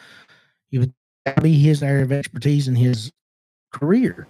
[0.70, 0.94] he would
[1.42, 3.12] be his area of expertise in his
[3.72, 4.28] career.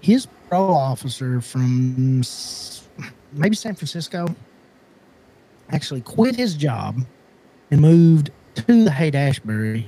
[0.00, 2.22] His parole officer from
[3.32, 4.26] maybe San Francisco
[5.72, 7.00] actually quit his job
[7.70, 9.86] and moved to the Haight Ashbury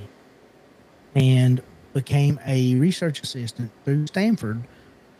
[1.15, 1.61] and
[1.93, 4.63] became a research assistant through Stanford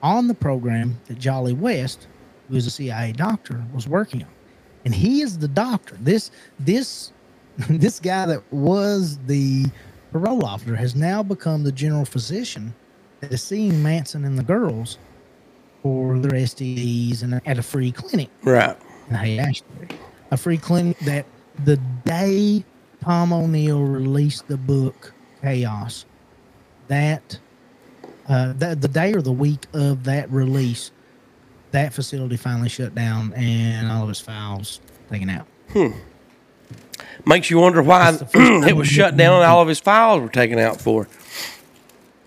[0.02, 2.08] on the program that Jolly West,
[2.50, 4.30] who is a CIA doctor, was working on.
[4.84, 5.96] And he is the doctor.
[6.00, 7.12] This this
[7.70, 9.66] this guy that was the
[10.12, 12.74] parole officer has now become the general physician
[13.22, 14.98] that is seeing Manson and the girls
[15.82, 18.76] for their STDs and at a free clinic Right.
[19.10, 19.88] in Haight Ashbury.
[20.32, 21.26] A free clinic that
[21.64, 22.64] the day
[23.02, 26.06] Tom O'Neill released the book Chaos,
[26.88, 27.40] that
[28.28, 30.92] uh, the, the day or the week of that release,
[31.72, 34.80] that facility finally shut down and all of its files
[35.10, 35.46] taken out.
[37.26, 39.68] Makes you wonder why It's the first time it was shut down and all of
[39.68, 41.08] his files were taken out for.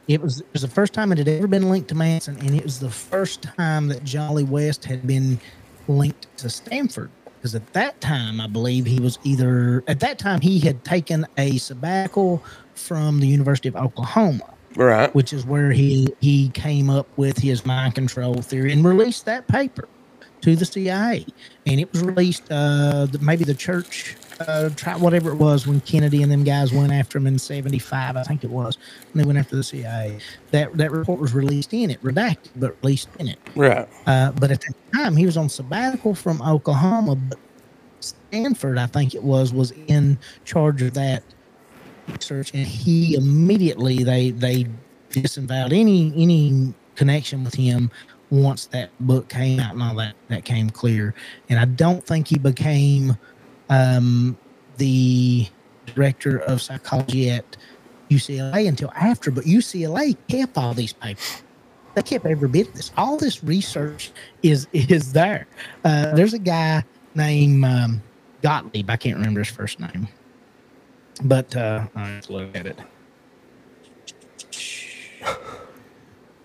[0.07, 2.55] It was it was the first time it had ever been linked to Manson, and
[2.55, 5.39] it was the first time that Jolly West had been
[5.87, 7.11] linked to Stanford.
[7.39, 11.25] Because at that time, I believe he was either at that time he had taken
[11.37, 12.43] a sabbatical
[12.75, 14.45] from the University of Oklahoma,
[14.75, 15.15] Right.
[15.15, 19.47] which is where he he came up with his mind control theory and released that
[19.49, 19.89] paper
[20.43, 21.27] to the CIA,
[21.67, 24.17] and it was released uh, maybe the church.
[24.41, 28.17] Uh, try whatever it was when Kennedy and them guys went after him in '75,
[28.17, 28.79] I think it was.
[29.13, 30.19] When they went after the CIA.
[30.53, 33.39] That that report was released in it, redacted, but released in it.
[33.57, 33.89] Right.
[34.07, 37.17] Uh, but at the time, he was on sabbatical from Oklahoma.
[37.17, 37.39] But
[38.01, 41.23] Stanford, I think it was, was in charge of that
[42.07, 44.67] research, and he immediately they they
[45.11, 47.91] disavowed any any connection with him
[48.31, 51.15] once that book came out and all that that came clear.
[51.49, 53.17] And I don't think he became
[53.69, 54.37] um,
[54.77, 55.47] the
[55.87, 57.57] director of psychology at
[58.11, 59.31] UCLA until after.
[59.31, 61.43] But UCLA kept all these papers.
[61.95, 62.93] They kept every bit of this.
[62.97, 64.13] All this research
[64.43, 65.47] is is there.
[65.85, 66.85] Uh, there's a guy
[67.15, 68.03] named um,
[68.43, 68.89] Gottlieb.
[68.89, 70.09] I can't remember his first name,
[71.25, 72.79] but uh, let's look at it.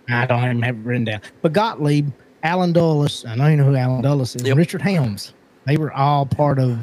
[0.10, 1.22] I don't even have it written down.
[1.42, 2.12] But Gottlieb,
[2.44, 4.44] Allen Dulles, I know you know who Allen Dulles is.
[4.44, 4.58] Yep.
[4.58, 5.34] Richard Helms.
[5.66, 6.78] They were all part of,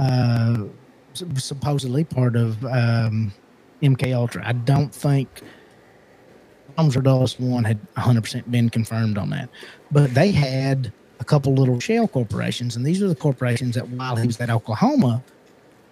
[0.00, 0.64] uh,
[1.12, 3.32] supposedly part of um,
[3.82, 4.42] MK Ultra.
[4.46, 5.42] I don't think
[6.76, 9.50] Helms or Dulles one had 100 percent been confirmed on that,
[9.90, 14.16] but they had a couple little shell corporations, and these are the corporations that while
[14.16, 15.22] he was at Oklahoma,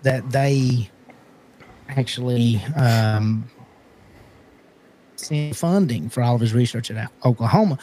[0.02, 0.88] that they
[1.90, 3.44] actually um,
[5.16, 7.78] sent funding for all of his research at Oklahoma.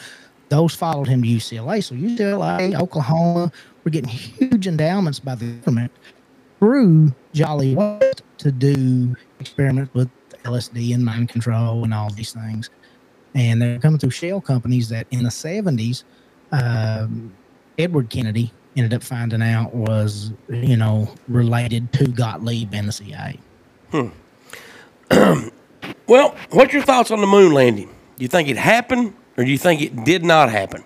[0.48, 1.82] Those followed him to UCLA.
[1.82, 3.52] So UCLA, Oklahoma,
[3.84, 5.92] were getting huge endowments by the government
[6.58, 10.10] through Jolly West to do experiments with
[10.44, 12.70] LSD and mind control and all these things.
[13.34, 16.04] And they're coming through shell companies that in the 70s,
[16.52, 17.34] um,
[17.78, 23.38] Edward Kennedy ended up finding out was, you know, related to Gottlieb and the CIA.
[23.90, 24.08] Hmm.
[26.06, 27.88] Well, what's your thoughts on the moon landing?
[28.16, 30.84] Do you think it happened or do you think it did not happen?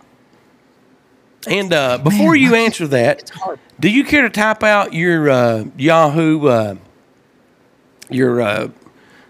[1.47, 3.31] And uh, before Man, you answer that,
[3.79, 6.75] do you care to type out your uh, Yahoo uh,
[8.11, 8.69] your uh,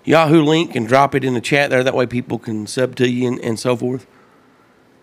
[0.05, 1.85] Yahoo link and drop it in the chat there?
[1.85, 4.07] That way people can sub to you and, and so forth.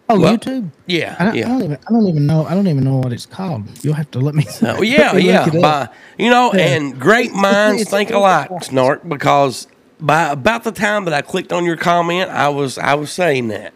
[0.10, 0.72] Oh, Well, YouTube.
[0.86, 1.48] Yeah, I don't, I yeah.
[1.48, 1.78] don't even.
[1.88, 2.46] I don't even know.
[2.46, 3.64] I don't even know what it's called.
[3.84, 4.46] You'll have to let me.
[4.64, 5.50] Oh, yeah, me yeah.
[5.50, 6.76] By, you know, Yeah.
[6.76, 9.68] and great minds think alike, Snark, because
[10.00, 13.50] by about the time that I clicked on your comment, I was I was saying
[13.50, 13.74] that.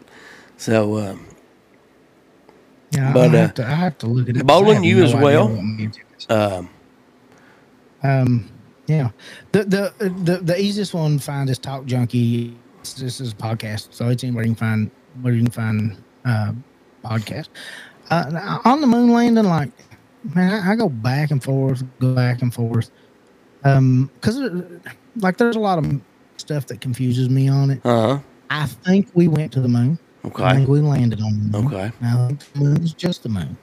[0.57, 1.25] So, um,
[2.91, 3.65] Yeah, but, I uh, have to.
[3.65, 4.47] I have to look at it up.
[4.47, 5.47] Bolin, I have you no as well.
[5.49, 6.27] what YouTube is.
[6.29, 6.69] um,
[8.03, 8.49] Um,
[8.87, 9.11] yeah.
[9.51, 12.57] The the the the easiest one to find is Talk Junkie.
[12.79, 14.91] This this is a podcast, so it's anywhere you can find
[15.21, 16.51] where you can find uh
[17.03, 17.49] podcast.
[18.09, 19.71] Uh, on the moon landing, like
[20.35, 22.91] man, I, I go back and forth, go back and forth.
[23.63, 24.39] Um, because
[25.17, 26.01] like there's a lot of
[26.37, 27.85] stuff that confuses me on it.
[27.85, 28.19] uh huh.
[28.49, 29.97] I think we went to the moon.
[30.23, 30.55] I Okay.
[30.55, 31.67] think we landed on the moon.
[31.73, 31.91] Okay.
[32.01, 33.57] Now, I think the moon is just the moon.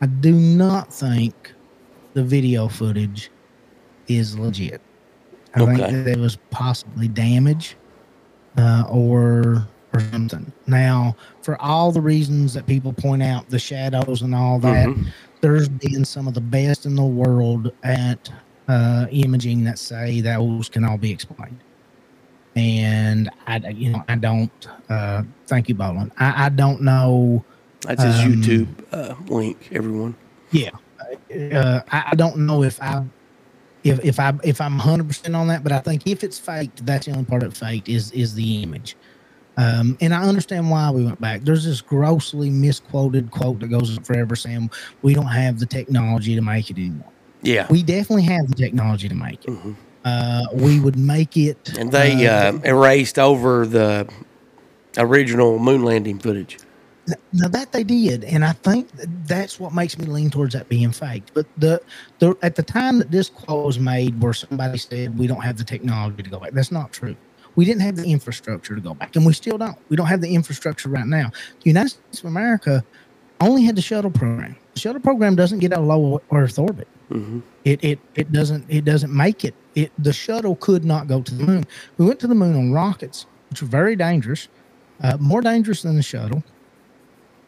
[0.00, 1.52] I do not think
[2.14, 3.30] the video footage
[4.08, 4.80] is legit.
[5.54, 5.92] I think Okay.
[5.92, 7.76] that there was possibly damage
[8.56, 10.52] uh, or or something.
[10.68, 15.06] Now, for all the reasons that people point out, the shadows and all that, Mhm.
[15.42, 18.30] there's been some of the best in the world at
[18.68, 21.64] uh, imaging that say that those can all be explained.
[22.56, 24.50] And I, you know, I don't.
[24.88, 26.10] Uh, thank you, Bolin.
[26.18, 27.44] I, I don't know.
[27.82, 30.14] That's his Um, YouTube uh, link, everyone.
[30.50, 30.70] Yeah,
[31.52, 33.04] uh, I, I don't know if I,
[33.84, 36.84] if if I if I'm 100 percent on that, but I think if it's faked,
[36.84, 38.96] that's the only part of faked is is the image.
[39.56, 41.42] Um, and I understand why we went back.
[41.42, 44.70] There's this grossly misquoted quote that goes forever saying
[45.02, 47.12] we don't have the technology to make it anymore.
[47.42, 47.66] Yeah.
[47.70, 49.50] We definitely have the technology to make it.
[49.50, 49.76] Mhm.
[50.04, 51.76] Uh, we would make it.
[51.78, 54.08] And they uh, erased over the
[54.96, 56.58] original moon landing footage.
[57.32, 58.88] Now that they did, and I think
[59.26, 61.32] that's what makes me lean towards that being faked.
[61.34, 61.80] But the
[62.20, 65.56] the at the time that this quote was made, where somebody said we don't have
[65.56, 67.16] the technology to go back, that's not true.
[67.56, 69.76] We didn't have the infrastructure to go back, and we still don't.
[69.88, 71.30] We don't have the infrastructure right now.
[71.62, 72.84] The United States of America
[73.40, 74.56] only had the shuttle program.
[74.74, 76.88] The shuttle program doesn't get out of low Earth orbit.
[77.08, 79.54] hmm It it it doesn't it doesn't make it.
[79.74, 81.64] It the shuttle could not go to the moon.
[81.98, 84.48] We went to the moon on rockets, which were very dangerous,
[85.02, 86.42] uh, more dangerous than the shuttle,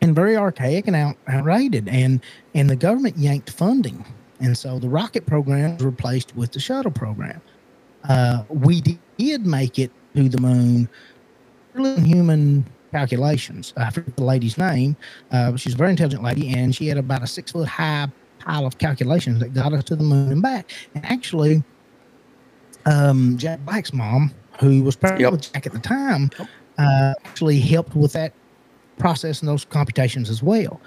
[0.01, 1.89] and very archaic and out, outrated.
[1.89, 2.21] And
[2.55, 4.05] and the government yanked funding,
[4.41, 7.41] and so the rocket program was replaced with the shuttle program.
[8.05, 8.83] Uh, we
[9.17, 10.89] did make it to the moon
[11.75, 13.73] human calculations.
[13.77, 14.97] I forget the lady's name.
[15.31, 18.09] Uh, she's a very intelligent lady, and she had about a six foot high
[18.45, 20.71] pile of calculations that got us to the moon and back.
[20.95, 21.63] And actually,
[22.87, 25.33] um, Jack Black's mom, who was pregnant Yep.
[25.33, 26.31] with Jack at the time,
[26.79, 28.33] uh, actually helped with that
[28.99, 30.81] process and those computations as well.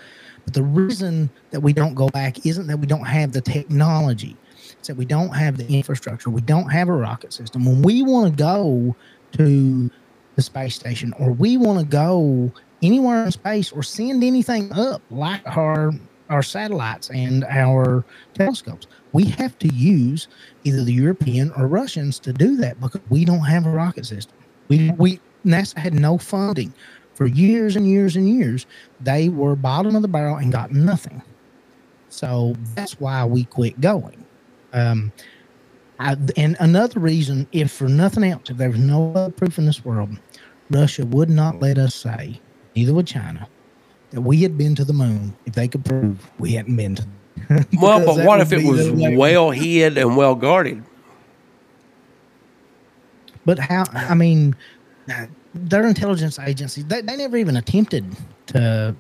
[0.46, 4.36] But the reason that we don't go back isn't that we don't have the technology.
[4.78, 6.30] It's that we don't have the infrastructure.
[6.30, 7.66] We don't have a rocket system.
[7.66, 8.96] When we want to go
[9.34, 9.90] to
[10.36, 12.52] the space station or we want to go
[12.82, 15.92] anywhere in space or send anything up like our
[16.30, 18.04] our satellites and our
[18.34, 18.88] telescopes.
[19.14, 20.28] We have to use
[20.64, 24.38] either the European or Russians to do that because we don't have a rocket system.
[24.68, 26.74] We we NASA had no funding
[27.14, 28.66] for years and years and years.
[29.00, 31.22] They were bottom of the barrel and got nothing.
[32.10, 34.26] So that's why we quit going.
[34.74, 35.12] Um,
[36.00, 39.66] I, and another reason, if for nothing else, if there was no other proof in
[39.66, 40.10] this world,
[40.70, 42.42] Russia would not let us say,
[42.76, 43.48] neither would China,
[44.16, 47.06] that we had been to the moon if they could prove we hadn't been to.
[47.80, 50.82] Well, but what if it was well hid and well guarded?
[53.46, 53.84] But how?
[53.94, 54.56] I mean,
[55.54, 58.06] their intelligence agencies they, they never even attempted
[58.48, 58.96] to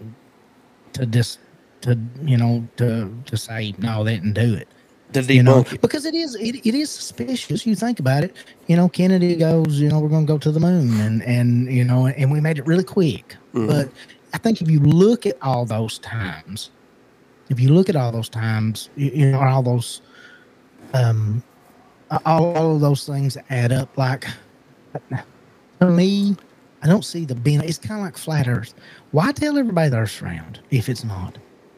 [0.93, 1.39] to just
[1.81, 4.67] to you know to to say no they didn't do it.
[5.13, 5.79] To you know, it.
[5.81, 7.65] because it is it, it is suspicious.
[7.65, 8.35] You think about it.
[8.67, 11.71] You know, Kennedy goes, you know, we're going to go to the moon, and and
[11.71, 13.37] you know, and we made it really quick.
[13.53, 13.67] Mhm.
[13.67, 13.89] But
[14.35, 16.69] I think if you look at all those times,
[17.49, 20.01] if you look at all those times, you, know, all those,
[20.93, 21.41] um,
[22.25, 23.97] all, all of those things add up.
[23.97, 24.25] Like
[25.79, 26.35] for me,
[26.83, 27.69] I don't see the benefit.
[27.69, 28.73] It's kind of like flat Earth.
[29.11, 31.37] Why tell everybody the Earth's round if it's not?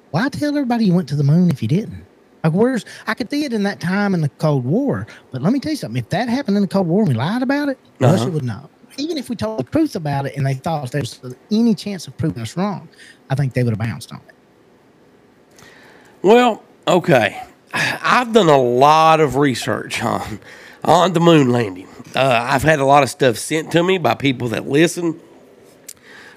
[0.10, 2.04] Why tell everybody you went to the moon if you didn't?
[2.44, 5.54] Like, where's I could see it in that time in the Cold War, but let
[5.54, 6.00] me tell you something.
[6.02, 8.14] If that happened in the Cold War and we lied about it, Uh-huh.
[8.14, 8.68] Russia would know.
[8.98, 12.08] Even if we told the truth about it and they thought there was any chance
[12.08, 12.90] of proving us wrong,
[13.30, 15.66] I think they would have bounced on it.
[16.22, 17.44] Well, okay.
[17.74, 20.40] I've done a lot of research on
[20.84, 21.88] on the moon landing.
[22.16, 25.20] Uh, I've had a lot of stuff sent to me by people that listen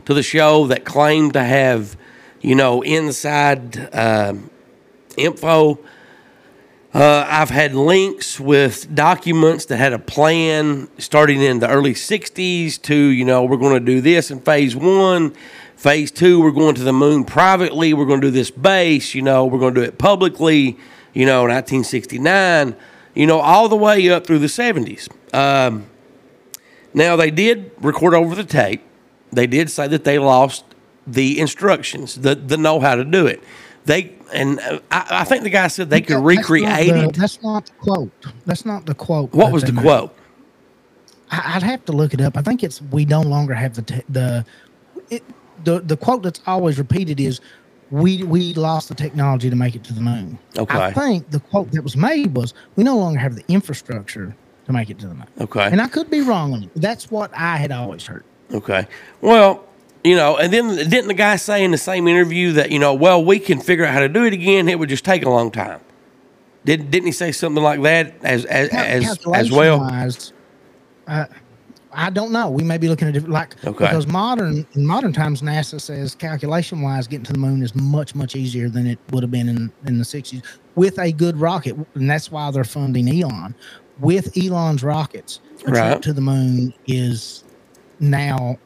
[0.05, 1.97] to the show that claim to have,
[2.41, 4.51] you know, inside um,
[5.16, 5.78] info.
[6.93, 12.83] Uh, I've had links with documents that had a plan starting in the early 60s
[12.83, 15.37] to, you know, we're going to do this in phase one.
[15.77, 17.95] Phase two, we're going to the moon privately.
[17.95, 20.79] We're going to do this base, you know, we're going to do it publicly,
[21.15, 22.75] you know, 1969,
[23.15, 25.09] you know, all the way up through the 70s.
[25.33, 25.87] Um,
[26.93, 28.83] now, they did record over the tape.
[29.31, 30.65] They did say that they lost
[31.07, 33.41] the instructions, the, the know how to do it.
[33.85, 37.15] They and uh, I, I think the guy said they could recreate it.
[37.15, 38.27] That's not the quote.
[38.47, 39.32] That's not the quote.
[39.32, 39.82] What was the made.
[39.82, 40.15] quote?
[41.31, 42.36] I, I'd have to look it up.
[42.36, 44.44] I think it's we no longer have the te- the
[45.11, 45.23] it,
[45.65, 47.40] the the quote that's always repeated is
[47.90, 50.39] we we lost the technology to make it to the moon.
[50.57, 50.78] Okay.
[50.78, 54.35] I think the quote that was made was we no longer have the infrastructure
[54.66, 55.27] to make it to the moon.
[55.40, 55.66] Okay.
[55.66, 56.70] And I could be wrong on it.
[56.77, 58.24] That's what I had always heard.
[58.52, 58.86] Okay.
[59.20, 59.65] Well,
[60.05, 62.95] you know, and then didn't the guy say in the same interview that you know,
[62.95, 64.69] well, we can figure out how to do it again.
[64.69, 65.81] It would just take a long time.
[66.65, 69.81] Did didn't he say something like that as as as, as well?
[71.07, 71.27] Uh,
[71.93, 72.51] I don't know.
[72.51, 73.87] We may be looking at different, like Okay.
[73.87, 78.15] because modern in modern times, NASA says calculation wise, getting to the moon is much
[78.15, 80.43] much easier than it would have been in in the '60s
[80.77, 83.55] with a good rocket, and that's why they're funding Elon.
[83.99, 85.91] With Elon's rockets, a Right.
[85.91, 87.45] trip to the moon is
[87.99, 88.57] now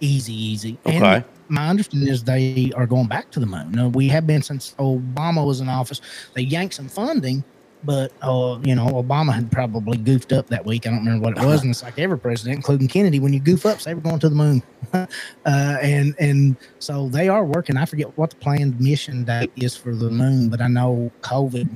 [0.00, 0.78] easy, easy.
[0.86, 0.96] Okay.
[0.96, 3.72] And my understanding is they are going back to the moon.
[3.72, 6.00] No, we have been since Obama was in office.
[6.34, 7.44] They yanked some funding,
[7.84, 10.86] but uh, you know, Obama had probably goofed up that week.
[10.86, 13.40] I don't remember what it was, and it's like every president, including Kennedy, when you
[13.40, 14.62] goof up, say we're going to the moon,
[14.92, 15.06] uh,
[15.44, 17.76] and and so they are working.
[17.76, 21.68] I forget what the planned mission date is for the moon, but I know COVID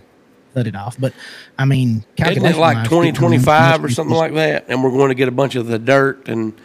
[0.54, 0.98] cut it off.
[0.98, 1.12] But
[1.58, 4.66] I mean, Isn't it like twenty to the moon twenty five or something like that?
[4.68, 6.58] And we're going to get a bunch of the dirt and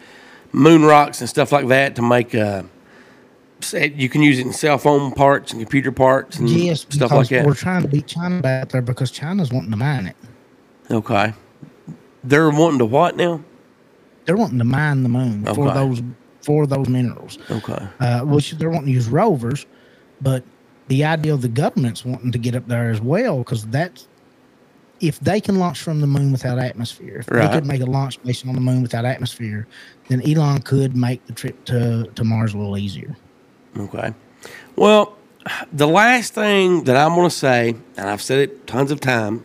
[0.51, 2.34] moon rocks and stuff like that to make.
[2.35, 2.63] Uh,
[3.73, 7.27] you can use it in cell phone parts and computer parts and Yes, stuff like
[7.30, 7.45] that.
[7.45, 10.15] we're trying to beat China back there because China's wanting to mine it.
[10.89, 11.34] Okay.
[12.23, 13.43] They're wanting to what now?
[14.26, 16.01] They're wanting to mine the moon for those
[16.41, 17.38] for those minerals.
[17.51, 17.85] Okay.
[17.99, 19.65] Uh, which they're wanting to use rovers,
[20.21, 20.43] but
[20.88, 24.07] the idea of the government's wanting to get up there as well because that's
[24.99, 27.47] if they can launch from the moon without atmosphere, if Right.
[27.47, 29.67] they could make a launch station on the moon without atmosphere,
[30.07, 33.15] then Elon could make the trip to, to Mars a little easier.
[33.77, 34.13] Okay.
[34.76, 35.15] Well,
[35.71, 39.43] the last thing that I'm going to say, and I've said it tons of time,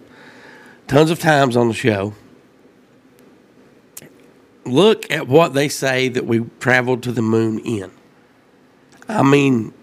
[0.89, 2.15] tons of times on the show.
[4.67, 7.91] Look at what they say that we traveled to the moon in.
[9.09, 9.75] I mean,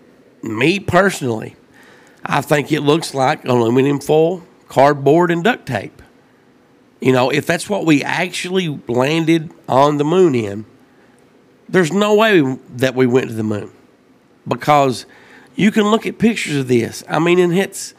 [0.42, 1.56] me personally,
[2.26, 6.02] I think it looks like aluminum foil, cardboard, and duct tape.
[7.02, 10.66] You know, if that's what we actually landed on the moon in,
[11.68, 13.72] there's no way that we went to the moon
[14.48, 15.06] because
[15.56, 17.04] you can look at pictures of this.
[17.10, 17.94] I mean, and it's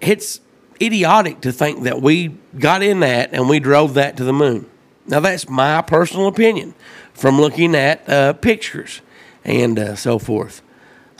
[0.00, 0.40] it's
[0.80, 4.66] idiotic to think that we got in that and we drove that to the moon.
[5.06, 6.74] Now that's my personal opinion
[7.12, 9.02] from looking at uh, pictures
[9.44, 10.62] and uh, so forth.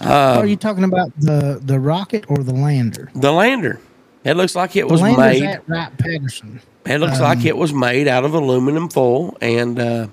[0.00, 3.10] are you talking about the the rocket or the lander?
[3.14, 3.78] The lander.
[4.26, 5.42] It looks like it was made.
[5.42, 6.60] at Wright Patterson.
[6.84, 10.06] It looks Um, like it was made out of aluminum foil and uh,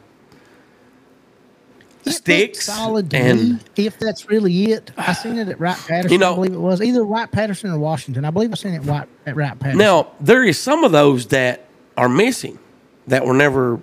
[2.05, 2.65] sticks.
[2.65, 3.59] solid and me.
[3.75, 6.11] If that's really it, I seen it at Wright Patterson.
[6.11, 8.25] You know- I believe it was either Wright Patterson or Washington.
[8.25, 9.77] I believe I seen it at Wright Patterson.
[9.77, 11.65] now there is some of those that
[11.97, 12.59] are missing
[13.07, 13.79] that were never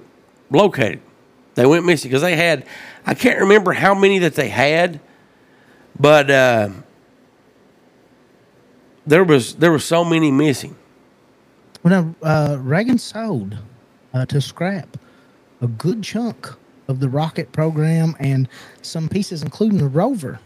[0.51, 1.01] located.
[1.55, 2.65] They went missing because they had.
[3.07, 5.01] I can't remember how many that they had,
[5.99, 6.69] but uh,
[9.07, 10.77] there was there were so many missing.
[11.83, 13.57] Well, no, uh, Reagan sold
[14.13, 14.97] uh, to scrap
[15.63, 16.49] a good chunk
[16.89, 18.49] of the rocket program and
[18.83, 20.41] some pieces, including the rover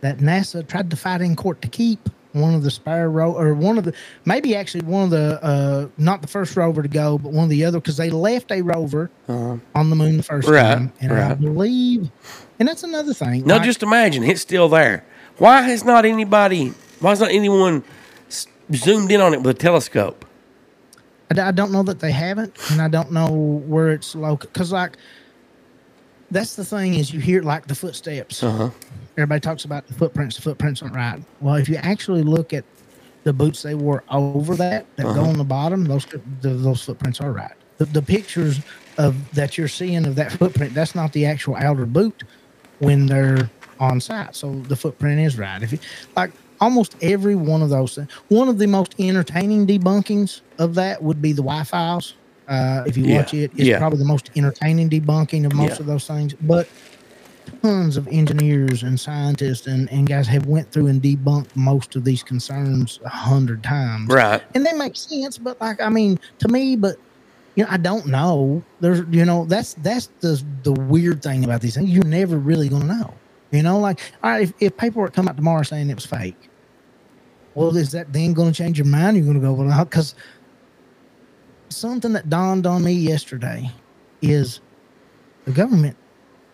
[0.00, 2.08] that NASA tried to fight in court to keep.
[2.32, 3.94] One of the spare ro or one of the
[4.24, 7.50] maybe actually one of the uh, not the first rover to go, but one of
[7.50, 9.60] the other because they left a rover on
[9.90, 12.10] the moon the first Right, time, and I believe,
[12.58, 13.46] and that's another thing.
[13.46, 15.04] No, like- just imagine it's still there.
[15.38, 16.74] Why has not anybody?
[17.00, 17.82] Why has not anyone
[18.72, 20.24] zoomed in on it with a telescope?
[21.36, 23.28] I don't know that they haven't, and I don't know
[23.66, 24.52] where it's located.
[24.52, 24.96] Because, like,
[26.30, 28.42] that's the thing is you hear like the footsteps.
[28.42, 28.70] Uh-huh.
[29.16, 30.36] Everybody talks about the footprints.
[30.36, 31.20] The footprints aren't right.
[31.40, 32.64] Well, if you actually look at
[33.24, 35.22] the boots they wore over that that go Uh-huh.
[35.22, 36.06] on the bottom, those
[36.40, 37.54] the, those footprints are right.
[37.78, 38.60] The, the pictures
[38.98, 42.22] of that you're seeing of that footprint, that's not the actual outer boot
[42.78, 43.50] when they're
[43.80, 44.36] on site.
[44.36, 45.62] So the footprint is right.
[45.62, 45.78] If you
[46.16, 51.02] like almost every one of those things, one of the most entertaining debunkings of that
[51.02, 52.14] would be the Wi-Fi's.
[52.46, 53.16] Uh, if you Yeah.
[53.18, 53.78] watch it, it's Yeah.
[53.78, 55.82] probably the most entertaining debunking of most Yeah.
[55.82, 56.34] of those things.
[56.40, 56.68] But
[57.62, 62.04] tons of engineers and scientists and, and guys have went through and debunked most of
[62.04, 64.08] these concerns a hundred times.
[64.12, 64.42] Right.
[64.54, 66.96] And they make sense, but like I mean, to me, but
[67.56, 68.66] you know, I don't know.
[68.80, 71.90] There's you know, that's that's the the weird thing about these things.
[71.90, 73.20] You're never really gonna know.
[73.54, 76.50] You know, like all right, if, if paperwork come out tomorrow saying it was fake,
[77.54, 79.16] well, is that then gonna change your mind?
[79.16, 80.14] You're gonna go, well, because
[81.68, 83.70] something that dawned on me yesterday
[84.22, 84.60] is
[85.44, 85.96] the government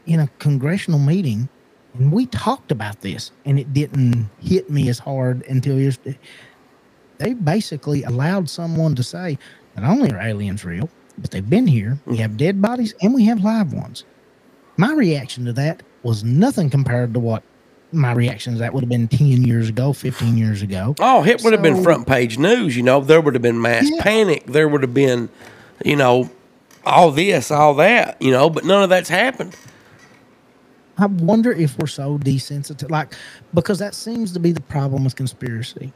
[0.07, 1.49] in a congressional meeting,
[1.95, 6.19] and we talked about this, and it didn't hit me as hard until yesterday.
[7.19, 9.39] They basically allowed someone to say,
[9.77, 11.99] not only are aliens real, but they've been here.
[12.07, 12.39] We have mm-hmm.
[12.39, 14.05] dead bodies and we have live ones.
[14.79, 17.43] My reaction to that was nothing compared to what
[17.93, 20.95] my reactions that would have been 10 years ago, 15 years ago.
[21.01, 22.77] Oh, it would have been front page news.
[22.77, 24.03] You know, there would have been mass Yeah.
[24.03, 24.47] panic.
[24.47, 25.29] There would have been,
[25.85, 26.31] you know,
[26.87, 28.21] all this, all that.
[28.23, 29.57] You know, but none of that's happened.
[30.99, 33.15] I wonder if we're so desensitized, like
[33.55, 35.93] because that seems to be the problem with conspiracy.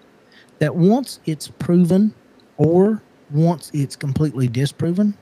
[0.60, 2.14] That once it's proven,
[2.56, 5.14] or once it's completely disproven,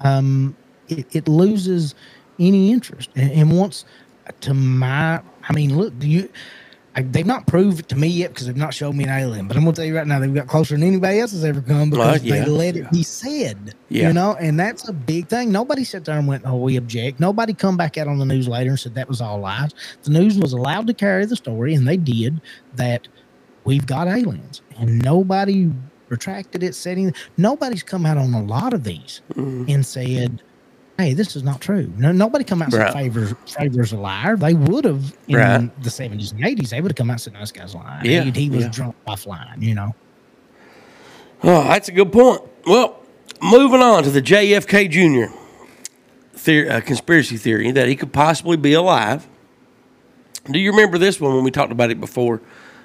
[0.00, 0.56] um,
[0.88, 1.94] it, it loses
[2.40, 3.10] any interest.
[3.14, 3.84] And, and once,
[4.42, 6.28] to my, I mean, look, do you?
[6.96, 9.48] I, they've not proved it to me yet because they've not showed me an alien.
[9.48, 11.60] But I'm gonna tell you right now, they've got closer than anybody else has ever
[11.60, 12.44] come because yeah.
[12.44, 13.74] they let it be said.
[13.88, 14.08] Yeah.
[14.08, 15.50] You know, and that's a big thing.
[15.50, 18.46] Nobody sat there and went, "Oh, we object." Nobody come back out on the news
[18.46, 19.72] later and said that was all lies.
[20.04, 22.40] The news was allowed to carry the story, and they did
[22.76, 23.08] that.
[23.64, 25.72] We've got aliens, and nobody
[26.08, 26.74] retracted it.
[26.74, 29.64] Setting nobody's come out on a lot of these Mm-hmm.
[29.68, 30.42] and said,
[30.98, 34.36] "Hey, this is not true." No, nobody come out and said favors favors a liar.
[34.36, 35.82] They would have in Right.
[35.82, 36.70] the seventies and eighties.
[36.70, 38.04] They would have come out and said, "No, this guy's lying.
[38.06, 38.70] Yeah, he, he was yeah.
[38.70, 39.94] drunk offline." You know.
[41.42, 42.40] Oh, that's a good point.
[42.66, 43.00] Well,
[43.42, 45.34] moving on to the JFK Jr.
[46.34, 49.26] Theory, uh, conspiracy theory that he could possibly be alive.
[50.50, 52.40] Do you remember this one when we talked about it before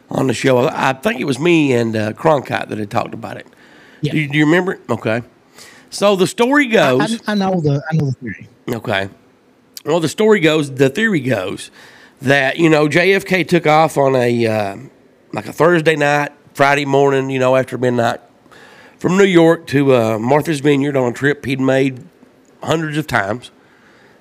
[0.09, 0.67] on the show?
[0.67, 3.47] I think it was me and uh, Cronkite that had talked about it.
[4.01, 4.13] Yeah.
[4.13, 4.81] Do, you, do you remember it?
[4.89, 5.23] Okay.
[5.89, 7.21] So the story I, goes.
[7.27, 8.47] I know the I know the theory.
[8.67, 9.09] Okay.
[9.85, 11.71] Well, the story goes, the theory goes
[12.21, 14.77] that you know JFK took off on a uh,
[15.33, 18.19] like a Thursday night, Friday morning, you know, after midnight,
[18.97, 22.03] from New York to uh, Martha's Vineyard on a trip he'd made
[22.61, 23.51] hundreds of times.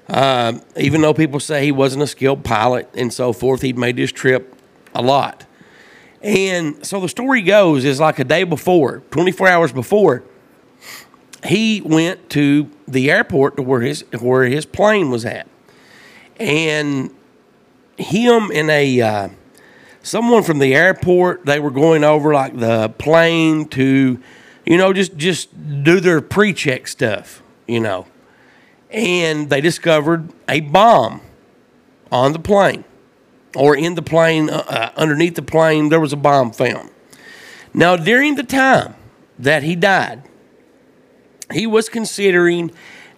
[0.08, 3.96] Uh, even though people say he wasn't a skilled pilot and so forth, he'd made
[3.96, 4.54] this trip
[4.94, 5.44] a lot.
[6.22, 10.24] And so the story goes is like a day before, 24 hours before,
[11.44, 15.46] he went to the airport to where his where his plane was at,
[16.38, 17.10] and
[17.96, 19.28] him and a uh,
[20.02, 24.20] someone from the airport they were going over like the plane to,
[24.64, 28.06] you know, just just do their pre-check stuff, you know,
[28.90, 31.20] and they discovered a bomb
[32.10, 32.84] on the plane,
[33.54, 36.90] or in the plane uh, uh, underneath the plane there was a bomb found.
[37.72, 38.94] Now during the time
[39.38, 40.27] that he died
[41.52, 42.70] he was considering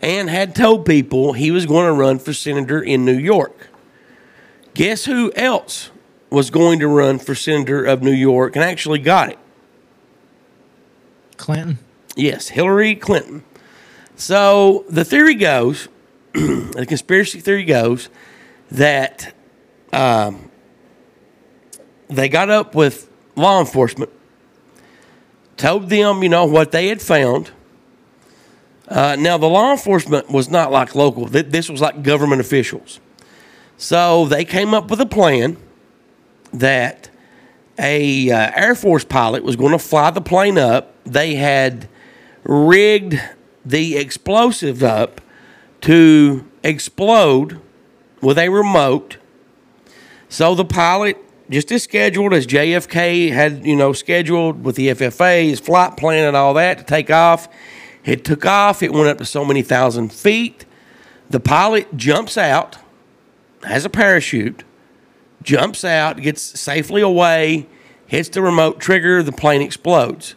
[0.02, 3.68] and had told people he was going to run for senator in New York.
[4.74, 5.90] Guess who else
[6.30, 9.38] was going to run for senator of New York and actually got it.
[11.36, 11.78] Clinton.
[12.16, 13.44] Yes, Hillary Clinton.
[14.16, 15.88] So the theory goes,
[16.32, 18.08] the conspiracy theory goes
[18.70, 19.34] that
[19.92, 20.50] um,
[22.08, 24.10] they got up with law enforcement,
[25.56, 27.50] told them, you know, what they had found.
[28.90, 32.98] Uh, now, the law enforcement was not like local, this was like government officials.
[33.76, 35.56] So they came up with a plan
[36.52, 37.08] that
[37.78, 40.92] a uh, Air Force pilot was going to fly the plane up.
[41.04, 41.88] They had
[42.42, 43.18] rigged
[43.64, 45.20] the explosive up
[45.82, 47.60] to explode
[48.20, 49.16] with a remote.
[50.28, 51.16] So the pilot,
[51.48, 56.26] just as scheduled as JFK had, you know, scheduled with the FFA, his flight plan
[56.26, 57.48] and all that to take off,
[58.04, 58.82] it took off.
[58.82, 60.64] It went up to so many thousand feet.
[61.28, 62.78] The pilot jumps out,
[63.62, 64.64] has a parachute,
[65.42, 67.66] jumps out, gets safely away,
[68.06, 70.34] hits the remote trigger, the plane explodes.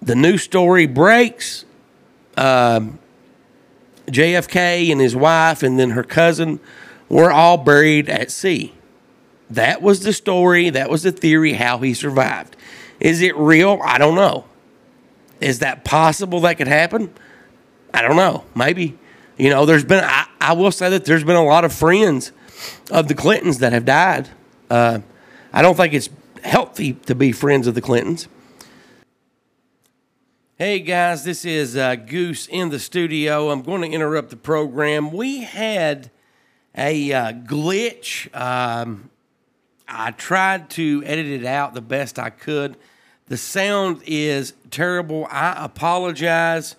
[0.00, 1.64] The news story breaks.
[2.36, 2.98] Um,
[4.06, 6.60] JFK and his wife and then her cousin
[7.08, 8.74] were all buried at sea.
[9.50, 10.70] That was the story.
[10.70, 12.56] That was the theory how he survived.
[13.00, 13.80] Is it real?
[13.84, 14.44] I don't know.
[15.40, 17.12] Is that possible that could happen?
[17.92, 18.44] I don't know.
[18.54, 18.98] Maybe.
[19.36, 22.32] You know, there's been, I, I will say that there's been a lot of friends
[22.90, 24.28] of the Clintons that have died.
[24.70, 25.00] Uh,
[25.52, 26.08] I don't think it's
[26.42, 28.28] healthy to be friends of the Clintons.
[30.56, 33.50] Hey guys, this is uh, Goose in the studio.
[33.50, 35.10] I'm going to interrupt the program.
[35.10, 36.12] We had
[36.76, 38.34] a uh, glitch.
[38.34, 39.10] Um,
[39.88, 42.76] I tried to edit it out the best I could.
[43.26, 45.26] The sound is terrible.
[45.30, 46.76] I apologize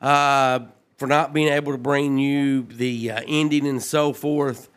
[0.00, 0.60] uh,
[0.96, 4.68] for not being able to bring you the uh, ending and so forth.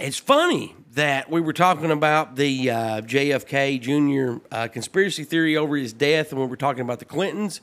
[0.00, 4.44] It's funny that we were talking about the uh, JFK Jr.
[4.50, 7.60] Uh, conspiracy theory over his death, and we were talking about the Clintons.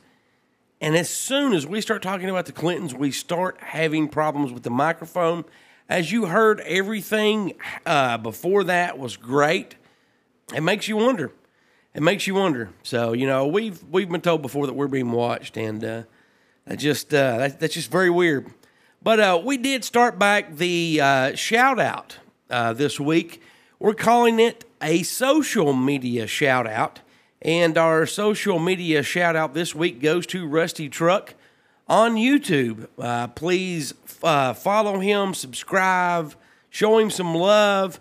[0.80, 4.64] And as soon as we start talking about the Clintons, we start having problems with
[4.64, 5.44] the microphone.
[5.90, 7.56] As you heard, everything
[7.86, 9.76] uh, before that was great.
[10.56, 11.34] It makes you wonder.
[11.96, 12.70] It makes you wonder.
[12.82, 16.04] So you know, we've we've been told before that we're being watched, and uh,
[16.66, 18.52] that just uh, that, that's just very weird.
[19.04, 22.18] But uh, we did start back the uh, shout out
[22.50, 23.42] uh, this week.
[23.78, 27.02] We're calling it a social media shout out.
[27.42, 31.34] And our social media shout out this week goes to Rusty Truck
[31.90, 32.88] on YouTube.
[32.98, 33.94] Uh, please
[34.24, 36.36] uh, follow him, subscribe,
[36.70, 38.00] show him some love.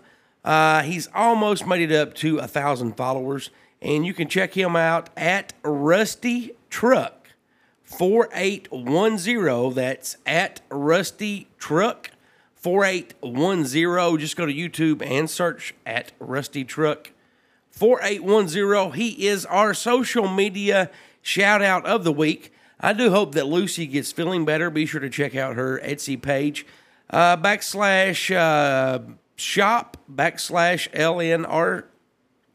[0.85, 3.49] He's almost made it up to a thousand followers,
[3.83, 7.29] and you can check him out at Rusty Truck
[7.83, 9.73] 4810.
[9.73, 12.11] That's at Rusty Truck
[12.55, 14.17] 4810.
[14.17, 17.11] Just go to YouTube and search at Rusty Truck
[17.71, 18.93] 4810.
[18.97, 20.89] He is our social media
[21.21, 22.53] shout out of the week.
[22.79, 24.69] I do hope that Lucy gets feeling better.
[24.69, 26.65] Be sure to check out her Etsy page.
[27.09, 28.99] Uh, backslash uh,
[29.35, 31.85] shop backslash LNR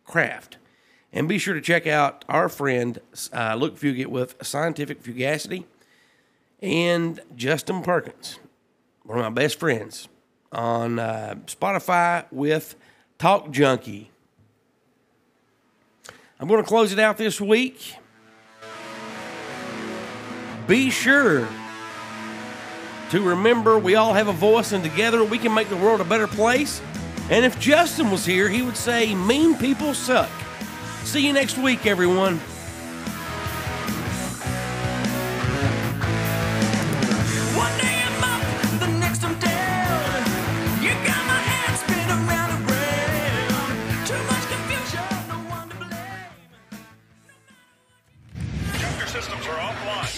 [0.04, 0.57] craft.
[1.12, 3.00] And be sure to check out our friend
[3.32, 5.64] uh, Luke Fugit with Scientific Fugacity
[6.60, 8.38] and Justin Perkins,
[9.04, 10.08] one of my best friends,
[10.52, 12.74] on uh, Spotify with
[13.18, 14.10] Talk Junkie.
[16.40, 17.96] I'm going to close it out this week.
[20.66, 21.48] Be sure
[23.10, 26.04] to remember we all have a voice and together we can make the world a
[26.04, 26.82] better place.
[27.30, 30.30] And if Justin was here, he would say, Mean people suck.
[31.04, 32.36] See you next week, everyone.
[37.56, 38.42] One day I'm up,
[38.78, 40.24] the next I'm down.
[40.82, 44.06] You got my head spinning round and round.
[44.06, 46.32] Too much confusion, no one to blame.
[48.98, 50.14] Your systems are offline.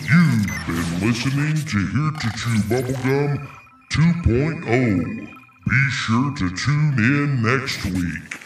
[0.00, 3.57] You've been listening to Here to Chew Bubblegum
[3.98, 5.28] 2.0.
[5.68, 8.37] Be sure to tune in next week.